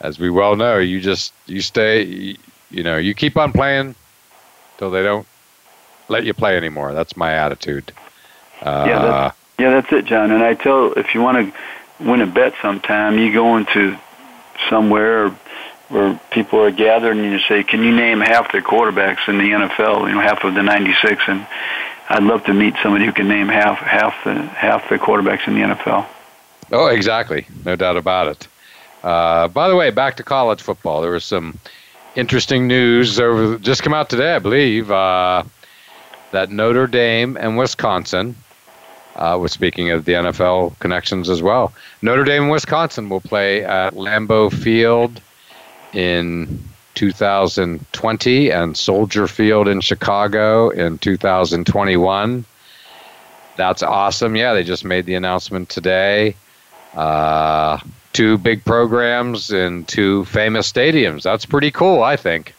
as 0.00 0.18
we 0.18 0.30
well 0.30 0.56
know, 0.56 0.78
you 0.78 1.00
just 1.00 1.32
you 1.46 1.60
stay, 1.60 2.36
you, 2.70 2.82
know, 2.82 2.96
you 2.96 3.14
keep 3.14 3.36
on 3.36 3.52
playing 3.52 3.94
till 4.78 4.90
they 4.90 5.02
don't 5.02 5.26
let 6.08 6.24
you 6.24 6.34
play 6.34 6.56
anymore. 6.56 6.94
That's 6.94 7.16
my 7.16 7.34
attitude. 7.34 7.92
Uh, 8.62 8.84
yeah, 8.88 9.02
that's, 9.02 9.36
yeah, 9.58 9.70
that's 9.70 9.92
it, 9.92 10.04
John. 10.04 10.30
And 10.30 10.42
I 10.42 10.54
tell 10.54 10.92
if 10.92 11.14
you 11.14 11.22
want 11.22 11.54
to 11.54 12.04
win 12.04 12.20
a 12.20 12.26
bet 12.26 12.54
sometime, 12.62 13.18
you 13.18 13.32
go 13.32 13.56
into 13.56 13.96
somewhere 14.68 15.30
where 15.88 16.20
people 16.30 16.60
are 16.60 16.70
gathered 16.70 17.16
and 17.16 17.24
you 17.24 17.38
say, 17.40 17.62
"Can 17.62 17.82
you 17.82 17.94
name 17.94 18.20
half 18.20 18.52
the 18.52 18.60
quarterbacks 18.60 19.28
in 19.28 19.38
the 19.38 19.50
NFL? 19.52 20.08
You 20.08 20.14
know, 20.14 20.20
half 20.20 20.44
of 20.44 20.54
the 20.54 20.62
'96." 20.62 21.22
And 21.28 21.46
I'd 22.08 22.22
love 22.22 22.44
to 22.44 22.54
meet 22.54 22.74
somebody 22.82 23.06
who 23.06 23.12
can 23.12 23.28
name 23.28 23.48
half 23.48 23.78
half 23.78 24.24
the 24.24 24.34
half 24.34 24.88
the 24.88 24.98
quarterbacks 24.98 25.46
in 25.46 25.54
the 25.54 25.60
NFL. 25.60 26.06
Oh, 26.70 26.86
exactly. 26.86 27.46
No 27.64 27.76
doubt 27.76 27.96
about 27.96 28.28
it. 28.28 28.48
Uh, 29.02 29.48
by 29.48 29.68
the 29.68 29.76
way, 29.76 29.90
back 29.90 30.16
to 30.16 30.22
college 30.22 30.60
football. 30.60 31.00
There 31.00 31.12
was 31.12 31.24
some 31.24 31.58
interesting 32.16 32.66
news 32.66 33.18
over 33.20 33.58
just 33.58 33.82
come 33.82 33.94
out 33.94 34.10
today, 34.10 34.34
I 34.34 34.38
believe, 34.38 34.90
uh, 34.90 35.44
that 36.32 36.50
Notre 36.50 36.86
Dame 36.86 37.36
and 37.36 37.56
Wisconsin. 37.56 38.36
Uh, 39.16 39.36
was 39.36 39.50
speaking 39.50 39.90
of 39.90 40.04
the 40.04 40.12
NFL 40.12 40.78
connections 40.78 41.28
as 41.28 41.42
well. 41.42 41.72
Notre 42.02 42.22
Dame 42.22 42.44
and 42.44 42.52
Wisconsin 42.52 43.08
will 43.08 43.20
play 43.20 43.64
at 43.64 43.94
Lambeau 43.94 44.48
Field 44.48 45.20
in 45.92 46.62
2020 46.94 48.50
and 48.52 48.76
Soldier 48.76 49.26
Field 49.26 49.66
in 49.66 49.80
Chicago 49.80 50.70
in 50.70 50.98
2021. 50.98 52.44
That's 53.56 53.82
awesome. 53.82 54.36
Yeah, 54.36 54.52
they 54.54 54.62
just 54.62 54.84
made 54.84 55.04
the 55.06 55.14
announcement 55.14 55.68
today. 55.68 56.36
Uh, 56.94 57.78
two 58.12 58.38
big 58.38 58.64
programs 58.64 59.50
and 59.50 59.86
two 59.86 60.24
famous 60.24 60.70
stadiums. 60.70 61.22
That's 61.22 61.46
pretty 61.46 61.70
cool, 61.70 62.02
I 62.02 62.16
think. 62.16 62.54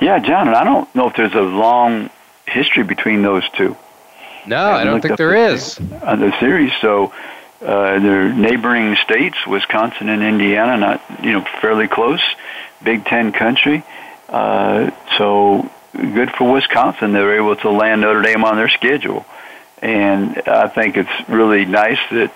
Yeah, 0.00 0.18
John, 0.18 0.48
and 0.48 0.56
I 0.56 0.64
don't 0.64 0.92
know 0.94 1.08
if 1.08 1.16
there's 1.16 1.34
a 1.34 1.40
long 1.40 2.10
history 2.46 2.82
between 2.82 3.22
those 3.22 3.48
two. 3.50 3.76
No, 4.46 4.56
I, 4.56 4.80
I 4.80 4.84
don't 4.84 5.00
think 5.00 5.16
there 5.16 5.30
the, 5.30 5.54
is. 5.54 5.78
On 6.02 6.20
the 6.20 6.38
series, 6.40 6.72
so 6.80 7.12
uh, 7.60 7.98
they're 8.00 8.32
neighboring 8.32 8.96
states, 8.96 9.46
Wisconsin 9.46 10.08
and 10.08 10.22
Indiana, 10.22 10.76
not 10.76 11.24
you 11.24 11.32
know 11.32 11.42
fairly 11.60 11.86
close, 11.86 12.22
Big 12.82 13.04
Ten 13.04 13.32
country. 13.32 13.84
Uh, 14.28 14.90
so 15.16 15.70
good 15.92 16.32
for 16.32 16.50
Wisconsin. 16.50 17.12
They 17.12 17.20
were 17.20 17.36
able 17.36 17.56
to 17.56 17.70
land 17.70 18.00
Notre 18.00 18.22
Dame 18.22 18.44
on 18.44 18.56
their 18.56 18.68
schedule, 18.68 19.24
and 19.80 20.42
I 20.46 20.68
think 20.68 20.96
it's 20.96 21.28
really 21.28 21.64
nice 21.64 22.00
that 22.10 22.32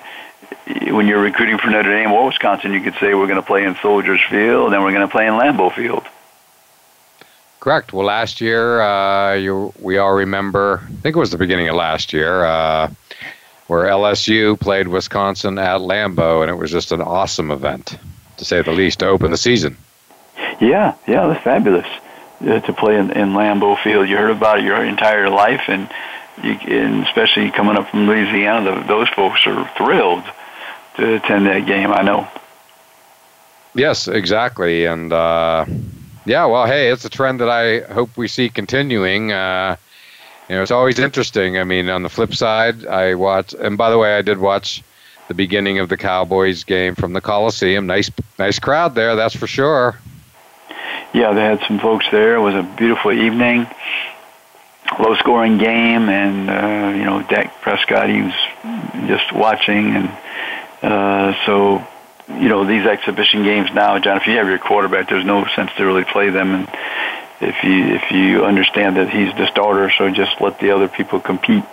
when 0.67 1.07
you're 1.07 1.21
recruiting 1.21 1.59
for 1.59 1.69
Notre 1.69 1.91
Dame 1.91 2.13
or 2.13 2.27
Wisconsin, 2.27 2.73
you 2.73 2.81
could 2.81 2.95
say 2.95 3.15
we're 3.15 3.27
going 3.27 3.41
to 3.41 3.47
play 3.47 3.65
in 3.65 3.77
Soldiers 3.77 4.21
Field 4.29 4.73
and 4.73 4.83
we're 4.83 4.93
going 4.93 5.07
to 5.07 5.13
play 5.13 5.27
in 5.27 5.35
Lambeau 5.35 5.73
Field. 5.73 6.05
Correct. 7.61 7.93
Well, 7.93 8.07
last 8.07 8.41
year, 8.41 8.81
uh, 8.81 9.35
you, 9.35 9.73
we 9.81 9.99
all 9.99 10.13
remember, 10.13 10.83
I 10.85 11.01
think 11.01 11.17
it 11.17 11.19
was 11.19 11.31
the 11.31 11.39
beginning 11.39 11.69
of 11.69 11.75
last 11.75 12.13
year, 12.13 12.45
uh, 12.45 12.91
where 13.67 13.87
LSU 13.87 14.59
played 14.59 14.87
Wisconsin 14.87 15.59
at 15.59 15.81
Lambeau, 15.81 16.43
and 16.43 16.51
it 16.51 16.55
was 16.55 16.71
just 16.71 16.93
an 16.93 17.01
awesome 17.01 17.51
event, 17.51 17.99
to 18.37 18.45
say 18.45 18.63
the 18.63 18.71
least, 18.71 19.01
to 19.01 19.09
open 19.09 19.33
the 19.33 19.37
season. 19.37 19.77
Yeah, 20.61 20.95
yeah, 21.09 21.27
that's 21.27 21.43
fabulous 21.43 21.89
uh, 22.41 22.61
to 22.61 22.73
play 22.73 22.97
in, 22.97 23.11
in 23.11 23.31
Lambeau 23.31 23.77
Field. 23.83 24.09
You 24.09 24.17
heard 24.17 24.31
about 24.31 24.61
it 24.61 24.65
your 24.65 24.85
entire 24.85 25.29
life, 25.29 25.63
and, 25.67 25.91
you, 26.45 26.53
and 26.53 27.05
especially 27.05 27.51
coming 27.51 27.77
up 27.77 27.91
from 27.91 28.07
Louisiana, 28.07 28.77
the, 28.77 28.87
those 28.87 29.09
folks 29.09 29.45
are 29.47 29.69
thrilled 29.77 30.23
to 30.97 31.15
attend 31.15 31.47
that 31.47 31.67
game. 31.67 31.93
I 31.93 32.03
know. 32.03 32.29
Yes, 33.75 34.09
exactly, 34.09 34.87
and 34.87 35.13
uh, 35.13 35.67
yeah, 36.25 36.47
well, 36.47 36.67
hey, 36.67 36.91
it's 36.91 37.05
a 37.05 37.11
trend 37.11 37.41
that 37.41 37.51
I 37.51 37.81
hope 37.93 38.17
we 38.17 38.27
see 38.27 38.49
continuing. 38.49 39.33
Uh, 39.33 39.77
you 40.49 40.57
know, 40.57 40.63
it's 40.63 40.71
always 40.71 40.99
interesting. 40.99 41.59
I 41.59 41.65
mean, 41.65 41.89
on 41.89 42.03
the 42.03 42.09
flip 42.09 42.35
side, 42.35 42.87
I 42.87 43.15
watch, 43.15 43.55
and 43.55 43.77
by 43.77 43.91
the 43.91 43.99
way, 43.99 44.17
I 44.17 44.23
did 44.23 44.39
watch 44.39 44.83
the 45.29 45.35
beginning 45.35 45.79
of 45.79 45.89
the 45.89 45.97
Cowboys 45.97 46.65
game 46.65 46.95
from 46.95 47.13
the 47.13 47.21
Coliseum. 47.21 47.87
Nice, 47.87 48.11
nice 48.39 48.59
crowd 48.59 48.95
there, 48.95 49.17
that's 49.17 49.37
for 49.37 49.47
sure. 49.47 49.99
Yeah, 51.13 51.33
they 51.33 51.43
had 51.43 51.61
some 51.67 51.79
folks 51.79 52.07
there. 52.11 52.37
It 52.37 52.41
was 52.41 52.55
a 52.55 52.63
beautiful 52.63 53.13
evening, 53.13 53.67
low 54.99 55.17
scoring 55.17 55.59
game, 55.59 56.09
and 56.09 56.49
uh, 56.49 56.97
you 56.97 57.05
know, 57.05 57.23
Dak 57.23 57.61
Prescott, 57.61 58.09
he 58.09 58.23
was 58.23 58.35
just 59.07 59.33
watching, 59.33 59.97
and 59.97 60.11
uh, 60.83 61.35
so 61.45 61.87
you 62.29 62.49
know, 62.49 62.65
these 62.65 62.87
exhibition 62.87 63.45
games 63.45 63.73
now, 63.73 63.99
John, 63.99 64.17
if 64.17 64.27
you 64.27 64.37
have 64.37 64.49
your 64.49 64.59
quarterback, 64.59 65.09
there's 65.09 65.25
no 65.25 65.47
sense 65.55 65.71
to 65.77 65.87
really 65.87 66.05
play 66.05 66.31
them. 66.31 66.55
And 66.55 66.69
if 67.41 67.63
you 67.63 67.95
if 67.95 68.11
you 68.11 68.45
understand 68.45 68.97
that 68.97 69.11
he's 69.11 69.33
the 69.35 69.47
starter, 69.47 69.91
so 69.97 70.11
just 70.11 70.41
let 70.41 70.59
the 70.59 70.73
other 70.73 70.89
people 70.89 71.21
compete 71.21 71.65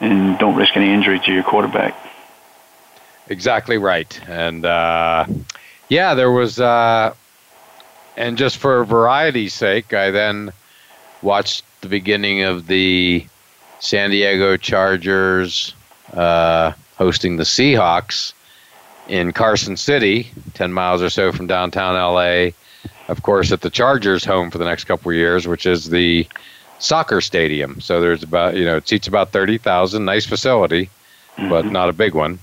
and 0.00 0.38
don't 0.38 0.56
risk 0.56 0.76
any 0.76 0.92
injury 0.92 1.20
to 1.20 1.32
your 1.32 1.44
quarterback. 1.44 1.94
Exactly 3.28 3.78
right. 3.78 4.28
And 4.28 4.64
uh, 4.64 5.26
yeah, 5.88 6.14
there 6.14 6.32
was, 6.32 6.58
uh, 6.58 7.14
and 8.16 8.36
just 8.36 8.56
for 8.56 8.84
variety's 8.84 9.54
sake, 9.54 9.92
I 9.92 10.10
then 10.10 10.52
watched 11.22 11.64
the 11.80 11.88
beginning 11.88 12.42
of 12.42 12.66
the 12.66 13.24
San 13.78 14.10
Diego 14.10 14.56
Chargers 14.56 15.74
uh, 16.12 16.72
hosting 17.00 17.38
the 17.38 17.44
Seahawks 17.44 18.34
in 19.08 19.32
Carson 19.32 19.74
City, 19.78 20.30
10 20.52 20.70
miles 20.70 21.00
or 21.00 21.08
so 21.08 21.32
from 21.32 21.46
downtown 21.46 21.94
LA. 21.94 22.50
Of 23.08 23.22
course, 23.22 23.50
at 23.52 23.62
the 23.62 23.70
Chargers' 23.70 24.22
home 24.22 24.50
for 24.50 24.58
the 24.58 24.66
next 24.66 24.84
couple 24.84 25.10
of 25.10 25.16
years, 25.16 25.48
which 25.48 25.64
is 25.64 25.88
the 25.88 26.28
soccer 26.78 27.22
stadium. 27.22 27.80
So 27.80 28.02
there's 28.02 28.22
about, 28.22 28.54
you 28.54 28.66
know, 28.66 28.76
it 28.76 28.86
seats 28.86 29.08
about 29.08 29.30
30,000. 29.30 30.04
Nice 30.04 30.26
facility, 30.26 30.90
mm-hmm. 31.36 31.48
but 31.48 31.64
not 31.64 31.88
a 31.88 31.94
big 31.94 32.12
one. 32.12 32.38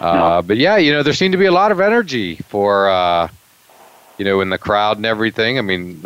Uh, 0.00 0.40
no. 0.40 0.42
But 0.42 0.56
yeah, 0.56 0.78
you 0.78 0.90
know, 0.90 1.04
there 1.04 1.12
seemed 1.12 1.32
to 1.32 1.38
be 1.38 1.46
a 1.46 1.52
lot 1.52 1.70
of 1.70 1.80
energy 1.80 2.34
for, 2.48 2.90
uh, 2.90 3.28
you 4.18 4.24
know, 4.24 4.40
in 4.40 4.50
the 4.50 4.58
crowd 4.58 4.96
and 4.96 5.06
everything. 5.06 5.58
I 5.58 5.62
mean, 5.62 6.04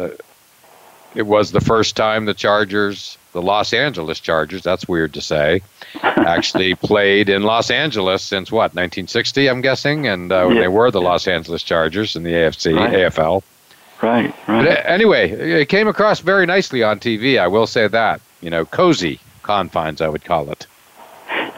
it 1.15 1.27
was 1.27 1.51
the 1.51 1.63
first 1.63 1.97
time 1.97 2.27
the 2.27 2.35
Chargers, 2.35 3.17
the 3.37 3.43
Los 3.43 3.75
Angeles 3.75 4.19
Chargers, 4.19 4.63
that's 4.63 4.89
weird 4.89 5.13
to 5.13 5.21
say, 5.21 5.61
actually 6.03 6.75
played 6.91 7.29
in 7.29 7.43
Los 7.43 7.71
Angeles 7.71 8.23
since 8.23 8.51
what 8.51 8.75
1960, 8.75 9.47
I'm 9.49 9.61
guessing, 9.61 10.07
and 10.07 10.33
uh, 10.33 10.47
when 10.47 10.57
yeah. 10.57 10.63
they 10.63 10.69
were 10.69 10.91
the 10.91 11.03
Los 11.03 11.29
Angeles 11.29 11.63
Chargers 11.63 12.17
in 12.17 12.23
the 12.23 12.33
AFC 12.33 12.75
right. 12.75 12.91
AFL. 12.91 13.43
Right, 14.01 14.35
right. 14.49 14.65
But 14.65 14.87
anyway, 14.87 15.31
it 15.31 15.69
came 15.69 15.87
across 15.87 16.21
very 16.21 16.47
nicely 16.47 16.83
on 16.83 16.99
TV. 16.99 17.39
I 17.39 17.49
will 17.49 17.67
say 17.67 17.87
that. 17.87 18.23
You 18.41 18.49
know, 18.49 18.65
cozy 18.65 19.21
confines, 19.43 20.01
I 20.01 20.09
would 20.09 20.25
call 20.25 20.51
it. 20.51 20.67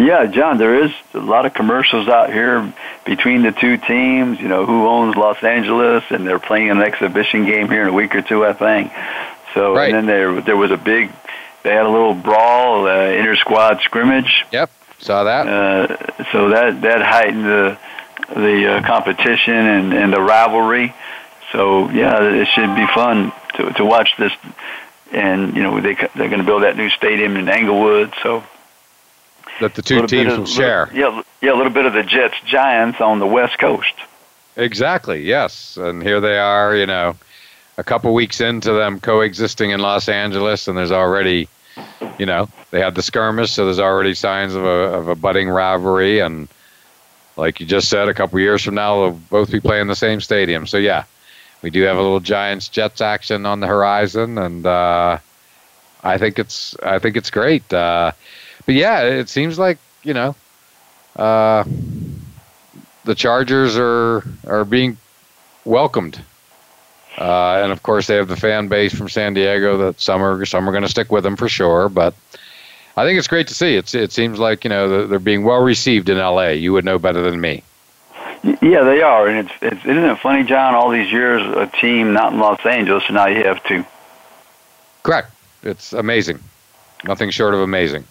Yeah, 0.01 0.27
John, 0.27 0.59
there 0.59 0.83
is 0.83 0.91
a 1.15 1.19
lot 1.21 1.47
of 1.47 1.55
commercials 1.55 2.09
out 2.09 2.33
here 2.33 2.73
between 3.05 3.43
the 3.43 3.53
two 3.53 3.77
teams. 3.77 4.41
You 4.41 4.49
know, 4.49 4.67
who 4.67 4.89
owns 4.89 5.15
Los 5.15 5.45
Angeles, 5.45 6.03
and 6.11 6.27
they're 6.27 6.41
playing 6.41 6.71
an 6.71 6.81
exhibition 6.81 7.45
game 7.45 7.69
here 7.69 7.83
in 7.83 7.89
a 7.89 7.93
week 7.93 8.17
or 8.17 8.23
two, 8.23 8.45
I 8.45 8.53
think. 8.53 8.93
So, 9.55 9.75
right. 9.75 9.87
and 9.87 9.95
then 9.95 10.07
there 10.07 10.41
there 10.41 10.57
was 10.57 10.73
a 10.73 10.77
big 10.77 11.11
they 11.63 11.71
had 11.71 11.87
a 11.87 11.91
little 11.91 12.15
brawl, 12.15 12.87
uh, 12.87 13.11
inter 13.11 13.37
squad 13.37 13.81
scrimmage. 13.83 14.45
Yep, 14.53 14.71
saw 14.99 15.25
that. 15.25 15.47
Uh, 15.47 16.23
so 16.33 16.51
that 16.51 16.83
that 16.83 17.03
heightened 17.03 17.45
the 17.45 17.79
the 18.35 18.75
uh, 18.75 18.87
competition 18.87 19.55
and, 19.55 19.95
and 19.95 20.13
the 20.13 20.21
rivalry. 20.21 20.95
So 21.53 21.89
yeah, 21.91 22.23
it 22.23 22.49
should 22.49 22.75
be 22.75 22.87
fun 22.87 23.33
to 23.55 23.73
to 23.73 23.85
watch 23.85 24.11
this. 24.19 24.33
And 25.11 25.57
you 25.57 25.63
know 25.63 25.81
they 25.81 25.95
they're 25.95 26.29
going 26.29 26.39
to 26.39 26.45
build 26.45 26.63
that 26.63 26.77
new 26.77 26.91
stadium 26.91 27.37
in 27.37 27.49
Inglewood. 27.49 28.13
So 28.23 28.45
that 29.61 29.75
the 29.75 29.83
two 29.83 30.07
teams 30.07 30.33
of, 30.33 30.39
will 30.41 30.47
share. 30.47 30.87
Little, 30.93 31.15
yeah, 31.15 31.23
yeah, 31.41 31.53
a 31.53 31.57
little 31.57 31.73
bit 31.73 31.87
of 31.87 31.93
the 31.93 32.03
Jets 32.03 32.37
Giants 32.45 33.01
on 33.01 33.19
the 33.19 33.27
West 33.27 33.59
Coast. 33.59 33.95
Exactly. 34.57 35.23
Yes, 35.23 35.77
and 35.77 36.03
here 36.03 36.21
they 36.21 36.39
are. 36.39 36.77
You 36.77 36.87
know, 36.87 37.17
a 37.79 37.85
couple 37.85 38.13
weeks 38.13 38.41
into 38.41 38.73
them 38.73 38.99
coexisting 39.01 39.71
in 39.71 39.81
Los 39.81 40.09
Angeles, 40.09 40.67
and 40.67 40.77
there's 40.77 40.93
already, 40.93 41.49
you 42.19 42.27
know, 42.27 42.49
they 42.73 42.81
had 42.81 42.97
the 42.97 43.03
skirmish, 43.03 43.53
so 43.53 43.65
there's 43.65 43.79
already 43.79 44.15
signs 44.15 44.55
of 44.55 44.65
a 44.65 44.69
of 44.69 45.09
a 45.09 45.15
budding 45.15 45.49
rivalry, 45.49 46.19
and 46.19 46.49
like 47.37 47.61
you 47.61 47.67
just 47.67 47.89
said, 47.89 48.09
a 48.09 48.15
couple 48.15 48.39
years 48.41 48.65
from 48.65 48.75
now 48.75 48.97
they'll 48.97 49.21
both 49.31 49.51
be 49.51 49.61
playing 49.61 49.87
the 49.87 49.97
same 49.97 50.21
stadium. 50.21 50.67
So 50.67 50.77
yeah, 50.77 51.05
we 51.63 51.71
do 51.71 51.83
have 51.83 51.97
a 51.97 52.03
little 52.03 52.21
Giants 52.21 52.69
Jets 52.69 53.01
action 53.01 53.47
on 53.47 53.61
the 53.61 53.69
horizon, 53.69 54.39
and 54.39 54.67
uh, 54.67 55.19
I 56.03 56.19
think 56.19 56.41
it's 56.41 56.77
I 56.83 56.99
think 56.99 57.17
it's 57.17 57.31
great. 57.31 57.73
Uh, 57.73 58.11
but 58.67 58.75
yeah, 58.75 59.03
it 59.03 59.29
seems 59.29 59.59
like 59.59 59.79
you 60.03 60.13
know. 60.15 60.35
Uh, 61.15 61.65
the 63.05 63.15
Chargers 63.15 63.77
are 63.79 64.23
are 64.47 64.65
being 64.65 64.99
welcomed 65.65 66.21
uh, 67.19 67.61
and 67.63 67.73
of 67.73 67.83
course, 67.83 68.07
they 68.07 68.17
have 68.17 68.29
the 68.29 68.37
fan 68.37 68.69
base 68.69 68.95
from 68.95 69.09
San 69.09 69.35
Diego 69.35 69.77
that 69.79 70.01
some 70.01 70.23
are 70.23 70.47
some 70.47 70.69
are 70.69 70.73
going 70.73 70.85
to 70.85 70.89
stick 70.89 71.11
with 71.11 71.25
them 71.25 71.37
for 71.37 71.49
sure. 71.49 71.89
But 71.89 72.15
I 72.97 73.05
think 73.05 73.19
it's 73.19 73.29
great 73.29 73.49
to 73.49 73.55
see. 73.55 73.75
It's 73.75 73.95
it 73.95 74.13
seems 74.13 74.39
like 74.39 74.65
you 74.65 74.71
know 74.71 75.07
they're 75.07 75.19
being 75.19 75.43
well 75.43 75.63
received 75.63 76.09
in 76.09 76.19
L.A. 76.19 76.55
You 76.55 76.73
would 76.73 76.85
know 76.85 76.99
better 76.99 77.23
than 77.23 77.41
me. 77.41 77.65
Yeah, 78.63 78.85
they 78.85 79.03
are, 79.03 79.27
and 79.27 79.49
it's, 79.49 79.59
it's 79.61 79.85
isn't 79.85 80.05
it 80.05 80.19
funny, 80.21 80.45
John? 80.45 80.75
All 80.77 80.91
these 80.91 81.11
years, 81.11 81.43
a 81.57 81.67
team 81.81 82.13
not 82.13 82.33
in 82.33 82.39
Los 82.39 82.65
Angeles, 82.65 83.03
and 83.09 83.17
now 83.17 83.27
you 83.27 83.43
have 83.43 83.63
two. 83.65 83.85
Correct. 85.03 85.33
It's 85.65 85.93
amazing. 85.93 86.39
Nothing 87.05 87.31
short 87.31 87.55
of 87.55 87.61
amazing. 87.61 88.05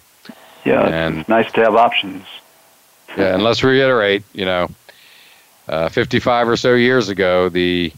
Yeah, 0.66 0.86
and, 0.86 1.20
it's 1.20 1.30
nice 1.30 1.49
to 1.53 1.62
have 1.62 1.76
options. 1.76 2.26
Yeah, 3.18 3.34
and 3.34 3.43
let's 3.43 3.64
reiterate, 3.64 4.24
you 4.34 4.43
know, 4.43 4.70
uh, 5.70 5.88
55 5.88 6.49
or 6.49 6.58
so 6.58 6.74
years 6.74 7.08
ago, 7.08 7.47
the 7.47 7.93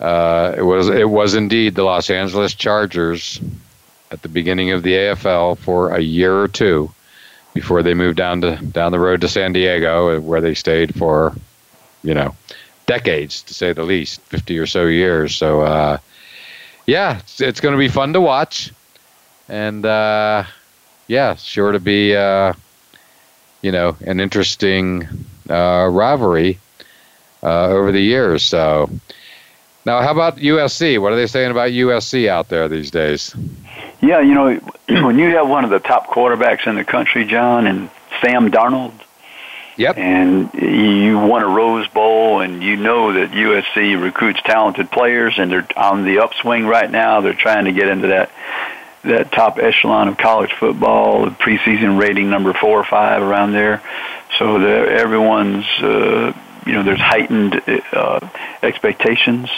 uh, 0.00 0.54
it 0.56 0.62
was 0.62 0.88
it 0.88 1.08
was 1.08 1.34
indeed 1.34 1.74
the 1.74 1.84
Los 1.84 2.10
Angeles 2.10 2.54
Chargers 2.54 3.40
at 4.10 4.22
the 4.22 4.28
beginning 4.28 4.70
of 4.70 4.82
the 4.82 4.92
AFL 4.92 5.58
for 5.58 5.94
a 5.94 6.00
year 6.00 6.36
or 6.36 6.48
two 6.48 6.92
before 7.52 7.82
they 7.82 7.94
moved 7.94 8.16
down 8.16 8.40
to 8.40 8.56
down 8.56 8.92
the 8.92 8.98
road 8.98 9.20
to 9.20 9.28
San 9.28 9.52
Diego, 9.52 10.20
where 10.20 10.40
they 10.40 10.54
stayed 10.54 10.94
for 10.94 11.34
you 12.02 12.14
know 12.14 12.34
decades 12.86 13.42
to 13.42 13.54
say 13.54 13.72
the 13.72 13.84
least, 13.84 14.20
fifty 14.22 14.58
or 14.58 14.66
so 14.66 14.86
years. 14.86 15.36
So 15.36 15.62
uh, 15.62 15.98
yeah, 16.86 17.18
it's, 17.18 17.40
it's 17.40 17.60
going 17.60 17.72
to 17.72 17.78
be 17.78 17.88
fun 17.88 18.12
to 18.14 18.20
watch, 18.20 18.72
and 19.48 19.86
uh, 19.86 20.44
yeah, 21.06 21.36
sure 21.36 21.72
to 21.72 21.80
be 21.80 22.16
uh, 22.16 22.52
you 23.62 23.70
know 23.70 23.96
an 24.04 24.18
interesting 24.18 25.08
uh, 25.48 25.88
rivalry 25.90 26.58
over 27.42 27.92
the 27.92 28.00
years. 28.00 28.42
So 28.42 28.90
now, 29.86 30.00
how 30.00 30.12
about 30.12 30.36
USC? 30.36 31.00
What 31.00 31.12
are 31.12 31.16
they 31.16 31.26
saying 31.26 31.50
about 31.50 31.70
USC 31.70 32.28
out 32.28 32.48
there 32.48 32.68
these 32.68 32.90
days? 32.90 33.34
Yeah, 34.00 34.20
you 34.20 34.34
know, 34.34 34.54
when 34.88 35.18
you 35.18 35.36
have 35.36 35.48
one 35.48 35.64
of 35.64 35.70
the 35.70 35.80
top 35.80 36.08
quarterbacks 36.08 36.66
in 36.66 36.76
the 36.76 36.84
country, 36.84 37.24
John, 37.24 37.66
and 37.66 37.90
Sam 38.20 38.50
Darnold, 38.50 38.92
Yep. 39.76 39.98
And 39.98 40.54
you 40.54 41.18
won 41.18 41.42
a 41.42 41.48
Rose 41.48 41.88
Bowl, 41.88 42.40
and 42.40 42.62
you 42.62 42.76
know 42.76 43.12
that 43.12 43.32
USC 43.32 44.00
recruits 44.00 44.40
talented 44.42 44.90
players, 44.90 45.34
and 45.38 45.50
they're 45.50 45.66
on 45.76 46.04
the 46.04 46.20
upswing 46.20 46.66
right 46.66 46.88
now. 46.88 47.20
They're 47.20 47.32
trying 47.32 47.64
to 47.64 47.72
get 47.72 47.88
into 47.88 48.08
that 48.08 48.30
that 49.02 49.32
top 49.32 49.58
echelon 49.58 50.08
of 50.08 50.16
college 50.16 50.52
football, 50.54 51.26
preseason 51.26 52.00
rating 52.00 52.30
number 52.30 52.54
four 52.54 52.78
or 52.78 52.84
five 52.84 53.20
around 53.20 53.52
there. 53.52 53.82
So 54.38 54.56
everyone's, 54.56 55.66
uh, 55.82 56.32
you 56.64 56.72
know, 56.72 56.82
there's 56.82 57.00
heightened 57.00 57.60
uh, 57.92 58.26
expectations 58.62 59.50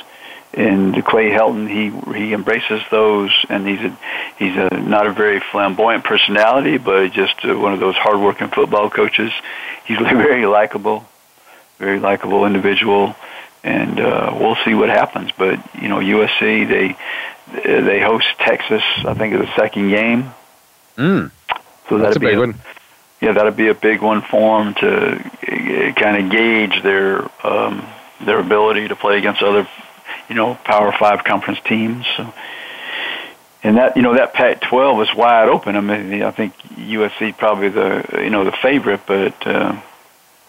and 0.57 1.05
Clay 1.05 1.29
Helton, 1.31 1.69
he 1.69 1.91
he 2.19 2.33
embraces 2.33 2.81
those, 2.91 3.31
and 3.51 3.69
he's 3.69 3.81
a 3.81 3.99
he's 4.39 4.57
a 4.57 4.71
not 4.81 5.07
a 5.07 5.13
very 5.13 5.39
flamboyant 5.39 6.03
personality, 6.03 6.79
but 6.79 7.13
just 7.13 7.45
uh, 7.45 7.55
one 7.57 7.75
of 7.75 7.81
those 7.81 7.95
hardworking 7.95 8.49
football 8.49 8.89
coaches. 8.89 9.31
He's 9.85 9.99
a 9.99 10.03
very 10.05 10.47
likable, 10.47 11.05
very 11.79 12.01
likable 12.01 12.47
individual, 12.47 13.15
and 13.63 14.01
uh, 14.01 14.35
we'll 14.41 14.57
see 14.65 14.73
what 14.73 14.89
happens. 14.89 15.31
But 15.37 15.61
you 15.75 15.89
know, 15.89 15.99
USC 15.99 16.67
they 16.67 16.97
they 17.63 18.01
host 18.01 18.27
Texas. 18.39 18.83
I 19.05 19.13
think 19.13 19.35
it's 19.35 19.45
the 19.45 19.57
second 19.57 19.91
game. 19.91 20.33
Mm. 20.97 21.31
So 21.91 21.99
that's 21.99 22.17
a 22.17 22.21
big 22.21 22.37
a, 22.37 22.41
one. 22.41 22.55
Yeah, 23.21 23.33
that'll 23.33 23.53
be 23.53 23.69
a 23.69 23.75
big 23.75 24.01
one 24.01 24.23
for 24.23 24.65
them 24.65 24.75
to 24.75 25.17
uh, 25.17 25.93
kind 25.93 26.25
of 26.25 26.31
gauge 26.31 26.83
their 26.83 27.31
um, 27.47 27.87
their 28.25 28.39
ability 28.39 28.89
to 28.89 28.97
play 28.97 29.19
against 29.19 29.43
other 29.43 29.69
you 30.29 30.35
know, 30.35 30.55
Power 30.64 30.93
Five 30.93 31.24
conference 31.24 31.61
teams. 31.64 32.07
So, 32.16 32.33
and 33.62 33.77
that 33.79 33.97
you 33.97 34.03
know 34.03 34.14
that 34.14 34.35
Pac-12 34.35 34.97
was 34.97 35.14
wide 35.14 35.49
open. 35.49 35.77
I 35.77 35.81
mean, 35.81 36.22
I 36.22 36.31
think 36.31 36.57
USC 36.77 37.37
probably 37.37 37.68
the 37.68 38.20
you 38.22 38.31
know 38.31 38.45
the 38.45 38.53
favorite, 38.53 39.01
but 39.07 39.47
uh, 39.47 39.81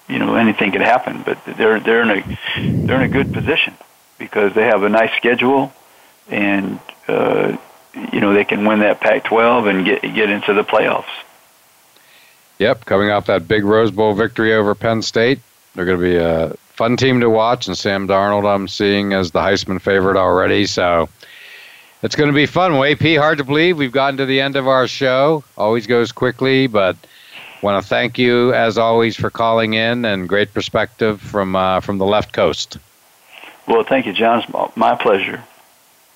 you 0.07 0.19
know 0.19 0.35
anything 0.35 0.71
could 0.71 0.81
happen. 0.81 1.23
But 1.23 1.43
they're 1.45 1.79
they're 1.79 2.03
in 2.03 2.09
a 2.09 2.85
they're 2.85 3.01
in 3.01 3.03
a 3.03 3.09
good 3.09 3.33
position 3.33 3.75
because 4.17 4.53
they 4.53 4.63
have 4.63 4.83
a 4.83 4.89
nice 4.89 5.11
schedule, 5.17 5.73
and 6.29 6.79
uh, 7.07 7.57
you 8.13 8.19
know 8.19 8.33
they 8.33 8.45
can 8.45 8.65
win 8.65 8.79
that 8.79 8.99
Pac-12 8.99 9.69
and 9.69 9.85
get 9.85 10.01
get 10.01 10.29
into 10.29 10.53
the 10.53 10.63
playoffs. 10.63 11.05
Yep, 12.59 12.85
coming 12.85 13.11
off 13.11 13.27
that 13.27 13.47
big 13.47 13.63
Rose 13.63 13.91
Bowl 13.91 14.13
victory 14.13 14.53
over 14.53 14.73
Penn 14.73 15.01
State, 15.03 15.39
they're 15.75 15.85
going 15.85 15.99
to 15.99 16.03
be 16.03 16.15
a 16.15 16.55
fun 16.77 16.95
team 16.95 17.19
to 17.19 17.29
watch. 17.29 17.67
And 17.67 17.77
Sam 17.77 18.07
Darnold, 18.07 18.45
I'm 18.45 18.67
seeing 18.67 19.13
as 19.13 19.31
the 19.31 19.39
Heisman 19.39 19.81
favorite 19.81 20.17
already, 20.17 20.65
so. 20.65 21.09
It's 22.03 22.15
going 22.15 22.29
to 22.29 22.35
be 22.35 22.45
fun. 22.45 22.73
Well, 22.73 22.83
AP, 22.83 23.17
hard 23.17 23.39
to 23.39 23.43
believe 23.43 23.77
we've 23.77 23.91
gotten 23.91 24.17
to 24.17 24.27
the 24.27 24.39
end 24.39 24.55
of 24.55 24.67
our 24.67 24.87
show. 24.87 25.43
Always 25.57 25.87
goes 25.87 26.11
quickly, 26.11 26.67
but 26.67 26.95
want 27.63 27.81
to 27.81 27.89
thank 27.89 28.19
you 28.19 28.53
as 28.53 28.77
always 28.77 29.15
for 29.15 29.31
calling 29.31 29.73
in 29.73 30.05
and 30.05 30.29
great 30.29 30.53
perspective 30.53 31.19
from 31.19 31.55
uh, 31.55 31.79
from 31.79 31.97
the 31.97 32.05
left 32.05 32.33
coast. 32.33 32.77
Well, 33.67 33.83
thank 33.83 34.05
you, 34.05 34.13
John. 34.13 34.43
It's 34.43 34.77
my 34.77 34.95
pleasure. 34.95 35.43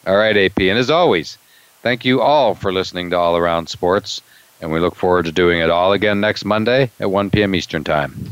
All 0.05 0.15
right, 0.15 0.37
AP, 0.37 0.59
and 0.59 0.77
as 0.77 0.91
always, 0.91 1.39
thank 1.81 2.05
you 2.05 2.21
all 2.21 2.53
for 2.53 2.71
listening 2.71 3.09
to 3.09 3.17
All 3.17 3.35
Around 3.35 3.67
Sports, 3.67 4.21
and 4.61 4.71
we 4.71 4.79
look 4.79 4.95
forward 4.95 5.25
to 5.25 5.31
doing 5.31 5.59
it 5.59 5.71
all 5.71 5.93
again 5.93 6.21
next 6.21 6.45
Monday 6.45 6.91
at 6.99 7.09
1 7.09 7.31
p.m. 7.31 7.55
Eastern 7.55 7.83
Time. 7.83 8.31